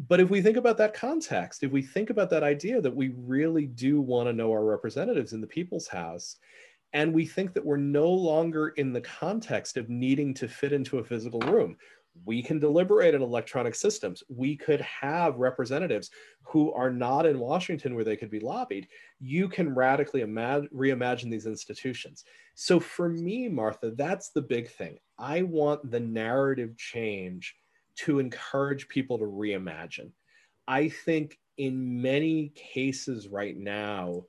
but 0.07 0.21
if 0.21 0.29
we 0.29 0.41
think 0.41 0.55
about 0.55 0.77
that 0.77 0.93
context, 0.93 1.63
if 1.63 1.71
we 1.71 1.81
think 1.81 2.09
about 2.09 2.29
that 2.29 2.43
idea 2.43 2.79
that 2.79 2.95
we 2.95 3.13
really 3.17 3.65
do 3.65 3.99
want 3.99 4.27
to 4.27 4.33
know 4.33 4.51
our 4.51 4.63
representatives 4.63 5.33
in 5.33 5.41
the 5.41 5.47
people's 5.47 5.87
house, 5.87 6.37
and 6.93 7.13
we 7.13 7.25
think 7.25 7.53
that 7.53 7.65
we're 7.65 7.77
no 7.77 8.09
longer 8.09 8.69
in 8.69 8.93
the 8.93 9.01
context 9.01 9.77
of 9.77 9.89
needing 9.89 10.33
to 10.35 10.47
fit 10.47 10.73
into 10.73 10.99
a 10.99 11.03
physical 11.03 11.41
room, 11.41 11.75
we 12.25 12.41
can 12.41 12.59
deliberate 12.59 13.13
in 13.13 13.21
electronic 13.21 13.75
systems. 13.75 14.23
We 14.29 14.55
could 14.55 14.81
have 14.81 15.37
representatives 15.37 16.09
who 16.43 16.73
are 16.73 16.89
not 16.89 17.25
in 17.25 17.39
Washington 17.39 17.93
where 17.93 18.03
they 18.03 18.15
could 18.15 18.31
be 18.31 18.39
lobbied. 18.39 18.87
You 19.19 19.47
can 19.47 19.75
radically 19.75 20.21
reimagine 20.21 21.29
these 21.29 21.45
institutions. 21.45 22.23
So 22.55 22.79
for 22.79 23.09
me, 23.09 23.47
Martha, 23.47 23.91
that's 23.91 24.31
the 24.31 24.41
big 24.41 24.69
thing. 24.69 24.97
I 25.17 25.43
want 25.43 25.91
the 25.91 25.99
narrative 25.99 26.75
change 26.77 27.55
to 28.05 28.19
encourage 28.19 28.87
people 28.87 29.17
to 29.17 29.25
reimagine. 29.25 30.11
I 30.67 30.89
think 30.89 31.39
in 31.57 32.01
many 32.01 32.53
cases 32.55 33.27
right 33.27 33.57
now, 33.57 34.25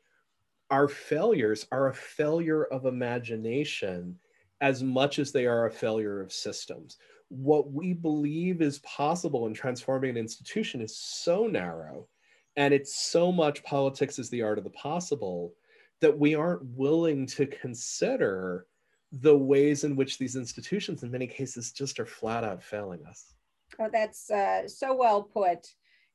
our 0.71 0.89
failures 0.89 1.67
are 1.71 1.89
a 1.89 1.95
failure 1.95 2.65
of 2.65 2.87
imagination 2.87 4.19
as 4.61 4.83
much 4.83 5.19
as 5.19 5.33
they 5.33 5.47
are 5.47 5.67
a 5.67 5.71
failure 5.71 6.21
of 6.21 6.33
systems. 6.33 6.97
What 7.29 7.73
we 7.73 7.93
believe 7.93 8.61
is 8.61 8.81
possible 8.81 9.47
in 9.47 9.55
transforming 9.55 10.11
an 10.11 10.17
institution 10.17 10.81
is 10.81 10.97
so 10.97 11.47
narrow 11.47 12.09
and 12.57 12.75
it's 12.75 12.95
so 12.95 13.31
much 13.31 13.63
politics 13.63 14.19
is 14.19 14.29
the 14.31 14.43
art 14.43 14.59
of 14.59 14.65
the 14.65 14.71
possible 14.71 15.55
that 16.01 16.19
we 16.19 16.35
aren't 16.35 16.65
willing 16.77 17.27
to 17.27 17.47
consider 17.47 18.67
the 19.13 19.37
ways 19.37 19.85
in 19.85 19.97
which 19.97 20.19
these 20.19 20.37
institutions, 20.37 21.03
in 21.03 21.11
many 21.11 21.27
cases, 21.27 21.73
just 21.73 22.01
are 22.01 22.07
flat 22.07 22.45
out 22.45 22.63
failing 22.63 23.05
us. 23.07 23.35
Oh, 23.81 23.89
that's 23.91 24.31
uh, 24.31 24.69
so 24.69 24.95
well 24.95 25.23
put. 25.23 25.67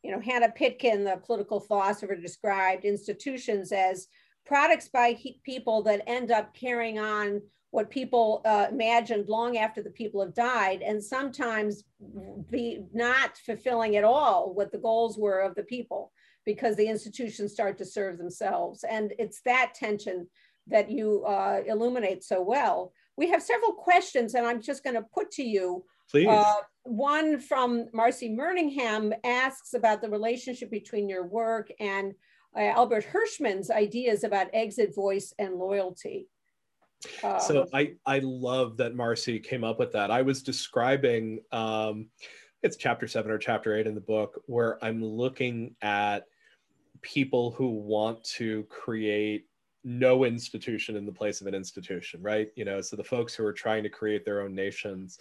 You 0.03 0.11
know, 0.11 0.19
Hanna 0.19 0.51
Pitkin, 0.51 1.03
the 1.03 1.17
political 1.25 1.59
philosopher, 1.59 2.15
described 2.15 2.85
institutions 2.85 3.71
as 3.71 4.07
products 4.45 4.87
by 4.87 5.17
people 5.43 5.81
that 5.83 6.03
end 6.05 6.29
up 6.29 6.53
carrying 6.53 6.99
on 6.99 7.41
what 7.71 7.89
people 7.89 8.41
uh, 8.45 8.67
imagined 8.71 9.27
long 9.27 9.57
after 9.57 9.81
the 9.81 9.89
people 9.89 10.21
have 10.21 10.35
died, 10.35 10.81
and 10.81 11.03
sometimes 11.03 11.83
be 12.51 12.85
not 12.93 13.35
fulfilling 13.37 13.97
at 13.97 14.03
all 14.03 14.53
what 14.53 14.71
the 14.71 14.77
goals 14.77 15.17
were 15.17 15.39
of 15.39 15.55
the 15.55 15.63
people 15.63 16.11
because 16.45 16.75
the 16.75 16.87
institutions 16.87 17.51
start 17.51 17.77
to 17.79 17.85
serve 17.85 18.19
themselves. 18.19 18.85
And 18.87 19.11
it's 19.17 19.41
that 19.41 19.73
tension 19.73 20.27
that 20.67 20.89
you 20.91 21.23
uh, 21.25 21.61
illuminate 21.65 22.23
so 22.23 22.41
well. 22.41 22.93
We 23.17 23.29
have 23.29 23.41
several 23.41 23.73
questions, 23.73 24.35
and 24.35 24.45
I'm 24.45 24.61
just 24.61 24.83
going 24.83 24.95
to 24.95 25.05
put 25.13 25.31
to 25.31 25.43
you 25.43 25.83
Please. 26.09 26.27
Uh, 26.27 26.55
one 26.83 27.39
from 27.39 27.87
Marcy 27.93 28.29
Merningham 28.29 29.13
asks 29.23 29.73
about 29.73 30.01
the 30.01 30.09
relationship 30.09 30.69
between 30.69 31.09
your 31.09 31.25
work 31.25 31.69
and 31.79 32.13
uh, 32.55 32.61
Albert 32.61 33.05
Hirschman's 33.11 33.71
ideas 33.71 34.23
about 34.23 34.47
exit 34.53 34.93
voice 34.93 35.33
and 35.39 35.55
loyalty. 35.55 36.27
Um, 37.23 37.39
so 37.39 37.67
I, 37.73 37.93
I 38.05 38.19
love 38.19 38.77
that 38.77 38.95
Marcy 38.95 39.39
came 39.39 39.63
up 39.63 39.79
with 39.79 39.91
that. 39.93 40.11
I 40.11 40.21
was 40.21 40.41
describing, 40.41 41.39
um, 41.51 42.07
it's 42.63 42.77
chapter 42.77 43.07
seven 43.07 43.31
or 43.31 43.37
chapter 43.37 43.75
eight 43.75 43.87
in 43.87 43.95
the 43.95 44.01
book, 44.01 44.41
where 44.45 44.83
I'm 44.83 45.03
looking 45.03 45.75
at 45.81 46.25
people 47.01 47.51
who 47.51 47.69
want 47.69 48.23
to 48.23 48.63
create 48.69 49.45
no 49.83 50.23
institution 50.23 50.95
in 50.95 51.05
the 51.05 51.11
place 51.11 51.41
of 51.41 51.47
an 51.47 51.53
institution, 51.53 52.21
right? 52.23 52.49
You 52.55 52.65
know, 52.65 52.81
so 52.81 52.95
the 52.95 53.03
folks 53.03 53.35
who 53.35 53.45
are 53.45 53.53
trying 53.53 53.83
to 53.83 53.89
create 53.89 54.25
their 54.25 54.41
own 54.41 54.55
nations 54.55 55.19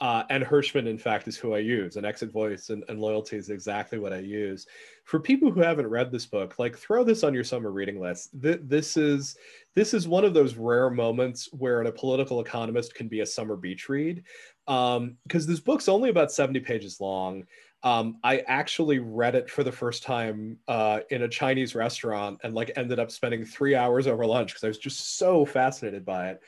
uh, 0.00 0.24
and 0.28 0.44
Hirschman, 0.44 0.88
in 0.88 0.98
fact, 0.98 1.28
is 1.28 1.36
who 1.36 1.54
I 1.54 1.58
use. 1.58 1.96
And 1.96 2.04
exit 2.04 2.32
voice 2.32 2.70
and, 2.70 2.82
and, 2.88 3.00
loyalty 3.00 3.36
is 3.36 3.48
exactly 3.48 3.98
what 3.98 4.12
I 4.12 4.18
use. 4.18 4.66
For 5.04 5.20
people 5.20 5.52
who 5.52 5.60
haven't 5.60 5.86
read 5.86 6.10
this 6.10 6.26
book, 6.26 6.58
like 6.58 6.76
throw 6.76 7.04
this 7.04 7.22
on 7.22 7.32
your 7.32 7.44
summer 7.44 7.70
reading 7.70 8.00
list. 8.00 8.30
Th- 8.42 8.60
this 8.62 8.96
is 8.96 9.36
this 9.74 9.94
is 9.94 10.08
one 10.08 10.24
of 10.24 10.34
those 10.34 10.56
rare 10.56 10.90
moments 10.90 11.48
where 11.52 11.80
a 11.82 11.92
political 11.92 12.40
economist 12.40 12.94
can 12.94 13.06
be 13.06 13.20
a 13.20 13.26
summer 13.26 13.56
beach 13.56 13.88
read, 13.88 14.24
because 14.66 14.96
um, 14.96 15.16
this 15.28 15.60
book's 15.60 15.88
only 15.88 16.10
about 16.10 16.32
seventy 16.32 16.60
pages 16.60 17.00
long. 17.00 17.44
Um, 17.84 18.18
I 18.24 18.38
actually 18.46 18.98
read 18.98 19.34
it 19.34 19.50
for 19.50 19.62
the 19.62 19.70
first 19.70 20.02
time 20.02 20.58
uh, 20.68 21.00
in 21.10 21.22
a 21.22 21.28
Chinese 21.28 21.74
restaurant 21.74 22.40
and 22.42 22.54
like 22.54 22.72
ended 22.76 22.98
up 22.98 23.10
spending 23.10 23.44
three 23.44 23.74
hours 23.74 24.06
over 24.06 24.24
lunch 24.26 24.48
because 24.48 24.64
I 24.64 24.68
was 24.68 24.78
just 24.78 25.18
so 25.18 25.44
fascinated 25.44 26.04
by 26.04 26.30
it. 26.30 26.40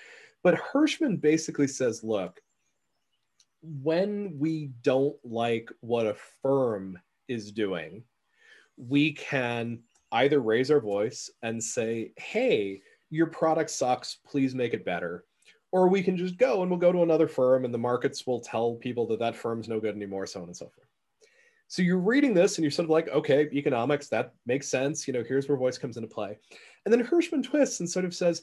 But 0.43 0.55
Hirschman 0.55 1.21
basically 1.21 1.69
says, 1.69 2.03
look 2.03 2.41
when 3.83 4.39
we 4.39 4.71
don't 4.83 5.17
like 5.25 5.71
what 5.81 6.07
a 6.07 6.17
firm 6.43 6.99
is 7.29 7.53
doing, 7.53 8.05
we 8.77 9.13
can 9.13 9.81
either 10.13 10.41
raise 10.41 10.71
our 10.71 10.81
voice 10.81 11.31
and 11.43 11.63
say, 11.63 12.13
hey, 12.17 12.81
your 13.11 13.27
product 13.27 13.71
sucks, 13.71 14.19
please 14.27 14.55
make 14.55 14.75
it 14.75 14.85
better. 14.85 15.25
Or 15.73 15.89
we 15.89 16.03
can 16.03 16.17
just 16.17 16.39
go 16.39 16.63
and 16.63 16.71
we'll 16.71 16.81
go 16.81 16.93
to 16.93 17.03
another 17.03 17.29
firm 17.29 17.65
and 17.65 17.75
the 17.75 17.79
markets 17.79 18.27
will 18.27 18.41
tell 18.41 18.75
people 18.75 19.07
that 19.09 19.19
that 19.19 19.37
firm's 19.37 19.69
no 19.69 19.81
good 19.81 19.95
anymore, 19.95 20.27
so 20.27 20.41
on 20.41 20.47
and 20.47 20.57
so 20.57 20.67
forth. 20.67 20.89
So 21.69 21.83
you're 21.83 21.99
reading 21.99 22.33
this 22.33 22.57
and 22.57 22.65
you're 22.65 22.71
sort 22.71 22.85
of 22.85 22.91
like, 22.91 23.09
okay, 23.09 23.49
economics, 23.53 24.09
that 24.09 24.33
makes 24.47 24.69
sense. 24.69 25.09
You 25.09 25.15
know, 25.15 25.25
here's 25.27 25.49
where 25.49 25.59
voice 25.59 25.79
comes 25.79 25.97
into 25.97 26.09
play. 26.09 26.39
And 26.85 26.93
then 26.93 27.05
Hirschman 27.05 27.43
twists 27.43 27.81
and 27.81 27.91
sort 27.91 28.05
of 28.05 28.15
says, 28.15 28.43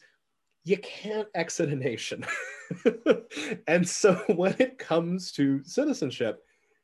you 0.64 0.78
can't 0.78 1.28
exit 1.36 1.70
a 1.70 1.76
nation. 1.76 2.26
and 3.68 3.88
so 3.88 4.14
when 4.36 4.55
it 4.59 4.78
comes 4.78 5.32
to 5.34 5.64
citizenship, 5.64 6.43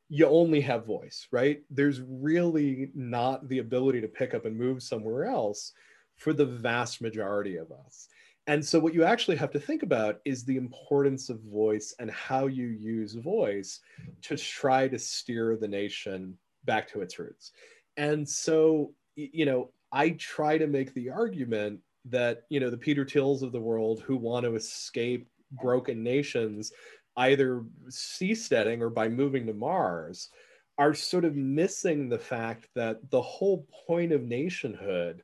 you 0.10 0.26
only 0.26 0.60
have 0.62 0.86
voice, 0.86 1.28
right? 1.32 1.62
There's 1.70 2.02
really 2.02 2.90
not 2.96 3.48
the 3.48 3.60
ability 3.60 4.02
to 4.02 4.08
pick 4.08 4.34
up 4.34 4.46
and 4.46 4.58
move 4.58 4.82
somewhere 4.82 5.26
else 5.26 5.74
for 6.18 6.34
the 6.34 6.46
vast 6.46 7.02
majority 7.02 7.58
of 7.58 7.72
us. 7.72 8.08
And 8.48 8.66
so, 8.66 8.80
what 8.80 8.96
you 8.96 9.04
actually 9.04 9.38
have 9.38 9.52
to 9.52 9.60
think 9.60 9.84
about 9.84 10.22
is 10.26 10.44
the 10.44 10.58
importance 10.58 11.30
of 11.30 11.40
voice 11.42 11.94
and 12.00 12.10
how 12.10 12.48
you 12.48 12.66
use 12.66 13.14
voice 13.14 13.80
to 14.24 14.36
try 14.36 14.88
to 14.88 14.98
steer 14.98 15.56
the 15.56 15.68
nation 15.68 16.36
back 16.66 16.90
to 16.90 17.02
its 17.02 17.20
roots. 17.20 17.52
And 17.96 18.28
so, 18.28 18.94
you 19.16 19.46
know, 19.46 19.72
I 19.92 20.12
try 20.12 20.58
to 20.58 20.66
make 20.66 20.94
the 20.96 21.12
argument 21.12 21.82
that, 22.10 22.44
you 22.50 22.60
know, 22.60 22.70
the 22.70 22.78
Peter 22.78 23.06
Thiels 23.06 23.42
of 23.42 23.52
the 23.52 23.60
world 23.60 24.02
who 24.02 24.18
want 24.18 24.46
to 24.46 24.56
escape 24.56 25.28
broken 25.52 26.04
nations, 26.04 26.72
either 27.18 27.64
seasteading 27.90 28.82
or 28.82 28.90
by 28.90 29.08
moving 29.08 29.46
to 29.48 29.54
Mars, 29.54 30.30
are 30.78 30.94
sort 30.94 31.26
of 31.26 31.36
missing 31.36 32.08
the 32.08 32.20
fact 32.20 32.68
that 32.76 33.10
the 33.10 33.22
whole 33.22 33.68
point 33.88 34.12
of 34.12 34.24
nationhood 34.24 35.24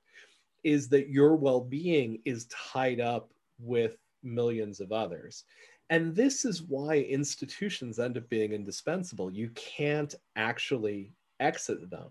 is 0.64 0.90
that 0.90 1.10
your 1.10 1.36
well-being 1.36 2.20
is 2.26 2.48
tied 2.48 3.00
up 3.00 3.32
with 3.60 3.98
millions 4.24 4.82
of 4.82 4.92
others. 4.92 5.46
And 5.90 6.16
this 6.16 6.44
is 6.44 6.64
why 6.64 6.98
institutions 6.98 8.00
end 8.00 8.18
up 8.18 8.28
being 8.28 8.52
indispensable. 8.52 9.32
You 9.32 9.50
can't 9.52 10.14
actually 10.36 11.14
exit 11.40 11.90
them. 11.90 12.10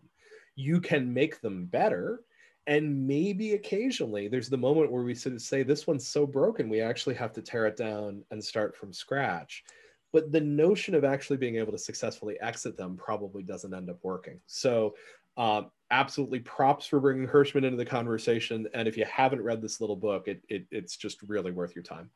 You 0.55 0.81
can 0.81 1.13
make 1.13 1.41
them 1.41 1.67
better 1.67 2.21
and 2.67 3.07
maybe 3.07 3.53
occasionally 3.55 4.29
there's 4.29 4.49
the 4.49 4.57
moment 4.57 4.91
where 4.91 5.03
we 5.03 5.15
sort 5.15 5.35
of 5.35 5.43
say 5.43 5.63
this 5.63 5.87
one's 5.87 6.07
so 6.07 6.27
broken 6.27 6.69
we 6.69 6.81
actually 6.81 7.15
have 7.15 7.33
to 7.33 7.43
tear 7.43 7.67
it 7.67 7.77
down 7.77 8.23
and 8.31 8.43
start 8.43 8.77
from 8.77 8.93
scratch 8.93 9.65
but 10.13 10.31
the 10.31 10.41
notion 10.41 10.95
of 10.95 11.05
actually 11.05 11.37
being 11.37 11.57
able 11.57 11.73
to 11.73 11.79
successfully 11.79 12.41
exit 12.41 12.77
them 12.77 12.97
probably 12.97 13.43
doesn't 13.43 13.75
end 13.75 13.91
up 13.91 13.99
working 14.03 14.41
so 14.47 14.95
um, 15.37 15.71
absolutely 15.91 16.41
props 16.41 16.87
for 16.87 17.01
bringing 17.01 17.27
Hirschman 17.27 17.65
into 17.65 17.77
the 17.77 17.85
conversation. 17.85 18.67
And 18.75 18.87
if 18.89 18.97
you 18.97 19.05
haven't 19.05 19.43
read 19.43 19.61
this 19.61 19.81
little 19.81 19.97
book, 19.97 20.29
it, 20.29 20.43
it 20.49 20.67
it's 20.71 20.97
just 20.97 21.23
really 21.23 21.51
worth 21.51 21.75
your 21.75 21.85
time. 21.85 22.11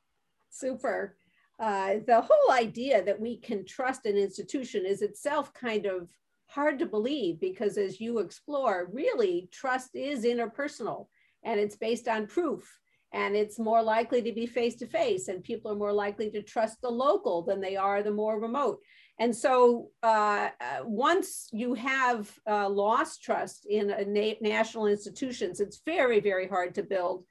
Super. 0.51 1.16
Uh, 1.59 1.94
the 2.07 2.20
whole 2.20 2.53
idea 2.53 3.03
that 3.03 3.20
we 3.20 3.36
can 3.36 3.64
trust 3.64 4.07
an 4.07 4.16
institution 4.16 4.86
is 4.86 5.03
itself 5.03 5.53
kind 5.53 5.86
of 5.86 6.09
hard 6.49 6.78
to 6.78 6.86
believe 6.86 7.40
because 7.40 7.78
as 7.78 8.01
you 8.01 8.18
explore, 8.18 8.88
really 8.92 9.49
trust 9.53 9.94
is 9.94 10.24
interpersonal 10.24 11.07
and 11.44 11.61
it's 11.61 11.76
based 11.76 12.09
on 12.09 12.26
proof 12.26 12.78
and 13.12 13.34
it's 13.34 13.59
more 13.59 13.82
likely 13.82 14.20
to 14.22 14.32
be 14.32 14.46
face 14.46 14.76
to 14.76 14.86
face 14.86 15.28
and 15.28 15.42
people 15.42 15.70
are 15.70 15.76
more 15.76 15.92
likely 15.92 16.30
to 16.30 16.42
trust 16.42 16.80
the 16.82 16.90
local 16.90 17.42
than 17.42 17.61
they 17.61 17.76
are 17.76 18.03
the 18.03 18.11
more 18.11 18.40
remote 18.40 18.80
and 19.18 19.34
so 19.34 19.90
uh, 20.03 20.49
uh, 20.61 20.78
once 20.84 21.49
you 21.53 21.74
have 21.74 22.30
uh, 22.49 22.68
lost 22.68 23.22
trust 23.22 23.66
in 23.66 23.88
na 23.88 24.34
national 24.40 24.86
institutions, 24.86 25.61
it's 25.61 25.80
very, 25.84 26.20
very 26.20 26.46
hard 26.46 26.74
to 26.76 26.84
build. 26.84 27.24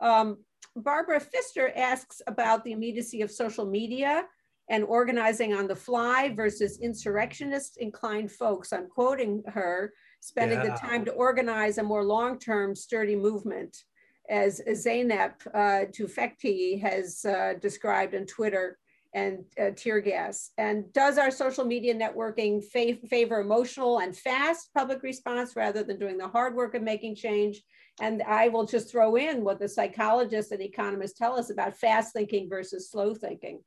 Um, 0.00 0.38
Barbara 0.74 1.20
Fister 1.20 1.70
asks 1.76 2.20
about 2.26 2.64
the 2.64 2.72
immediacy 2.72 3.22
of 3.22 3.30
social 3.30 3.66
media 3.66 4.24
and 4.70 4.84
organizing 4.84 5.54
on 5.54 5.66
the 5.66 5.76
fly 5.76 6.32
versus 6.34 6.78
insurrectionist 6.80 7.78
inclined 7.78 8.30
folks. 8.30 8.72
I'm 8.72 8.88
quoting 8.88 9.42
her, 9.46 9.92
spending 10.20 10.58
yeah. 10.58 10.70
the 10.70 10.78
time 10.78 11.04
to 11.06 11.12
organize 11.12 11.78
a 11.78 11.82
more 11.82 12.04
long-term 12.04 12.74
sturdy 12.74 13.16
movement 13.16 13.76
as 14.28 14.60
Zeynep 14.68 15.46
uh, 15.54 15.86
Tufekci 15.90 16.80
has 16.82 17.24
uh, 17.24 17.54
described 17.60 18.14
on 18.14 18.26
Twitter 18.26 18.78
and 19.14 19.44
uh, 19.60 19.70
tear 19.74 20.00
gas? 20.00 20.50
And 20.58 20.92
does 20.92 21.18
our 21.18 21.30
social 21.30 21.64
media 21.64 21.94
networking 21.94 22.62
fa 22.64 22.96
favor 23.08 23.40
emotional 23.40 24.00
and 24.00 24.16
fast 24.16 24.70
public 24.74 25.02
response 25.02 25.56
rather 25.56 25.82
than 25.82 25.98
doing 25.98 26.18
the 26.18 26.28
hard 26.28 26.54
work 26.54 26.74
of 26.74 26.82
making 26.82 27.16
change? 27.16 27.62
And 28.00 28.22
I 28.22 28.48
will 28.48 28.64
just 28.64 28.90
throw 28.90 29.16
in 29.16 29.42
what 29.42 29.58
the 29.58 29.68
psychologists 29.68 30.52
and 30.52 30.62
economists 30.62 31.18
tell 31.18 31.38
us 31.38 31.50
about 31.50 31.76
fast 31.76 32.12
thinking 32.12 32.48
versus 32.48 32.90
slow 32.90 33.14
thinking. 33.14 33.60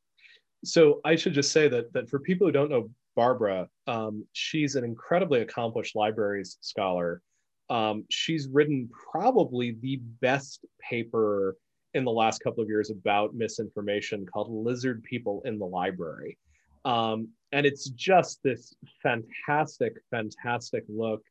So 0.63 1.01
I 1.03 1.15
should 1.15 1.33
just 1.33 1.51
say 1.51 1.67
that, 1.67 1.91
that 1.93 2.09
for 2.09 2.19
people 2.19 2.47
who 2.47 2.51
don't 2.51 2.69
know 2.69 2.89
Barbara, 3.15 3.67
um, 3.87 4.25
she's 4.33 4.75
an 4.75 4.83
incredibly 4.83 5.41
accomplished 5.41 5.95
libraries 5.95 6.57
scholar. 6.61 7.21
Um, 7.69 8.05
she's 8.09 8.47
written 8.47 8.89
probably 9.11 9.77
the 9.81 9.97
best 10.21 10.65
paper 10.89 11.57
in 11.93 12.05
the 12.05 12.11
last 12.11 12.39
couple 12.39 12.63
of 12.63 12.69
years 12.69 12.89
about 12.89 13.33
misinformation 13.33 14.25
called 14.25 14.49
Lizard 14.49 15.03
People 15.03 15.41
in 15.45 15.59
the 15.59 15.65
Library. 15.65 16.37
Um, 16.85 17.29
and 17.51 17.65
it's 17.65 17.89
just 17.89 18.41
this 18.43 18.73
fantastic, 19.03 19.93
fantastic 20.09 20.83
look 20.87 21.21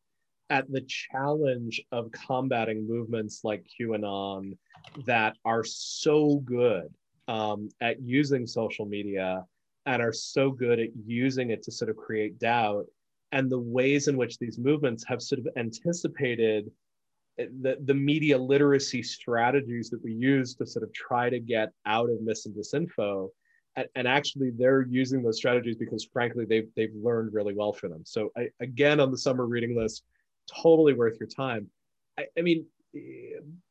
at 0.50 0.70
the 0.70 0.82
challenge 0.82 1.80
of 1.92 2.10
combating 2.12 2.86
movements 2.86 3.40
like 3.44 3.64
QAnon 3.80 4.56
that 5.06 5.36
are 5.44 5.64
so 5.64 6.36
good 6.44 6.92
um, 7.30 7.68
at 7.80 8.02
using 8.02 8.44
social 8.44 8.84
media 8.84 9.44
and 9.86 10.02
are 10.02 10.12
so 10.12 10.50
good 10.50 10.80
at 10.80 10.88
using 11.06 11.50
it 11.50 11.62
to 11.62 11.70
sort 11.70 11.88
of 11.88 11.96
create 11.96 12.40
doubt 12.40 12.86
and 13.30 13.48
the 13.48 13.58
ways 13.58 14.08
in 14.08 14.16
which 14.16 14.36
these 14.38 14.58
movements 14.58 15.04
have 15.06 15.22
sort 15.22 15.38
of 15.38 15.46
anticipated 15.56 16.68
the, 17.38 17.78
the 17.84 17.94
media 17.94 18.36
literacy 18.36 19.00
strategies 19.00 19.90
that 19.90 20.02
we 20.02 20.12
use 20.12 20.56
to 20.56 20.66
sort 20.66 20.82
of 20.82 20.92
try 20.92 21.30
to 21.30 21.38
get 21.38 21.70
out 21.86 22.10
of 22.10 22.20
mis 22.20 22.46
and 22.46 22.54
disinfo 22.54 23.28
and, 23.76 23.86
and 23.94 24.08
actually 24.08 24.50
they're 24.50 24.84
using 24.90 25.22
those 25.22 25.36
strategies 25.36 25.76
because 25.76 26.04
frankly 26.12 26.44
they've, 26.44 26.68
they've 26.74 26.94
learned 27.00 27.32
really 27.32 27.54
well 27.54 27.72
for 27.72 27.88
them. 27.88 28.02
So 28.04 28.30
I, 28.36 28.48
again 28.58 28.98
on 28.98 29.12
the 29.12 29.18
summer 29.18 29.46
reading 29.46 29.76
list 29.76 30.02
totally 30.62 30.94
worth 30.94 31.16
your 31.20 31.28
time. 31.28 31.68
I, 32.18 32.26
I 32.36 32.40
mean 32.42 32.66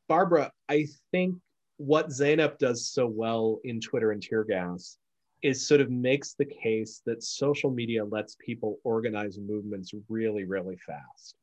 barbara 0.07 0.51
i 0.69 0.87
think 1.11 1.35
what 1.79 2.09
zeynep 2.09 2.57
does 2.57 2.89
so 2.91 3.07
well 3.07 3.59
in 3.63 3.79
twitter 3.79 4.11
and 4.11 4.21
tear 4.21 4.43
gas 4.43 4.97
is 5.41 5.65
sort 5.65 5.81
of 5.81 5.89
makes 5.89 6.33
the 6.33 6.45
case 6.45 7.01
that 7.05 7.23
social 7.23 7.71
media 7.71 8.03
lets 8.05 8.35
people 8.35 8.79
organize 8.83 9.37
movements 9.39 9.91
really 10.09 10.43
really 10.43 10.77
fast 10.77 11.35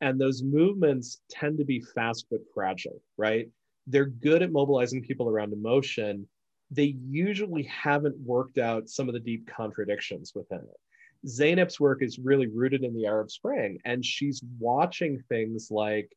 and 0.00 0.20
those 0.20 0.42
movements 0.42 1.20
tend 1.30 1.58
to 1.58 1.64
be 1.64 1.80
fast 1.80 2.26
but 2.30 2.40
fragile, 2.54 3.02
right? 3.16 3.48
They're 3.86 4.06
good 4.06 4.42
at 4.42 4.52
mobilizing 4.52 5.02
people 5.02 5.28
around 5.28 5.52
emotion. 5.52 6.26
They 6.70 6.96
usually 7.08 7.64
haven't 7.64 8.16
worked 8.18 8.58
out 8.58 8.88
some 8.88 9.08
of 9.08 9.14
the 9.14 9.20
deep 9.20 9.46
contradictions 9.46 10.32
within 10.34 10.60
it. 10.60 11.28
Zeynep's 11.28 11.78
work 11.78 12.02
is 12.02 12.18
really 12.18 12.46
rooted 12.46 12.82
in 12.82 12.94
the 12.94 13.06
Arab 13.06 13.30
Spring, 13.30 13.78
and 13.84 14.04
she's 14.04 14.42
watching 14.58 15.22
things 15.28 15.68
like 15.70 16.10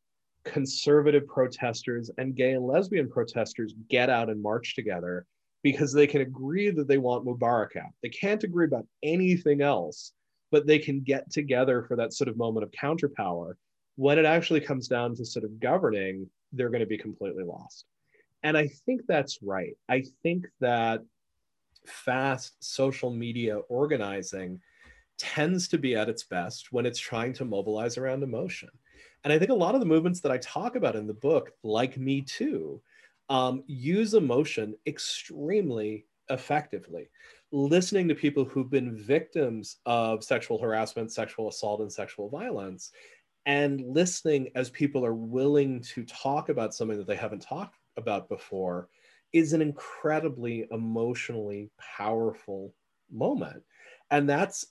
conservative 0.45 1.27
protesters 1.27 2.11
and 2.17 2.35
gay 2.35 2.53
and 2.53 2.65
lesbian 2.65 3.09
protesters 3.09 3.73
get 3.89 4.09
out 4.09 4.29
and 4.29 4.41
march 4.41 4.75
together 4.75 5.25
because 5.61 5.93
they 5.93 6.07
can 6.07 6.21
agree 6.21 6.69
that 6.69 6.87
they 6.87 6.97
want 6.97 7.25
Mubarak 7.25 7.77
out. 7.77 7.91
They 8.01 8.09
can't 8.09 8.43
agree 8.43 8.65
about 8.65 8.85
anything 9.01 9.61
else, 9.61 10.11
but 10.51 10.67
they 10.67 10.79
can 10.79 11.01
get 11.01 11.31
together 11.31 11.83
for 11.83 11.95
that 11.95 12.13
sort 12.13 12.27
of 12.27 12.37
moment 12.37 12.65
of 12.65 12.71
counterpower 12.71 13.57
when 13.95 14.17
it 14.17 14.25
actually 14.25 14.61
comes 14.61 14.87
down 14.87 15.15
to 15.15 15.25
sort 15.25 15.45
of 15.45 15.59
governing, 15.59 16.27
they're 16.51 16.69
going 16.69 16.79
to 16.79 16.85
be 16.85 16.97
completely 16.97 17.43
lost. 17.43 17.85
And 18.41 18.57
I 18.57 18.67
think 18.85 19.01
that's 19.07 19.39
right. 19.41 19.77
I 19.87 20.03
think 20.23 20.47
that 20.59 21.01
fast 21.85 22.55
social 22.59 23.11
media 23.11 23.57
organizing 23.69 24.59
tends 25.17 25.67
to 25.69 25.77
be 25.77 25.95
at 25.95 26.09
its 26.09 26.23
best 26.23 26.71
when 26.71 26.85
it's 26.85 26.99
trying 26.99 27.33
to 27.33 27.45
mobilize 27.45 27.97
around 27.97 28.23
emotion. 28.23 28.69
And 29.23 29.31
I 29.31 29.39
think 29.39 29.51
a 29.51 29.55
lot 29.55 29.73
of 29.73 29.79
the 29.79 29.87
movements 29.87 30.19
that 30.21 30.31
I 30.31 30.37
talk 30.39 30.75
about 30.75 30.95
in 30.95 31.07
the 31.07 31.13
book, 31.13 31.51
like 31.63 31.97
Me 31.97 32.21
Too, 32.21 32.81
um, 33.29 33.63
use 33.67 34.13
emotion 34.13 34.75
extremely 34.85 36.05
effectively. 36.29 37.09
Listening 37.51 38.07
to 38.07 38.15
people 38.15 38.43
who've 38.45 38.69
been 38.69 38.97
victims 38.97 39.77
of 39.85 40.23
sexual 40.23 40.57
harassment, 40.59 41.11
sexual 41.11 41.47
assault, 41.47 41.81
and 41.81 41.91
sexual 41.91 42.29
violence 42.29 42.91
and 43.45 43.81
listening 43.81 44.49
as 44.55 44.69
people 44.69 45.05
are 45.05 45.13
willing 45.13 45.81
to 45.81 46.03
talk 46.05 46.49
about 46.49 46.73
something 46.73 46.97
that 46.97 47.07
they 47.07 47.15
haven't 47.15 47.41
talked 47.41 47.77
about 47.97 48.29
before 48.29 48.87
is 49.33 49.53
an 49.53 49.61
incredibly 49.61 50.65
emotionally 50.71 51.69
powerful 51.77 52.73
moment 53.11 53.61
and 54.11 54.29
that's 54.29 54.67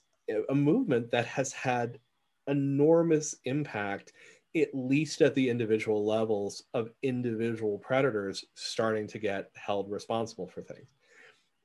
a 0.49 0.55
movement 0.55 1.11
that 1.11 1.25
has 1.25 1.51
had 1.53 1.99
enormous 2.47 3.35
impact 3.45 4.13
at 4.55 4.69
least 4.73 5.21
at 5.21 5.33
the 5.35 5.49
individual 5.49 6.05
levels 6.05 6.63
of 6.73 6.91
individual 7.01 7.77
predators 7.79 8.45
starting 8.53 9.07
to 9.07 9.17
get 9.17 9.49
held 9.55 9.89
responsible 9.89 10.47
for 10.47 10.61
things 10.61 10.87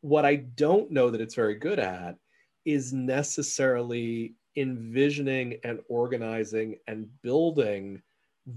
what 0.00 0.24
i 0.24 0.36
don't 0.36 0.90
know 0.90 1.10
that 1.10 1.20
it's 1.20 1.34
very 1.34 1.54
good 1.54 1.78
at 1.78 2.16
is 2.64 2.92
necessarily 2.92 4.34
envisioning 4.56 5.58
and 5.64 5.80
organizing 5.88 6.76
and 6.86 7.08
building 7.22 8.02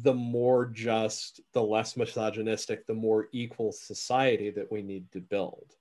the 0.04 0.14
more 0.14 0.66
just, 0.68 1.42
the 1.54 1.62
less 1.62 1.98
misogynistic, 1.98 2.88
the 2.88 2.94
more 2.94 3.28
equal 3.34 3.72
society 3.72 4.50
that 4.50 4.72
we 4.72 4.82
need 4.82 5.12
to 5.12 5.20
build. 5.20 5.76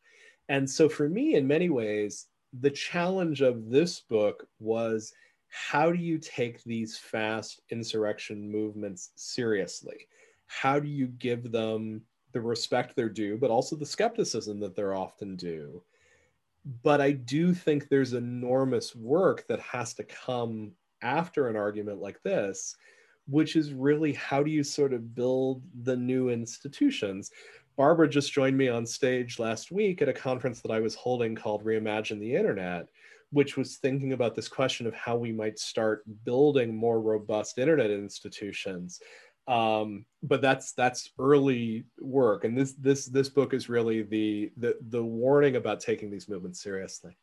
And 0.49 0.69
so 0.69 0.89
for 0.89 1.09
me, 1.09 1.37
in 1.37 1.47
many 1.47 1.71
ways, 1.71 2.27
the 2.61 2.71
challenge 2.71 3.41
of 3.41 3.71
this 3.71 4.01
book 4.01 4.49
was 4.59 5.13
how 5.51 5.93
do 5.93 5.99
you 5.99 6.19
take 6.19 6.63
these 6.65 6.97
fast 6.97 7.61
insurrection 7.71 8.51
movements 8.51 9.11
seriously? 9.17 10.09
How 10.47 10.81
do 10.81 10.89
you 10.89 11.09
give 11.09 11.53
them 11.53 12.03
the 12.33 12.41
respect 12.41 12.95
they're 12.95 13.09
due, 13.09 13.37
but 13.37 13.51
also 13.51 13.77
the 13.77 13.87
skepticism 13.87 14.61
that 14.61 14.75
they're 14.75 14.95
often 14.95 15.37
due? 15.37 15.83
But 16.83 17.01
I 17.01 17.13
do 17.13 17.53
think 17.55 17.89
there's 17.89 18.13
enormous 18.13 18.95
work 18.95 19.47
that 19.49 19.61
has 19.61 19.95
to 19.95 20.05
come 20.05 20.73
after 21.03 21.49
an 21.49 21.57
argument 21.57 22.01
like 22.01 22.23
this 22.23 22.77
which 23.31 23.55
is 23.57 23.73
really 23.73 24.13
how 24.13 24.43
do 24.43 24.51
you 24.51 24.65
sort 24.65 24.93
of 24.93 25.15
build 25.15 25.63
the 25.83 25.97
new 25.97 26.31
institutions? 26.31 27.31
Barbara 27.77 28.09
just 28.09 28.33
joined 28.33 28.59
me 28.59 28.69
on 28.69 28.85
stage 28.85 29.39
last 29.39 29.71
week 29.71 30.03
at 30.03 30.09
a 30.09 30.13
conference 30.13 30.61
that 30.61 30.73
I 30.73 30.81
was 30.81 30.95
holding 30.95 31.35
called 31.35 31.65
Reimagine 31.65 32.19
the 32.19 32.35
Internet, 32.35 32.89
which 33.31 33.57
was 33.57 33.77
thinking 33.77 34.13
about 34.13 34.35
this 34.35 34.49
question 34.49 34.87
of 34.87 34.95
how 34.95 35.17
we 35.17 35.33
might 35.33 35.59
start 35.59 36.03
building 36.25 36.75
more 36.75 37.01
robust 37.01 37.59
internet 37.59 37.91
institutions. 37.91 39.01
Um, 39.47 40.05
but 40.23 40.43
that's 40.43 40.73
that's 40.73 41.11
early 41.19 41.85
work, 41.99 42.45
and 42.45 42.57
this 42.57 42.75
this 42.75 43.07
this 43.07 43.29
book 43.29 43.55
is 43.55 43.69
really 43.69 44.03
the 44.03 44.51
the 44.57 44.77
the 44.89 45.03
warning 45.03 45.57
about 45.57 45.81
taking 45.81 46.11
these 46.11 46.29
movements 46.29 46.63
seriously. 46.63 47.17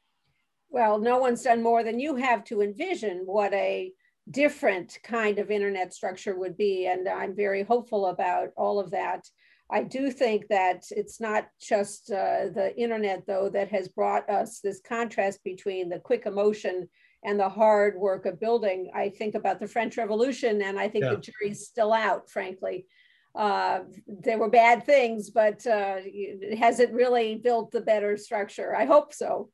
Well, 0.70 1.00
no 1.00 1.20
one's 1.20 1.44
done 1.44 1.64
more 1.64 1.84
than 1.84 2.00
you 2.00 2.16
have 2.16 2.44
to 2.46 2.62
envision 2.62 3.22
what 3.26 3.54
a 3.54 3.94
different 4.30 4.98
kind 5.04 5.40
of 5.40 5.52
internet 5.52 5.94
structure 5.94 6.38
would 6.38 6.58
be. 6.58 6.88
And 6.88 7.08
I'm 7.08 7.36
very 7.36 7.64
hopeful 7.64 8.08
about 8.08 8.50
all 8.58 8.80
of 8.80 8.92
that. 8.92 9.26
I 9.70 9.84
do 9.84 10.12
think 10.12 10.48
that 10.48 10.84
it's 10.92 11.20
not 11.20 11.48
just 11.62 12.10
uh, 12.10 12.50
the 12.54 12.74
internet, 12.78 13.26
though, 13.28 13.50
that 13.50 13.70
has 13.70 13.90
brought 13.90 14.30
us 14.30 14.60
this 14.60 14.80
contrast 14.80 15.44
between 15.44 15.90
the 15.90 16.00
quick 16.00 16.26
emotion 16.26 16.88
and 17.24 17.40
the 17.40 17.50
hard 17.50 17.98
work 17.98 18.26
of 18.26 18.40
building. 18.40 18.90
I 18.96 19.10
think 19.10 19.36
about 19.36 19.60
the 19.60 19.68
French 19.68 19.98
Revolution, 19.98 20.62
and 20.62 20.80
I 20.80 20.88
think 20.88 21.04
yeah. 21.04 21.16
the 21.16 21.18
jury's 21.18 21.68
still 21.68 21.92
out, 21.92 22.30
frankly. 22.30 22.86
Uh, 23.36 23.82
there 24.08 24.38
were 24.38 24.50
bad 24.50 24.86
things, 24.86 25.30
but 25.30 25.66
uh, 25.68 25.98
has 26.58 26.80
it 26.80 26.92
really 26.94 27.36
built 27.36 27.72
the 27.72 27.82
better 27.82 28.16
structure? 28.18 28.76
I 28.76 28.86
hope 28.86 29.14
so. 29.14 29.50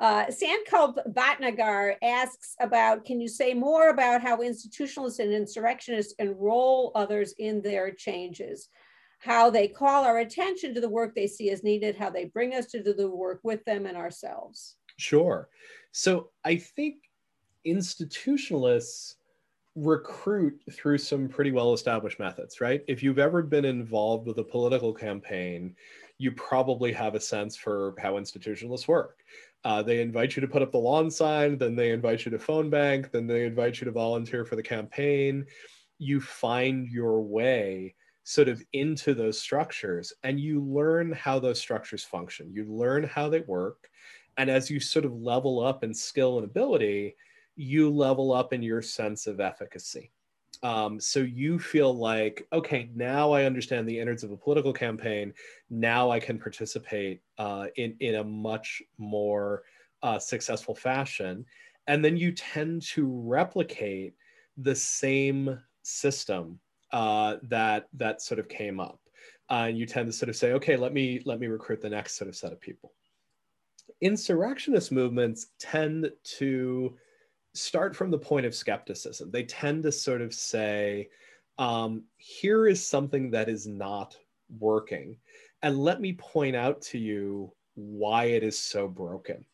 Uh, 0.00 0.26
Sankalp 0.26 0.96
Bhatnagar 1.12 1.94
asks 2.02 2.56
about, 2.60 3.04
can 3.04 3.20
you 3.20 3.28
say 3.28 3.54
more 3.54 3.90
about 3.90 4.22
how 4.22 4.38
institutionalists 4.38 5.18
and 5.18 5.32
insurrectionists 5.32 6.14
enroll 6.18 6.92
others 6.94 7.34
in 7.38 7.62
their 7.62 7.92
changes? 7.92 8.68
How 9.22 9.50
they 9.50 9.68
call 9.68 10.04
our 10.04 10.18
attention 10.18 10.74
to 10.74 10.80
the 10.80 10.88
work 10.88 11.14
they 11.14 11.28
see 11.28 11.50
as 11.50 11.62
needed, 11.62 11.96
how 11.96 12.10
they 12.10 12.24
bring 12.24 12.54
us 12.54 12.66
to 12.66 12.82
do 12.82 12.92
the 12.92 13.08
work 13.08 13.38
with 13.44 13.64
them 13.64 13.86
and 13.86 13.96
ourselves. 13.96 14.76
Sure. 14.98 15.48
So 15.92 16.30
I 16.44 16.56
think 16.56 16.96
institutionalists 17.64 19.14
recruit 19.76 20.60
through 20.72 20.98
some 20.98 21.28
pretty 21.28 21.52
well 21.52 21.72
established 21.72 22.18
methods, 22.18 22.60
right? 22.60 22.82
If 22.88 23.02
you've 23.02 23.20
ever 23.20 23.42
been 23.42 23.64
involved 23.64 24.26
with 24.26 24.38
a 24.38 24.44
political 24.44 24.92
campaign, 24.92 25.76
you 26.18 26.32
probably 26.32 26.92
have 26.92 27.14
a 27.14 27.20
sense 27.20 27.56
for 27.56 27.94
how 27.98 28.14
institutionalists 28.14 28.88
work. 28.88 29.20
Uh, 29.64 29.82
they 29.82 30.00
invite 30.00 30.34
you 30.34 30.40
to 30.40 30.48
put 30.48 30.62
up 30.62 30.72
the 30.72 30.78
lawn 30.78 31.10
sign, 31.10 31.56
then 31.56 31.76
they 31.76 31.90
invite 31.90 32.24
you 32.24 32.30
to 32.32 32.38
phone 32.38 32.68
bank, 32.68 33.12
then 33.12 33.26
they 33.26 33.44
invite 33.44 33.80
you 33.80 33.84
to 33.84 33.92
volunteer 33.92 34.44
for 34.44 34.56
the 34.56 34.62
campaign. 34.62 35.46
You 35.98 36.20
find 36.20 36.88
your 36.88 37.22
way 37.22 37.94
sort 38.24 38.48
of 38.48 38.62
into 38.72 39.14
those 39.14 39.40
structures 39.40 40.12
and 40.22 40.38
you 40.38 40.60
learn 40.60 41.12
how 41.12 41.38
those 41.38 41.58
structures 41.58 42.04
function. 42.04 42.52
You 42.52 42.64
learn 42.64 43.04
how 43.04 43.28
they 43.28 43.40
work. 43.40 43.90
And 44.36 44.48
as 44.48 44.70
you 44.70 44.80
sort 44.80 45.04
of 45.04 45.20
level 45.20 45.64
up 45.64 45.84
in 45.84 45.92
skill 45.92 46.38
and 46.38 46.44
ability, 46.44 47.16
you 47.56 47.90
level 47.90 48.32
up 48.32 48.52
in 48.52 48.62
your 48.62 48.80
sense 48.80 49.26
of 49.26 49.40
efficacy. 49.40 50.10
Um, 50.62 51.00
so 51.00 51.18
you 51.18 51.58
feel 51.58 51.92
like, 51.92 52.46
okay, 52.52 52.90
now 52.94 53.32
I 53.32 53.44
understand 53.44 53.88
the 53.88 53.98
innards 53.98 54.22
of 54.22 54.30
a 54.30 54.36
political 54.36 54.72
campaign. 54.72 55.34
Now 55.70 56.10
I 56.10 56.20
can 56.20 56.38
participate 56.38 57.20
uh, 57.38 57.66
in 57.76 57.96
in 57.98 58.16
a 58.16 58.24
much 58.24 58.80
more 58.96 59.64
uh, 60.02 60.18
successful 60.18 60.74
fashion, 60.74 61.44
and 61.88 62.04
then 62.04 62.16
you 62.16 62.30
tend 62.30 62.82
to 62.82 63.06
replicate 63.06 64.14
the 64.56 64.74
same 64.74 65.60
system 65.82 66.60
uh, 66.92 67.36
that 67.44 67.88
that 67.94 68.22
sort 68.22 68.38
of 68.38 68.48
came 68.48 68.80
up, 68.80 69.00
uh, 69.50 69.66
and 69.68 69.78
you 69.78 69.86
tend 69.86 70.06
to 70.06 70.12
sort 70.12 70.28
of 70.28 70.36
say, 70.36 70.52
okay, 70.52 70.76
let 70.76 70.92
me 70.92 71.22
let 71.24 71.40
me 71.40 71.46
recruit 71.46 71.80
the 71.80 71.90
next 71.90 72.16
sort 72.16 72.28
of 72.28 72.36
set 72.36 72.52
of 72.52 72.60
people. 72.60 72.92
Insurrectionist 74.00 74.92
movements 74.92 75.48
tend 75.58 76.10
to 76.24 76.96
start 77.54 77.94
from 77.94 78.10
the 78.10 78.18
point 78.18 78.46
of 78.46 78.54
skepticism. 78.54 79.30
They 79.30 79.44
tend 79.44 79.82
to 79.84 79.92
sort 79.92 80.22
of 80.22 80.32
say, 80.34 81.08
um, 81.58 82.04
here 82.16 82.66
is 82.66 82.86
something 82.86 83.30
that 83.30 83.48
is 83.48 83.66
not 83.66 84.16
working. 84.58 85.18
And 85.62 85.78
let 85.78 86.00
me 86.00 86.14
point 86.14 86.56
out 86.56 86.80
to 86.82 86.98
you 86.98 87.52
why 87.74 88.24
it 88.24 88.42
is 88.42 88.58
so 88.58 88.88
broken. 88.88 89.44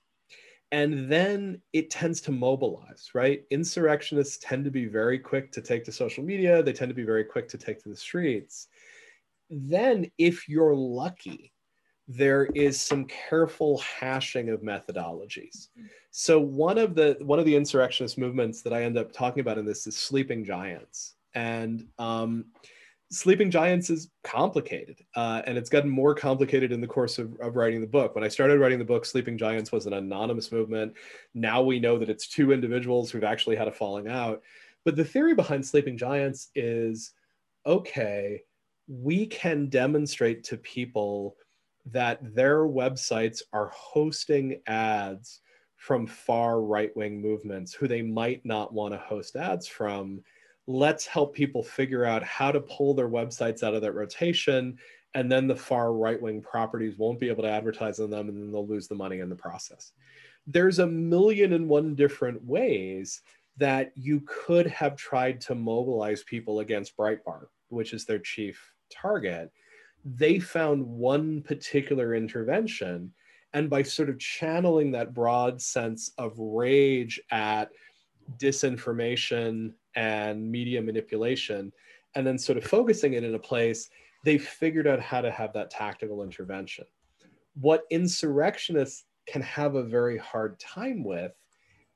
And 0.71 1.11
then 1.11 1.63
it 1.73 1.91
tends 1.91 2.21
to 2.23 2.33
mobilize, 2.33 3.11
right? 3.15 3.45
Insurrectionists 3.51 4.39
tend 4.43 4.65
to 4.65 4.71
be 4.71 4.87
very 4.87 5.19
quick 5.19 5.51
to 5.53 5.63
take 5.63 5.85
to 5.85 5.93
social 5.93 6.23
media, 6.23 6.63
they 6.63 6.73
tend 6.73 6.91
to 6.91 6.95
be 6.95 7.05
very 7.05 7.25
quick 7.25 7.49
to 7.49 7.59
take 7.59 7.83
to 7.83 7.89
the 7.89 7.97
streets. 7.97 8.69
Then, 9.51 10.11
if 10.19 10.47
you're 10.47 10.75
lucky, 10.75 11.53
there 12.07 12.47
is 12.55 12.81
some 12.81 13.07
careful 13.07 13.79
hashing 13.79 14.49
of 14.49 14.61
methodologies. 14.61 15.69
So 16.11 16.41
one 16.41 16.79
of 16.79 16.95
the 16.95 17.17
one 17.21 17.39
of 17.39 17.45
the 17.45 17.55
insurrectionist 17.55 18.19
movements 18.19 18.63
that 18.63 18.73
I 18.73 18.83
end 18.83 18.97
up 18.97 19.13
talking 19.13 19.41
about 19.41 19.59
in 19.59 19.67
this 19.67 19.87
is 19.87 19.97
sleeping 19.97 20.45
giants, 20.45 21.15
and 21.35 21.87
um, 21.99 22.47
sleeping 23.11 23.51
giants 23.51 23.91
is 23.91 24.11
complicated, 24.23 24.99
uh, 25.17 25.43
and 25.47 25.57
it's 25.57 25.71
gotten 25.71 25.91
more 25.91 26.15
complicated 26.15 26.73
in 26.73 26.81
the 26.81 26.87
course 26.87 27.19
of, 27.19 27.35
of 27.41 27.57
writing 27.57 27.81
the 27.81 27.87
book. 27.87 28.15
When 28.15 28.25
I 28.25 28.29
started 28.29 28.61
writing 28.61 28.79
the 28.79 28.85
book, 28.85 29.07
sleeping 29.07 29.39
giants 29.39 29.73
was 29.73 29.87
an 29.87 29.95
anonymous 29.95 30.53
movement. 30.53 30.95
Now 31.35 31.63
we 31.63 31.81
know 31.81 31.99
that 31.99 32.11
it's 32.11 32.29
two 32.29 32.53
individuals 32.53 33.11
who've 33.11 33.25
actually 33.25 33.57
had 33.57 33.69
a 33.69 33.73
falling 33.73 34.09
out. 34.09 34.43
But 34.85 34.97
the 34.97 35.05
theory 35.05 35.35
behind 35.35 35.65
sleeping 35.67 35.97
giants 35.97 36.49
is 36.55 37.13
okay, 37.67 38.43
we 38.87 39.27
can 39.27 39.69
demonstrate 39.69 40.45
to 40.45 40.57
people 40.57 41.37
that 41.87 42.35
their 42.35 42.61
websites 42.61 43.43
are 43.53 43.71
hosting 43.75 44.61
ads 44.67 45.41
from 45.77 46.07
far 46.07 46.61
right 46.61 46.95
wing 46.97 47.21
movements 47.21 47.73
who 47.73 47.87
they 47.87 48.03
might 48.03 48.45
not 48.45 48.73
want 48.73 48.93
to 48.93 48.99
host 48.99 49.37
ads 49.37 49.67
from. 49.67 50.23
Let's 50.69 51.07
help 51.07 51.35
people 51.35 51.65
figure 51.65 52.05
out 52.05 52.23
how 52.23 52.53
to 52.53 52.61
pull 52.61 52.95
their 52.95 53.09
websites 53.09 53.65
out 53.65 53.75
of 53.75 53.83
that 53.83 53.95
rotation. 53.95 54.79
And 55.15 55.33
then 55.33 55.49
the 55.49 55.57
far 55.57 55.93
right 55.93 56.21
wing 56.21 56.41
properties 56.43 56.97
won't 56.99 57.19
be 57.19 57.29
able 57.29 57.43
to 57.43 57.51
advertise 57.51 57.99
on 57.99 58.11
them 58.11 58.29
and 58.29 58.37
then 58.37 58.53
they'll 58.53 58.67
lose 58.67 58.87
the 58.87 58.95
money 58.95 59.19
in 59.19 59.29
the 59.29 59.35
process. 59.35 59.93
There's 60.47 60.79
a 60.79 60.87
million 60.87 61.55
and 61.55 61.69
one 61.69 61.97
different 61.97 62.45
ways 62.45 63.23
that 63.57 63.91
you 63.97 64.23
could 64.27 64.67
have 64.69 64.95
tried 64.95 65.41
to 65.41 65.57
mobilize 65.57 66.23
people 66.23 66.61
against 66.61 66.97
Breitbart, 66.97 67.47
which 67.71 67.93
is 67.93 68.05
their 68.05 68.21
chief 68.21 68.73
target 68.93 69.51
they 70.05 70.39
found 70.39 70.87
one 70.87 71.43
particular 71.43 72.15
intervention. 72.15 73.13
And 73.55 73.71
by 73.71 73.83
sort 73.83 74.11
of 74.11 74.19
channeling 74.19 74.93
that 74.93 75.15
broad 75.15 75.61
sense 75.61 76.13
of 76.19 76.39
rage 76.39 77.19
at 77.31 77.71
disinformation 78.37 79.73
and 79.95 80.51
media 80.51 80.83
manipulation, 80.83 81.73
and 82.15 82.27
then 82.27 82.39
sort 82.39 82.59
of 82.59 82.65
focusing 82.65 83.15
it 83.15 83.25
in 83.25 83.35
a 83.35 83.39
place, 83.39 83.89
they 84.25 84.39
figured 84.39 84.87
out 84.87 85.01
how 85.01 85.21
to 85.21 85.31
have 85.31 85.53
that 85.53 85.71
tactical 85.71 86.23
intervention. 86.23 86.85
What 87.55 87.85
insurrectionists 87.91 89.05
can 89.27 89.43
have 89.43 89.75
a 89.75 89.83
very 89.83 90.19
hard 90.19 90.59
time 90.59 91.05
with 91.05 91.33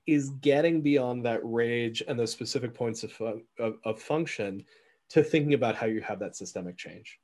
is 0.07 0.31
getting 0.41 0.83
beyond 0.83 1.25
that 1.25 1.41
rage 1.43 2.03
and 2.07 2.19
those 2.19 2.33
specific 2.33 2.75
points 2.75 3.05
of, 3.05 3.43
of, 3.59 3.75
of 3.85 4.03
function 4.03 4.65
to 5.11 5.23
thinking 5.23 5.55
about 5.55 5.77
how 5.77 5.87
you 5.87 6.01
have 6.01 6.19
that 6.19 6.37
systemic 6.37 6.77
change 6.77 7.21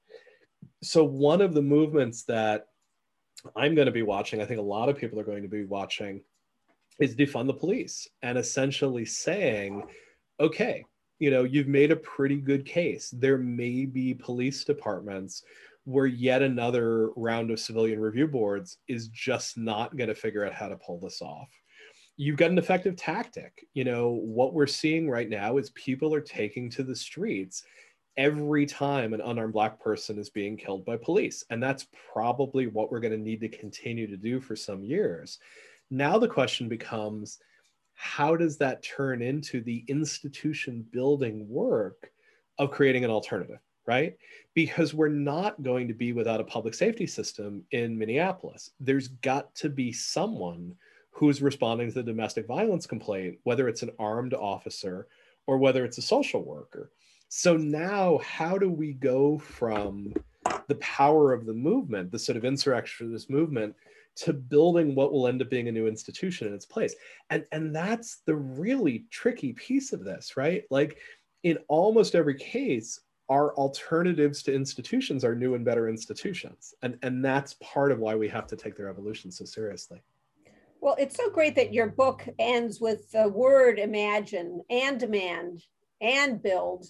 so 0.83 1.05
one 1.05 1.41
of 1.41 1.55
the 1.55 1.63
movements 1.63 2.25
that 2.25 2.67
I'm 3.57 3.75
going 3.75 3.87
to 3.87 3.93
be 3.93 4.03
watching, 4.03 4.41
I 4.41 4.45
think 4.45 4.61
a 4.61 4.63
lot 4.63 4.89
of 4.89 4.97
people 4.97 5.19
are 5.19 5.25
going 5.25 5.43
to 5.43 5.49
be 5.49 5.65
watching, 5.65 6.23
is 6.99 7.15
defund 7.17 7.47
the 7.47 7.55
police 7.55 8.09
and 8.23 8.37
essentially 8.37 9.05
saying, 9.05 9.83
okay, 10.41 10.85
you 11.19 11.31
know, 11.31 11.45
you've 11.45 11.69
made 11.69 11.91
a 11.91 11.97
pretty 11.97 12.37
good 12.37 12.65
case. 12.65 13.13
There 13.17 13.39
may 13.39 13.85
be 13.87 14.15
police 14.15 14.65
departments 14.65 15.43
where 15.85 16.07
yet 16.07 16.43
another 16.43 17.11
round 17.17 17.51
of 17.51 17.59
civilian 17.59 17.99
review 17.99 18.29
boards 18.29 18.79
is 18.89 19.09
just 19.09 19.57
not 19.57 19.97
going 19.97 20.09
to 20.09 20.15
figure 20.15 20.45
out 20.45 20.53
how 20.53 20.69
to 20.69 20.77
pull 20.77 21.01
this 21.01 21.23
off. 21.23 21.49
you've 22.19 22.37
got 22.37 22.51
an 22.51 22.59
effective 22.59 22.97
tactic. 22.97 23.65
You 23.75 23.85
know, 23.85 24.11
what 24.11 24.53
we're 24.53 24.67
seeing 24.67 25.09
right 25.09 25.29
now 25.29 25.57
is 25.57 25.71
people 25.71 26.13
are 26.13 26.21
taking 26.21 26.69
to 26.71 26.83
the 26.83 26.97
streets 26.97 27.63
every 28.17 28.67
time 28.67 29.15
an 29.15 29.21
unarmed 29.21 29.53
black 29.53 29.81
person 29.81 30.19
is 30.19 30.29
being 30.29 30.57
killed 30.57 30.85
by 30.85 30.97
police. 30.97 31.45
And 31.51 31.63
that's 31.63 31.87
probably 32.13 32.67
what 32.67 32.91
we're 32.91 33.01
going 33.01 33.13
to 33.13 33.19
need 33.19 33.41
to 33.41 33.49
continue 33.49 34.09
to 34.09 34.17
do 34.17 34.41
for 34.41 34.57
some 34.57 34.83
years. 34.83 35.39
Now 35.91 36.19
the 36.19 36.29
question 36.29 36.69
becomes 36.69 37.39
how 37.95 38.37
does 38.37 38.57
that 38.59 38.83
turn 38.83 39.23
into 39.23 39.61
the 39.61 39.85
institution 39.89 40.87
building 40.93 41.49
work 41.49 42.11
of 42.59 42.71
creating 42.71 43.05
an 43.05 43.11
alternative? 43.11 43.59
right? 43.89 44.19
Because 44.53 44.93
we're 44.93 45.09
not 45.09 45.63
going 45.63 45.89
to 45.89 45.95
be 45.95 46.13
without 46.13 46.43
a 46.43 46.45
public 46.45 46.75
safety 46.75 47.07
system 47.07 47.65
in 47.71 47.99
Minneapolis. 47.99 48.71
There's 48.79 49.09
got 49.09 49.55
to 49.57 49.71
be 49.71 49.93
someone 49.93 50.75
who's 51.11 51.41
responding 51.41 51.89
to 51.89 51.95
the 51.95 52.03
domestic 52.03 52.47
violence 52.47 52.87
complaint, 52.87 53.39
whether 53.45 53.67
it's 53.67 53.83
an 53.83 53.91
armed 53.99 54.35
officer 54.35 55.09
or 55.47 55.57
whether 55.57 55.87
it's 55.87 55.97
a 55.97 56.03
social 56.03 56.45
worker. 56.45 56.91
So 57.31 57.57
now, 57.57 58.19
how 58.19 58.59
do 58.59 58.71
we 58.71 58.93
go 58.93 59.39
from 59.39 60.13
the 60.67 60.77
power 60.77 61.33
of 61.33 61.47
the 61.47 61.55
movement, 61.55 62.13
the 62.13 62.19
sort 62.19 62.37
of 62.37 62.45
insurrectionist 62.45 63.31
movement, 63.31 63.75
to 64.19 64.33
building 64.33 64.95
what 64.95 65.13
will 65.13 65.29
end 65.29 65.43
up 65.43 65.51
being 65.51 65.69
a 65.69 65.73
new 65.73 65.87
institution 65.87 66.49
in 66.49 66.55
its 66.55 66.67
place? 66.67 66.95
And, 67.31 67.45
and 67.53 67.75
that's 67.75 68.23
the 68.27 68.35
really 68.35 69.07
tricky 69.11 69.53
piece 69.53 69.93
of 69.93 70.05
this, 70.05 70.37
right? 70.37 70.65
Like 70.71 70.99
in 71.43 71.59
almost 71.69 72.15
every 72.15 72.35
case, 72.35 73.01
our 73.29 73.55
alternatives 73.55 74.43
to 74.43 74.55
institutions 74.55 75.25
are 75.25 75.35
new 75.35 75.55
and 75.55 75.65
better 75.65 75.89
institutions. 75.89 76.75
And, 76.83 76.99
and 77.03 77.25
that's 77.25 77.55
part 77.55 77.93
of 77.93 77.99
why 77.99 78.15
we 78.15 78.29
have 78.29 78.47
to 78.49 78.57
take 78.57 78.77
their 78.77 78.89
evolution 78.89 79.31
so 79.31 79.45
seriously. 79.45 80.01
Well, 80.81 80.97
it's 80.99 81.17
so 81.17 81.29
great 81.29 81.55
that 81.57 81.75
your 81.75 81.89
book 81.89 82.27
ends 82.39 82.81
with 82.81 83.11
the 83.11 83.29
word 83.29 83.79
imagine 83.79 84.63
and 84.71 84.99
demand 84.99 85.65
and 86.01 86.43
build. 86.43 86.87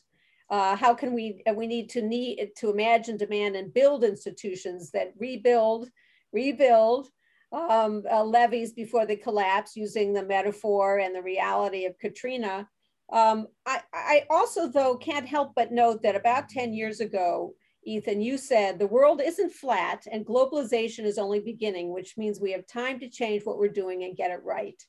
Uh, 0.50 0.76
how 0.76 0.94
can 0.94 1.12
we, 1.12 1.42
we 1.54 1.66
need 1.66 1.90
to 1.90 2.02
need 2.02 2.50
to 2.56 2.70
imagine, 2.70 3.16
demand, 3.16 3.56
and 3.56 3.74
build 3.74 4.04
institutions 4.04 4.90
that 4.92 5.12
rebuild, 5.18 5.90
rebuild 6.32 7.08
um, 7.52 8.04
uh, 8.10 8.24
levees 8.24 8.72
before 8.72 9.06
they 9.06 9.16
collapse 9.16 9.76
using 9.76 10.12
the 10.12 10.22
metaphor 10.22 10.98
and 10.98 11.14
the 11.14 11.22
reality 11.22 11.86
of 11.86 11.98
Katrina 11.98 12.68
um, 13.10 13.46
I, 13.66 13.80
I 13.92 14.22
also, 14.28 14.68
though, 14.68 14.96
can't 14.96 15.26
help 15.26 15.54
but 15.54 15.72
note 15.72 16.02
that 16.02 16.16
about 16.16 16.48
10 16.48 16.74
years 16.74 17.00
ago, 17.00 17.54
Ethan, 17.84 18.20
you 18.20 18.36
said 18.36 18.78
the 18.78 18.86
world 18.86 19.22
isn't 19.24 19.52
flat 19.52 20.06
and 20.10 20.26
globalization 20.26 21.04
is 21.04 21.16
only 21.16 21.40
beginning, 21.40 21.92
which 21.92 22.18
means 22.18 22.38
we 22.38 22.52
have 22.52 22.66
time 22.66 23.00
to 23.00 23.08
change 23.08 23.44
what 23.44 23.58
we're 23.58 23.68
doing 23.68 24.04
and 24.04 24.16
get 24.16 24.30
it 24.30 24.42
right. 24.44 24.80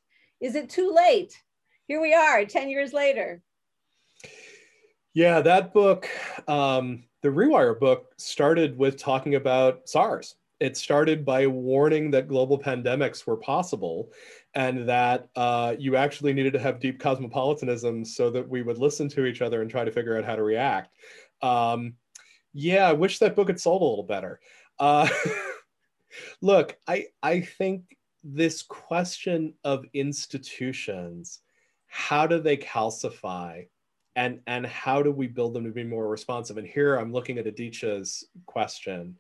Is 0.42 0.56
it 0.56 0.70
too 0.70 0.94
late? 0.94 1.34
Here 1.88 2.02
we 2.02 2.14
are 2.14 2.44
10 2.44 2.70
years 2.70 2.92
later. 2.92 3.42
Yeah, 5.14 5.42
that 5.42 5.74
book, 5.74 6.10
um, 6.48 7.06
the 7.24 7.30
Rewire 7.30 7.80
book, 7.80 8.14
started 8.18 8.78
with 8.78 8.98
talking 8.98 9.36
about 9.36 9.88
SARS. 9.88 10.36
It 10.60 10.76
started 10.76 11.24
by 11.24 11.48
warning 11.48 12.12
that 12.12 12.28
global 12.28 12.60
pandemics 12.60 13.26
were 13.26 13.38
possible 13.38 14.12
and 14.54 14.90
that 14.90 15.30
uh, 15.36 15.76
you 15.78 15.96
actually 15.96 16.34
needed 16.34 16.54
to 16.54 16.60
have 16.60 16.80
deep 16.80 17.00
cosmopolitanism 17.00 18.04
so 18.04 18.30
that 18.32 18.48
we 18.48 18.62
would 18.62 18.78
listen 18.78 19.08
to 19.10 19.26
each 19.26 19.42
other 19.42 19.62
and 19.62 19.70
try 19.70 19.86
to 19.86 19.92
figure 19.92 20.18
out 20.18 20.26
how 20.26 20.36
to 20.36 20.44
react. 20.44 20.94
Um, 21.42 21.94
yeah, 22.54 22.90
I 22.90 22.94
wish 22.94 23.20
that 23.20 23.36
book 23.36 23.48
had 23.48 23.60
sold 23.60 23.82
a 23.82 23.86
little 23.86 24.04
better. 24.04 24.40
Uh, 24.80 25.08
look, 26.42 26.78
I 26.88 27.08
I 27.22 27.42
think 27.42 27.98
this 28.24 28.64
question 28.64 29.54
of 29.64 29.86
institutions, 29.94 31.40
how 31.88 32.28
do 32.28 32.40
they 32.40 32.58
calcify, 32.58 33.68
and 34.16 34.42
and 34.48 34.66
how 34.66 35.04
do 35.04 35.12
we 35.12 35.28
build 35.28 35.54
them 35.54 35.66
to 35.66 35.72
be 35.72 35.84
more 35.84 36.08
responsive? 36.08 36.58
And 36.58 36.68
here 36.68 36.96
I'm 36.96 37.14
looking 37.14 37.38
at 37.38 37.48
Aditya's 37.48 38.26
question. 38.46 39.18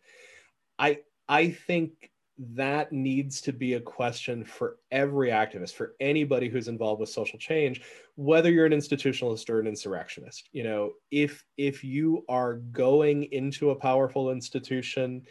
I 0.77 0.99
I 1.29 1.51
think 1.51 2.11
that 2.55 2.91
needs 2.91 3.41
to 3.41 3.53
be 3.53 3.73
a 3.73 3.81
question 3.81 4.43
for 4.43 4.77
every 4.91 5.29
activist, 5.29 5.73
for 5.73 5.95
anybody 5.99 6.49
who's 6.49 6.69
involved 6.69 7.01
with 7.01 7.09
social 7.09 7.37
change, 7.37 7.81
whether 8.15 8.49
you're 8.49 8.65
an 8.65 8.71
institutionalist 8.71 9.49
or 9.49 9.59
an 9.59 9.67
insurrectionist. 9.67 10.49
You 10.53 10.63
know, 10.63 10.93
if 11.11 11.45
if 11.57 11.83
you 11.83 12.25
are 12.29 12.55
going 12.55 13.23
into 13.31 13.71
a 13.71 13.75
powerful 13.75 14.31
institution, 14.31 15.23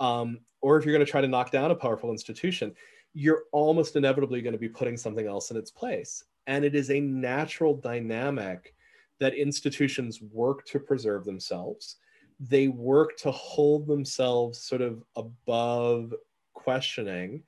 um, 0.00 0.40
or 0.60 0.76
if 0.76 0.84
you're 0.84 0.94
going 0.94 1.04
to 1.04 1.10
try 1.10 1.20
to 1.20 1.28
knock 1.28 1.50
down 1.50 1.70
a 1.70 1.76
powerful 1.76 2.10
institution, 2.10 2.74
you're 3.12 3.44
almost 3.52 3.96
inevitably 3.96 4.42
going 4.42 4.54
to 4.54 4.58
be 4.58 4.68
putting 4.68 4.96
something 4.96 5.26
else 5.26 5.50
in 5.50 5.56
its 5.56 5.70
place. 5.70 6.24
And 6.46 6.64
it 6.64 6.74
is 6.74 6.90
a 6.90 7.00
natural 7.00 7.76
dynamic 7.76 8.74
that 9.20 9.34
institutions 9.34 10.20
work 10.20 10.64
to 10.66 10.80
preserve 10.80 11.24
themselves. 11.24 11.96
They 12.40 12.68
work 12.68 13.16
to 13.18 13.30
hold 13.30 13.86
themselves 13.86 14.58
sort 14.58 14.82
of 14.82 15.02
above 15.16 16.14
questioning, 16.52 17.42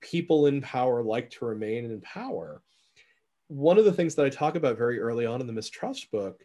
people 0.00 0.46
in 0.46 0.60
power 0.60 1.02
like 1.02 1.30
to 1.30 1.44
remain 1.44 1.84
in 1.84 2.00
power. 2.00 2.62
One 3.48 3.78
of 3.78 3.84
the 3.84 3.92
things 3.92 4.14
that 4.14 4.26
I 4.26 4.30
talk 4.30 4.56
about 4.56 4.78
very 4.78 4.98
early 4.98 5.26
on 5.26 5.40
in 5.40 5.46
the 5.46 5.52
mistrust 5.52 6.10
book 6.10 6.42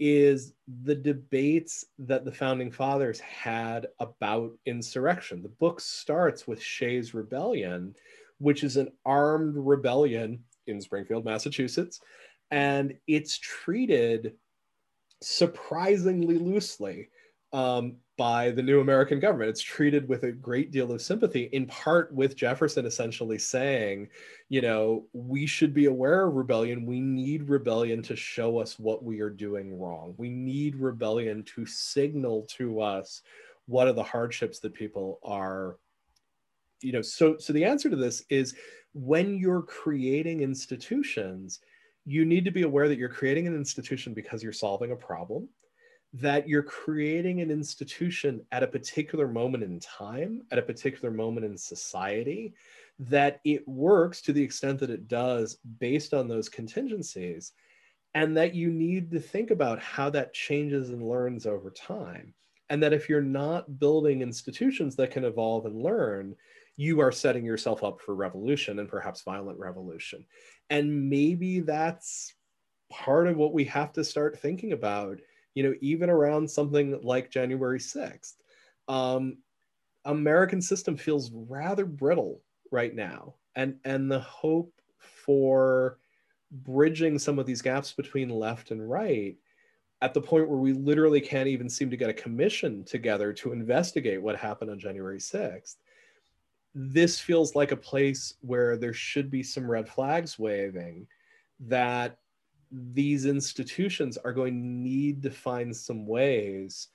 is 0.00 0.54
the 0.82 0.94
debates 0.94 1.84
that 1.98 2.24
the 2.24 2.32
founding 2.32 2.70
fathers 2.70 3.20
had 3.20 3.86
about 4.00 4.52
insurrection. 4.66 5.42
The 5.42 5.48
book 5.48 5.80
starts 5.80 6.46
with 6.46 6.60
Shays 6.60 7.14
Rebellion, 7.14 7.94
which 8.38 8.64
is 8.64 8.76
an 8.76 8.90
armed 9.04 9.54
rebellion 9.56 10.42
in 10.66 10.80
Springfield, 10.80 11.24
Massachusetts, 11.24 12.00
and 12.50 12.94
it's 13.06 13.38
treated 13.38 14.34
surprisingly 15.22 16.38
loosely. 16.38 17.08
Um, 17.54 17.96
by 18.16 18.50
the 18.50 18.62
new 18.62 18.80
American 18.80 19.18
government. 19.18 19.50
It's 19.50 19.62
treated 19.62 20.08
with 20.08 20.22
a 20.22 20.30
great 20.30 20.70
deal 20.70 20.92
of 20.92 21.02
sympathy, 21.02 21.48
in 21.52 21.66
part 21.66 22.14
with 22.14 22.36
Jefferson 22.36 22.86
essentially 22.86 23.38
saying, 23.38 24.08
you 24.48 24.60
know, 24.60 25.06
we 25.12 25.46
should 25.46 25.74
be 25.74 25.86
aware 25.86 26.26
of 26.26 26.34
rebellion. 26.34 26.86
We 26.86 27.00
need 27.00 27.48
rebellion 27.48 28.02
to 28.02 28.14
show 28.14 28.58
us 28.58 28.78
what 28.78 29.02
we 29.02 29.20
are 29.20 29.30
doing 29.30 29.76
wrong. 29.76 30.14
We 30.16 30.28
need 30.28 30.76
rebellion 30.76 31.42
to 31.56 31.66
signal 31.66 32.46
to 32.56 32.80
us 32.80 33.22
what 33.66 33.88
are 33.88 33.92
the 33.92 34.02
hardships 34.02 34.58
that 34.60 34.74
people 34.74 35.18
are 35.22 35.76
you 36.80 36.92
know 36.92 37.02
so 37.02 37.36
so 37.38 37.52
the 37.52 37.64
answer 37.64 37.88
to 37.88 37.96
this 37.96 38.24
is 38.28 38.54
when 38.92 39.38
you're 39.38 39.62
creating 39.62 40.40
institutions 40.40 41.60
you 42.04 42.24
need 42.24 42.44
to 42.44 42.50
be 42.50 42.62
aware 42.62 42.88
that 42.88 42.98
you're 42.98 43.08
creating 43.08 43.46
an 43.46 43.54
institution 43.54 44.12
because 44.12 44.42
you're 44.42 44.52
solving 44.52 44.92
a 44.92 44.96
problem 44.96 45.48
that 46.14 46.48
you're 46.48 46.62
creating 46.62 47.40
an 47.40 47.50
institution 47.50 48.40
at 48.52 48.62
a 48.62 48.68
particular 48.68 49.26
moment 49.26 49.64
in 49.64 49.80
time, 49.80 50.42
at 50.52 50.58
a 50.58 50.62
particular 50.62 51.10
moment 51.10 51.44
in 51.44 51.58
society, 51.58 52.54
that 53.00 53.40
it 53.44 53.66
works 53.66 54.20
to 54.22 54.32
the 54.32 54.42
extent 54.42 54.78
that 54.78 54.90
it 54.90 55.08
does 55.08 55.58
based 55.80 56.14
on 56.14 56.28
those 56.28 56.48
contingencies, 56.48 57.52
and 58.14 58.36
that 58.36 58.54
you 58.54 58.70
need 58.70 59.10
to 59.10 59.18
think 59.18 59.50
about 59.50 59.80
how 59.80 60.08
that 60.08 60.32
changes 60.32 60.90
and 60.90 61.02
learns 61.02 61.46
over 61.46 61.70
time. 61.70 62.32
And 62.70 62.80
that 62.82 62.92
if 62.92 63.08
you're 63.08 63.20
not 63.20 63.80
building 63.80 64.22
institutions 64.22 64.94
that 64.96 65.10
can 65.10 65.24
evolve 65.24 65.66
and 65.66 65.82
learn, 65.82 66.36
you 66.76 67.00
are 67.00 67.12
setting 67.12 67.44
yourself 67.44 67.82
up 67.82 68.00
for 68.00 68.14
revolution 68.14 68.78
and 68.78 68.88
perhaps 68.88 69.22
violent 69.22 69.58
revolution. 69.58 70.24
And 70.70 71.10
maybe 71.10 71.60
that's 71.60 72.34
part 72.88 73.26
of 73.26 73.36
what 73.36 73.52
we 73.52 73.64
have 73.64 73.92
to 73.94 74.04
start 74.04 74.38
thinking 74.38 74.72
about 74.72 75.18
you 75.54 75.62
know, 75.62 75.74
even 75.80 76.10
around 76.10 76.50
something 76.50 77.00
like 77.02 77.30
January 77.30 77.78
6th. 77.78 78.34
Um, 78.88 79.38
American 80.04 80.60
system 80.60 80.96
feels 80.96 81.30
rather 81.32 81.86
brittle 81.86 82.42
right 82.70 82.94
now. 82.94 83.34
And, 83.56 83.76
and 83.84 84.10
the 84.10 84.20
hope 84.20 84.72
for 84.98 85.98
bridging 86.50 87.18
some 87.18 87.38
of 87.38 87.46
these 87.46 87.62
gaps 87.62 87.92
between 87.92 88.28
left 88.28 88.70
and 88.70 88.88
right 88.88 89.36
at 90.02 90.12
the 90.12 90.20
point 90.20 90.48
where 90.48 90.58
we 90.58 90.72
literally 90.72 91.20
can't 91.20 91.48
even 91.48 91.68
seem 91.68 91.88
to 91.90 91.96
get 91.96 92.10
a 92.10 92.14
commission 92.14 92.84
together 92.84 93.32
to 93.32 93.52
investigate 93.52 94.20
what 94.20 94.36
happened 94.36 94.70
on 94.70 94.78
January 94.78 95.18
6th. 95.18 95.76
This 96.74 97.20
feels 97.20 97.54
like 97.54 97.72
a 97.72 97.76
place 97.76 98.34
where 98.40 98.76
there 98.76 98.92
should 98.92 99.30
be 99.30 99.42
some 99.42 99.70
red 99.70 99.88
flags 99.88 100.38
waving 100.38 101.06
that 101.60 102.18
these 102.92 103.24
institutions 103.26 104.16
are 104.18 104.32
going 104.32 104.60
to 104.60 104.68
need 104.68 105.22
to 105.22 105.30
find 105.30 105.74
some 105.74 106.06
ways 106.06 106.88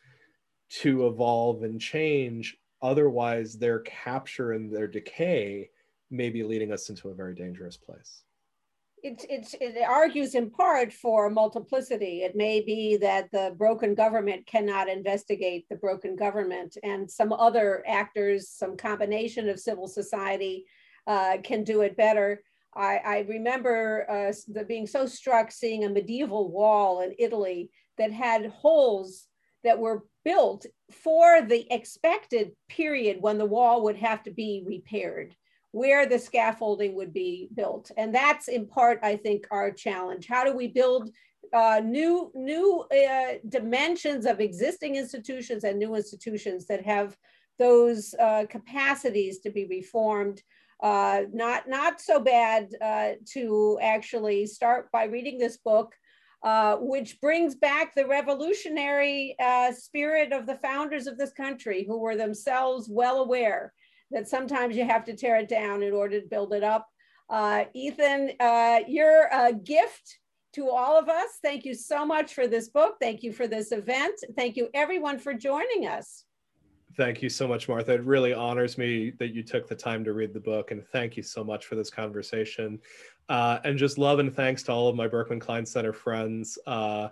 to 0.70 1.08
evolve 1.08 1.64
and 1.64 1.80
change. 1.80 2.58
Otherwise, 2.82 3.58
their 3.58 3.80
capture 3.80 4.54
and 4.54 4.74
their 4.74 4.88
decay 4.88 5.70
may 6.12 6.30
be 6.30 6.44
leading 6.44 6.72
us 6.72 6.90
into 6.90 7.10
a 7.10 7.14
very 7.14 7.36
dangerous 7.36 7.78
place. 7.78 8.24
It, 9.02 9.26
it, 9.30 9.56
it 9.62 9.88
argues 9.88 10.36
in 10.36 10.50
part 10.50 10.92
for 10.92 11.30
multiplicity. 11.30 12.24
It 12.24 12.36
may 12.36 12.60
be 12.60 12.98
that 12.98 13.32
the 13.32 13.56
broken 13.58 13.96
government 13.96 14.46
cannot 14.46 14.90
investigate 14.90 15.68
the 15.70 15.78
broken 15.78 16.18
government, 16.18 16.78
and 16.84 17.10
some 17.10 17.32
other 17.32 17.84
actors, 17.88 18.50
some 18.50 18.76
combination 18.76 19.48
of 19.48 19.60
civil 19.60 19.88
society, 19.88 20.66
uh, 21.08 21.38
can 21.44 21.64
do 21.64 21.82
it 21.82 21.96
better. 21.96 22.44
I, 22.76 22.98
I 22.98 23.26
remember 23.28 24.06
uh, 24.10 24.34
the, 24.48 24.64
being 24.64 24.88
so 24.88 25.06
struck 25.06 25.52
seeing 25.52 25.84
a 25.84 25.90
medieval 25.90 26.52
wall 26.52 27.02
in 27.02 27.14
Italy 27.18 27.70
that 27.98 28.12
had 28.12 28.48
holes 28.48 29.28
that 29.64 29.80
were 29.80 30.06
built 30.24 30.66
for 30.92 31.42
the 31.42 31.66
expected 31.74 32.52
period 32.70 33.18
when 33.20 33.38
the 33.38 33.46
wall 33.46 33.84
would 33.84 33.98
have 33.98 34.24
to 34.24 34.32
be 34.32 34.64
repaired 34.66 35.36
where 35.72 36.08
the 36.08 36.18
scaffolding 36.18 36.96
would 36.96 37.14
be 37.14 37.48
built. 37.54 37.92
And 37.98 38.14
that's 38.14 38.48
in 38.48 38.66
part 38.66 39.00
i 39.04 39.16
think 39.16 39.46
our 39.52 39.72
challenge. 39.72 40.28
How 40.28 40.44
do 40.44 40.56
we 40.56 40.68
build 40.68 41.12
uh, 41.54 41.82
new 41.84 42.32
new 42.36 42.86
uh, 42.92 43.34
dimensions 43.48 44.26
of 44.26 44.40
existing 44.40 44.96
institutions 44.96 45.64
and 45.64 45.80
new 45.80 45.96
institutions 45.96 46.66
that 46.68 46.86
have 46.86 47.18
those 47.58 48.14
uh, 48.20 48.46
capacities 48.50 49.40
to 49.40 49.50
be 49.50 49.66
reformed 49.66 50.42
uh, 50.82 51.22
not 51.32 51.68
not 51.68 52.00
so 52.00 52.20
bad 52.20 52.70
uh, 52.82 53.12
to 53.34 53.78
actually 53.82 54.46
start 54.46 54.92
by 54.92 55.06
reading 55.06 55.38
this 55.38 55.58
book 55.58 55.94
uh, 56.42 56.78
which 56.78 57.20
brings 57.20 57.56
back 57.56 57.94
the 57.94 58.08
revolutionary 58.08 59.36
uh, 59.44 59.74
spirit 59.74 60.32
of 60.32 60.46
the 60.46 60.56
founders 60.56 61.06
of 61.06 61.18
this 61.18 61.34
country, 61.34 61.84
who 61.86 62.00
were 62.00 62.16
themselves 62.16 62.88
well 62.90 63.18
aware 63.18 63.74
that 64.12 64.28
sometimes 64.28 64.76
you 64.76 64.86
have 64.86 65.04
to 65.04 65.16
tear 65.16 65.36
it 65.38 65.50
down 65.50 65.84
in 65.84 65.94
order 65.94 66.22
to 66.22 66.28
build 66.28 66.54
it 66.54 66.64
up. 66.64 66.88
Uh, 67.30 67.66
Ethan, 67.76 68.32
uh, 68.40 68.80
you're 68.88 69.28
a 69.32 69.54
gift 69.54 70.20
to 70.54 70.70
all 70.70 70.98
of 70.98 71.10
us. 71.10 71.28
Thank 71.44 71.66
you 71.66 71.76
so 71.76 72.06
much 72.06 72.34
for 72.34 72.48
this 72.48 72.70
book. 72.70 72.96
Thank 73.02 73.22
you 73.22 73.34
for 73.34 73.46
this 73.46 73.72
event. 73.72 74.16
Thank 74.36 74.56
you 74.56 74.70
everyone 74.74 75.20
for 75.20 75.34
joining 75.34 75.88
us. 75.88 76.24
Thank 76.98 77.22
you 77.22 77.30
so 77.30 77.48
much, 77.48 77.70
Martha. 77.70 77.94
It 77.94 78.04
really 78.04 78.34
honors 78.34 78.78
me 78.78 79.12
that 79.20 79.34
you 79.34 79.44
took 79.44 79.68
the 79.68 79.76
time 79.76 80.04
to 80.04 80.14
read 80.14 80.34
the 80.34 80.40
book, 80.40 80.72
and 80.72 80.84
thank 80.88 81.16
you 81.16 81.24
so 81.24 81.44
much 81.44 81.66
for 81.66 81.76
this 81.76 81.90
conversation. 81.90 82.80
Uh, 83.30 83.60
and 83.64 83.78
just 83.78 84.00
love 84.00 84.20
and 84.20 84.36
thanks 84.36 84.64
to 84.64 84.72
all 84.72 84.88
of 84.88 84.96
my 84.96 85.08
Berkman 85.08 85.40
Klein 85.40 85.66
Center 85.66 85.94
friends. 85.94 86.58
Uh, 86.66 87.10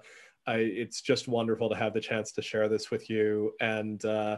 I, 0.48 0.56
it's 0.56 1.02
just 1.02 1.28
wonderful 1.28 1.70
to 1.70 1.76
have 1.76 1.94
the 1.94 2.02
chance 2.02 2.32
to 2.34 2.42
share 2.42 2.68
this 2.68 2.90
with 2.90 3.10
you. 3.10 3.54
And 3.62 4.04
uh, 4.04 4.38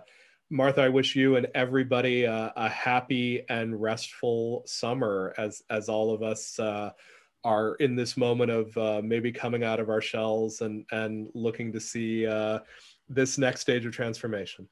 Martha, 0.50 0.82
I 0.82 0.90
wish 0.90 1.16
you 1.16 1.36
and 1.36 1.48
everybody 1.54 2.24
a 2.24 2.70
happy 2.74 3.46
and 3.50 3.80
restful 3.80 4.64
summer 4.66 5.34
as 5.38 5.62
as 5.70 5.88
all 5.88 6.12
of 6.12 6.24
us 6.24 6.60
uh, 6.60 6.90
are 7.44 7.76
in 7.76 7.96
this 7.96 8.18
moment 8.18 8.52
of 8.52 8.76
uh, 8.78 9.02
maybe 9.04 9.32
coming 9.32 9.64
out 9.64 9.80
of 9.80 9.90
our 9.90 10.02
shells 10.02 10.62
and 10.62 10.86
and 10.92 11.30
looking 11.36 11.72
to 11.74 11.80
see 11.80 12.26
uh, 12.26 12.60
this 13.08 13.38
next 13.38 13.62
stage 13.62 13.86
of 13.86 13.94
transformation. 13.94 14.68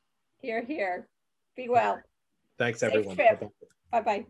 Here, 0.47 0.63
here. 0.63 1.09
Be 1.57 1.67
well. 1.67 1.99
Thanks, 2.57 2.81
everyone. 2.81 3.17
Bye 3.91 4.01
bye. 4.01 4.25